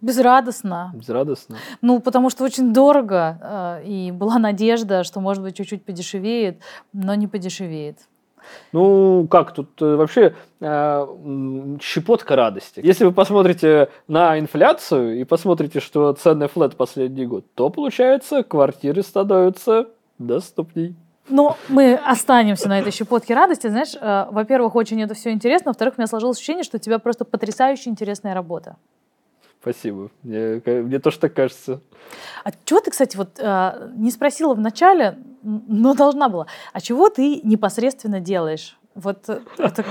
Безрадостно. 0.00 0.92
Безрадостно. 0.94 1.56
Ну, 1.82 2.00
потому 2.00 2.30
что 2.30 2.44
очень 2.44 2.72
дорого, 2.72 3.80
э, 3.82 3.84
и 3.84 4.12
была 4.12 4.38
надежда, 4.38 5.04
что, 5.04 5.20
может 5.20 5.42
быть, 5.42 5.56
чуть-чуть 5.56 5.84
подешевеет, 5.84 6.60
но 6.92 7.14
не 7.14 7.26
подешевеет. 7.26 7.98
Ну, 8.72 9.26
как 9.30 9.52
тут 9.52 9.80
э, 9.82 9.96
вообще 9.96 10.34
э, 10.60 11.06
щепотка 11.80 12.36
радости. 12.36 12.80
Если 12.82 13.04
вы 13.04 13.12
посмотрите 13.12 13.88
на 14.06 14.38
инфляцию 14.38 15.20
и 15.20 15.24
посмотрите, 15.24 15.80
что 15.80 16.12
цены 16.12 16.48
флет 16.48 16.76
последний 16.76 17.26
год, 17.26 17.44
то, 17.54 17.70
получается, 17.70 18.42
квартиры 18.42 19.02
становятся 19.02 19.88
доступней. 20.18 20.94
Но 21.28 21.56
мы 21.68 21.94
останемся 21.94 22.68
на 22.68 22.78
этой 22.78 22.90
щепотке 22.92 23.34
радости. 23.34 23.66
Знаешь, 23.66 23.94
э, 24.00 24.26
во-первых, 24.30 24.74
очень 24.76 25.02
это 25.02 25.14
все 25.14 25.30
интересно. 25.30 25.70
Во-вторых, 25.70 25.94
у 25.96 26.00
меня 26.00 26.06
сложилось 26.06 26.38
ощущение, 26.38 26.64
что 26.64 26.78
у 26.78 26.80
тебя 26.80 26.98
просто 26.98 27.24
потрясающе 27.24 27.90
интересная 27.90 28.34
работа. 28.34 28.76
Спасибо. 29.60 30.10
Мне, 30.22 30.62
мне 30.64 30.98
тоже 30.98 31.18
так 31.18 31.34
кажется. 31.34 31.80
А 32.44 32.50
чего 32.64 32.80
ты, 32.80 32.90
кстати, 32.90 33.16
вот 33.16 33.38
э, 33.38 33.90
не 33.96 34.10
спросила 34.10 34.54
в 34.54 34.60
начале, 34.60 35.18
но 35.42 35.94
должна 35.94 36.28
была. 36.28 36.46
А 36.72 36.80
чего 36.80 37.08
ты 37.10 37.40
непосредственно 37.42 38.20
делаешь? 38.20 38.78
Вот 38.94 39.28
это, 39.28 39.84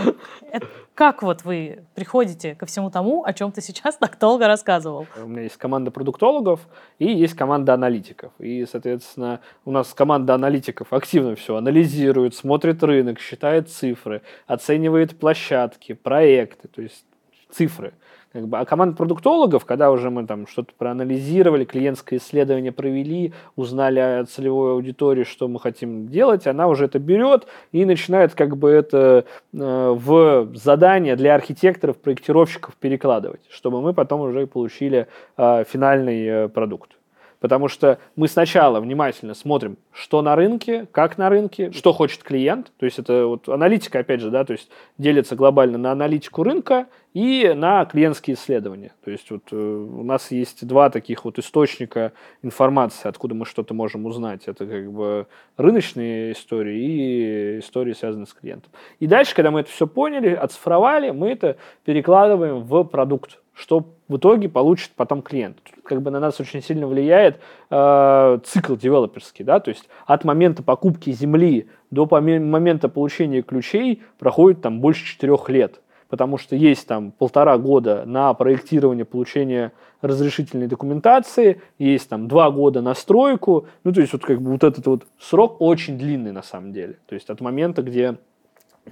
это, 0.51 0.67
как 0.93 1.23
вот 1.23 1.45
вы 1.45 1.85
приходите 1.95 2.55
ко 2.55 2.65
всему 2.65 2.89
тому, 2.89 3.23
о 3.23 3.31
чем 3.31 3.53
ты 3.53 3.61
сейчас 3.61 3.95
так 3.95 4.19
долго 4.19 4.47
рассказывал? 4.47 5.07
У 5.15 5.27
меня 5.27 5.43
есть 5.43 5.55
команда 5.55 5.91
продуктологов 5.91 6.67
и 6.99 7.09
есть 7.13 7.33
команда 7.33 7.73
аналитиков. 7.73 8.33
И, 8.39 8.65
соответственно, 8.65 9.39
у 9.63 9.71
нас 9.71 9.93
команда 9.93 10.33
аналитиков 10.33 10.91
активно 10.91 11.35
все 11.35 11.55
анализирует, 11.55 12.35
смотрит 12.35 12.83
рынок, 12.83 13.19
считает 13.19 13.69
цифры, 13.69 14.23
оценивает 14.45 15.17
площадки, 15.17 15.93
проекты, 15.93 16.67
то 16.67 16.81
есть 16.81 17.05
цифры. 17.49 17.93
Как 18.33 18.47
бы, 18.47 18.57
а 18.57 18.65
команда 18.65 18.95
продуктологов, 18.95 19.63
когда 19.63 19.89
уже 19.89 20.09
мы 20.09 20.27
там 20.27 20.47
что-то 20.47 20.73
проанализировали, 20.77 21.63
клиентское 21.63 22.19
исследование 22.19 22.73
провели, 22.73 23.33
узнали 23.55 23.99
о 23.99 24.25
целевой 24.25 24.73
аудитории, 24.73 25.23
что 25.23 25.47
мы 25.47 25.59
хотим 25.59 26.07
делать, 26.09 26.45
она 26.45 26.67
уже 26.67 26.85
это 26.85 26.99
берет 26.99 27.47
и 27.71 27.85
начинает 27.85 28.35
как 28.35 28.57
бы 28.57 28.69
это 28.69 29.25
э, 29.53 29.95
в 29.97 30.49
задание 30.55 31.15
для 31.15 31.35
архитекторов, 31.35 31.97
проектировщиков 31.97 32.75
перекладывать, 32.75 33.41
чтобы 33.49 33.81
мы 33.81 33.93
потом 33.93 34.21
уже 34.21 34.45
получили 34.45 35.07
э, 35.37 35.63
финальный 35.65 36.25
э, 36.25 36.47
продукт. 36.49 36.96
Потому 37.39 37.67
что 37.67 37.99
мы 38.15 38.27
сначала 38.27 38.79
внимательно 38.79 39.35
смотрим, 39.35 39.77
что 39.91 40.21
на 40.21 40.35
рынке, 40.35 40.87
как 40.91 41.17
на 41.17 41.29
рынке, 41.29 41.71
что 41.71 41.93
хочет 41.93 42.23
клиент. 42.23 42.71
То 42.77 42.85
есть 42.85 42.97
это 42.97 43.27
вот 43.27 43.47
аналитика, 43.47 43.99
опять 43.99 44.21
же, 44.21 44.31
да, 44.31 44.43
то 44.43 44.53
есть 44.53 44.69
делится 44.97 45.35
глобально 45.35 45.77
на 45.77 45.91
аналитику 45.91 46.43
рынка 46.43 46.87
и 47.13 47.53
на 47.55 47.85
клиентские 47.85 48.35
исследования. 48.35 48.93
То 49.03 49.11
есть 49.11 49.29
вот 49.31 49.43
э, 49.51 49.55
у 49.55 50.03
нас 50.03 50.31
есть 50.31 50.65
два 50.67 50.89
таких 50.89 51.25
вот 51.25 51.39
источника 51.39 52.11
информации, 52.41 53.07
откуда 53.07 53.35
мы 53.35 53.45
что-то 53.45 53.73
можем 53.73 54.05
узнать. 54.05 54.47
Это 54.47 54.65
как 54.65 54.91
бы 54.91 55.27
рыночные 55.57 56.33
истории 56.33 56.77
и 56.77 57.59
истории, 57.59 57.93
связанные 57.93 58.27
с 58.27 58.33
клиентом. 58.33 58.71
И 58.99 59.07
дальше, 59.07 59.35
когда 59.35 59.51
мы 59.51 59.61
это 59.61 59.69
все 59.69 59.87
поняли, 59.87 60.33
оцифровали, 60.33 61.11
мы 61.11 61.29
это 61.31 61.57
перекладываем 61.85 62.61
в 62.61 62.83
продукт 62.83 63.39
что 63.57 63.85
в 64.07 64.17
итоге 64.17 64.49
получит 64.49 64.91
потом 64.95 65.21
клиент. 65.21 65.57
Как 65.83 66.01
бы 66.01 66.11
на 66.11 66.19
нас 66.19 66.39
очень 66.39 66.61
сильно 66.61 66.87
влияет 66.87 67.39
э, 67.69 68.39
цикл 68.45 68.75
девелоперский, 68.75 69.43
да, 69.43 69.59
то 69.59 69.69
есть 69.69 69.89
от 70.05 70.23
момента 70.23 70.61
покупки 70.61 71.11
земли 71.11 71.67
до 71.89 72.05
момента 72.05 72.87
получения 72.87 73.41
ключей 73.41 74.03
проходит 74.19 74.61
там 74.61 74.79
больше 74.79 75.05
четырех 75.05 75.49
лет, 75.49 75.81
потому 76.07 76.37
что 76.37 76.55
есть 76.55 76.87
там 76.87 77.11
полтора 77.11 77.57
года 77.57 78.03
на 78.05 78.33
проектирование 78.35 79.05
получения 79.05 79.71
разрешительной 80.01 80.67
документации, 80.67 81.61
есть 81.79 82.07
там 82.09 82.27
два 82.27 82.51
года 82.51 82.81
на 82.81 82.93
стройку, 82.93 83.67
ну 83.83 83.91
то 83.91 84.01
есть 84.01 84.13
вот 84.13 84.21
как 84.23 84.39
бы 84.39 84.51
вот 84.51 84.63
этот 84.63 84.85
вот 84.85 85.07
срок 85.19 85.61
очень 85.61 85.97
длинный 85.97 86.31
на 86.31 86.43
самом 86.43 86.73
деле, 86.73 86.97
то 87.07 87.15
есть 87.15 87.29
от 87.31 87.41
момента, 87.41 87.81
где 87.81 88.17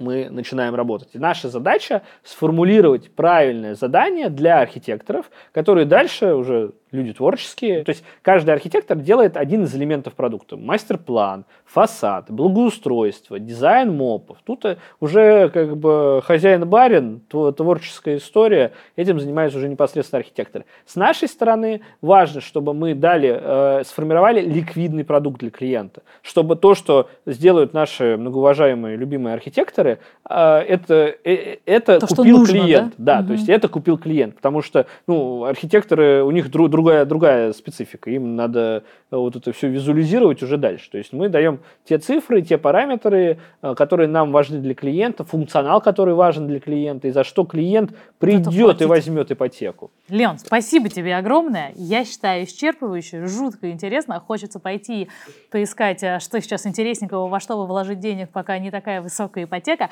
мы 0.00 0.28
начинаем 0.30 0.74
работать. 0.74 1.08
И 1.12 1.18
наша 1.18 1.48
задача 1.48 2.02
сформулировать 2.22 3.10
правильное 3.10 3.74
задание 3.74 4.28
для 4.28 4.60
архитекторов, 4.60 5.30
которые 5.52 5.86
дальше 5.86 6.34
уже 6.34 6.72
люди 6.96 7.12
творческие. 7.12 7.84
То 7.84 7.90
есть 7.90 8.04
каждый 8.22 8.50
архитектор 8.50 8.96
делает 8.96 9.36
один 9.36 9.64
из 9.64 9.74
элементов 9.74 10.14
продукта. 10.14 10.56
Мастер-план, 10.56 11.44
фасад, 11.64 12.30
благоустройство, 12.30 13.38
дизайн 13.38 13.94
мопов. 13.94 14.38
Тут 14.44 14.64
э, 14.64 14.78
уже 15.00 15.48
как 15.50 15.76
бы 15.76 16.20
хозяин-барин, 16.24 17.20
творческая 17.28 18.16
история, 18.16 18.72
этим 18.96 19.20
занимаются 19.20 19.58
уже 19.58 19.68
непосредственно 19.68 20.20
архитекторы. 20.20 20.64
С 20.86 20.96
нашей 20.96 21.28
стороны 21.28 21.82
важно, 22.00 22.40
чтобы 22.40 22.74
мы 22.74 22.94
дали, 22.94 23.38
э, 23.40 23.84
сформировали 23.84 24.40
ликвидный 24.40 25.04
продукт 25.04 25.40
для 25.40 25.50
клиента, 25.50 26.02
чтобы 26.22 26.56
то, 26.56 26.74
что 26.74 27.08
сделают 27.26 27.74
наши 27.74 28.16
многоуважаемые, 28.16 28.96
любимые 28.96 29.34
архитекторы, 29.34 29.98
э, 30.28 30.58
это, 30.68 31.14
э, 31.24 31.58
это 31.66 32.00
то, 32.00 32.06
купил 32.06 32.38
нужно, 32.38 32.60
клиент. 32.60 32.94
Да, 32.98 33.16
да 33.16 33.18
угу. 33.20 33.26
то 33.28 33.32
есть 33.34 33.48
это 33.48 33.68
купил 33.68 33.98
клиент, 33.98 34.36
потому 34.36 34.62
что 34.62 34.86
ну, 35.06 35.44
архитекторы, 35.44 36.22
у 36.22 36.30
них 36.30 36.50
друг, 36.50 36.70
другая, 36.86 37.04
другая 37.04 37.52
специфика. 37.52 38.10
Им 38.10 38.36
надо 38.36 38.84
э, 39.10 39.16
вот 39.16 39.34
это 39.34 39.52
все 39.52 39.68
визуализировать 39.68 40.42
уже 40.42 40.56
дальше. 40.56 40.90
То 40.90 40.98
есть 40.98 41.12
мы 41.12 41.28
даем 41.28 41.58
те 41.84 41.98
цифры, 41.98 42.42
те 42.42 42.58
параметры, 42.58 43.38
э, 43.62 43.74
которые 43.74 44.08
нам 44.08 44.30
важны 44.30 44.58
для 44.58 44.74
клиента, 44.74 45.24
функционал, 45.24 45.80
который 45.80 46.14
важен 46.14 46.46
для 46.46 46.60
клиента, 46.60 47.08
и 47.08 47.10
за 47.10 47.24
что 47.24 47.44
клиент 47.44 47.92
придет 48.18 48.80
и 48.80 48.84
возьмет 48.84 49.30
ипотеку. 49.32 49.90
Леон, 50.08 50.38
спасибо 50.38 50.88
тебе 50.88 51.16
огромное. 51.16 51.72
Я 51.74 52.04
считаю 52.04 52.44
исчерпывающе, 52.44 53.26
жутко 53.26 53.70
интересно. 53.70 54.20
Хочется 54.20 54.60
пойти 54.60 55.08
поискать, 55.50 56.02
э, 56.02 56.20
что 56.20 56.40
сейчас 56.40 56.66
интересненького, 56.66 57.26
во 57.26 57.40
что 57.40 57.56
вы 57.56 57.66
вложить 57.66 57.98
денег, 57.98 58.30
пока 58.30 58.58
не 58.58 58.70
такая 58.70 59.02
высокая 59.02 59.44
ипотека. 59.44 59.90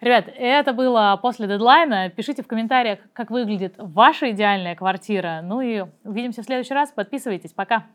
Ребят, 0.00 0.26
это 0.36 0.72
было 0.72 1.18
после 1.20 1.48
дедлайна. 1.48 2.08
Пишите 2.08 2.42
в 2.42 2.46
комментариях, 2.46 3.00
как 3.12 3.30
выглядит 3.30 3.74
ваша 3.78 4.30
идеальная 4.30 4.76
квартира. 4.76 5.40
Ну 5.42 5.60
и 5.60 5.84
увидимся 6.04 6.42
в 6.42 6.44
следующий 6.44 6.74
раз. 6.74 6.92
Подписывайтесь. 6.92 7.52
Пока. 7.52 7.86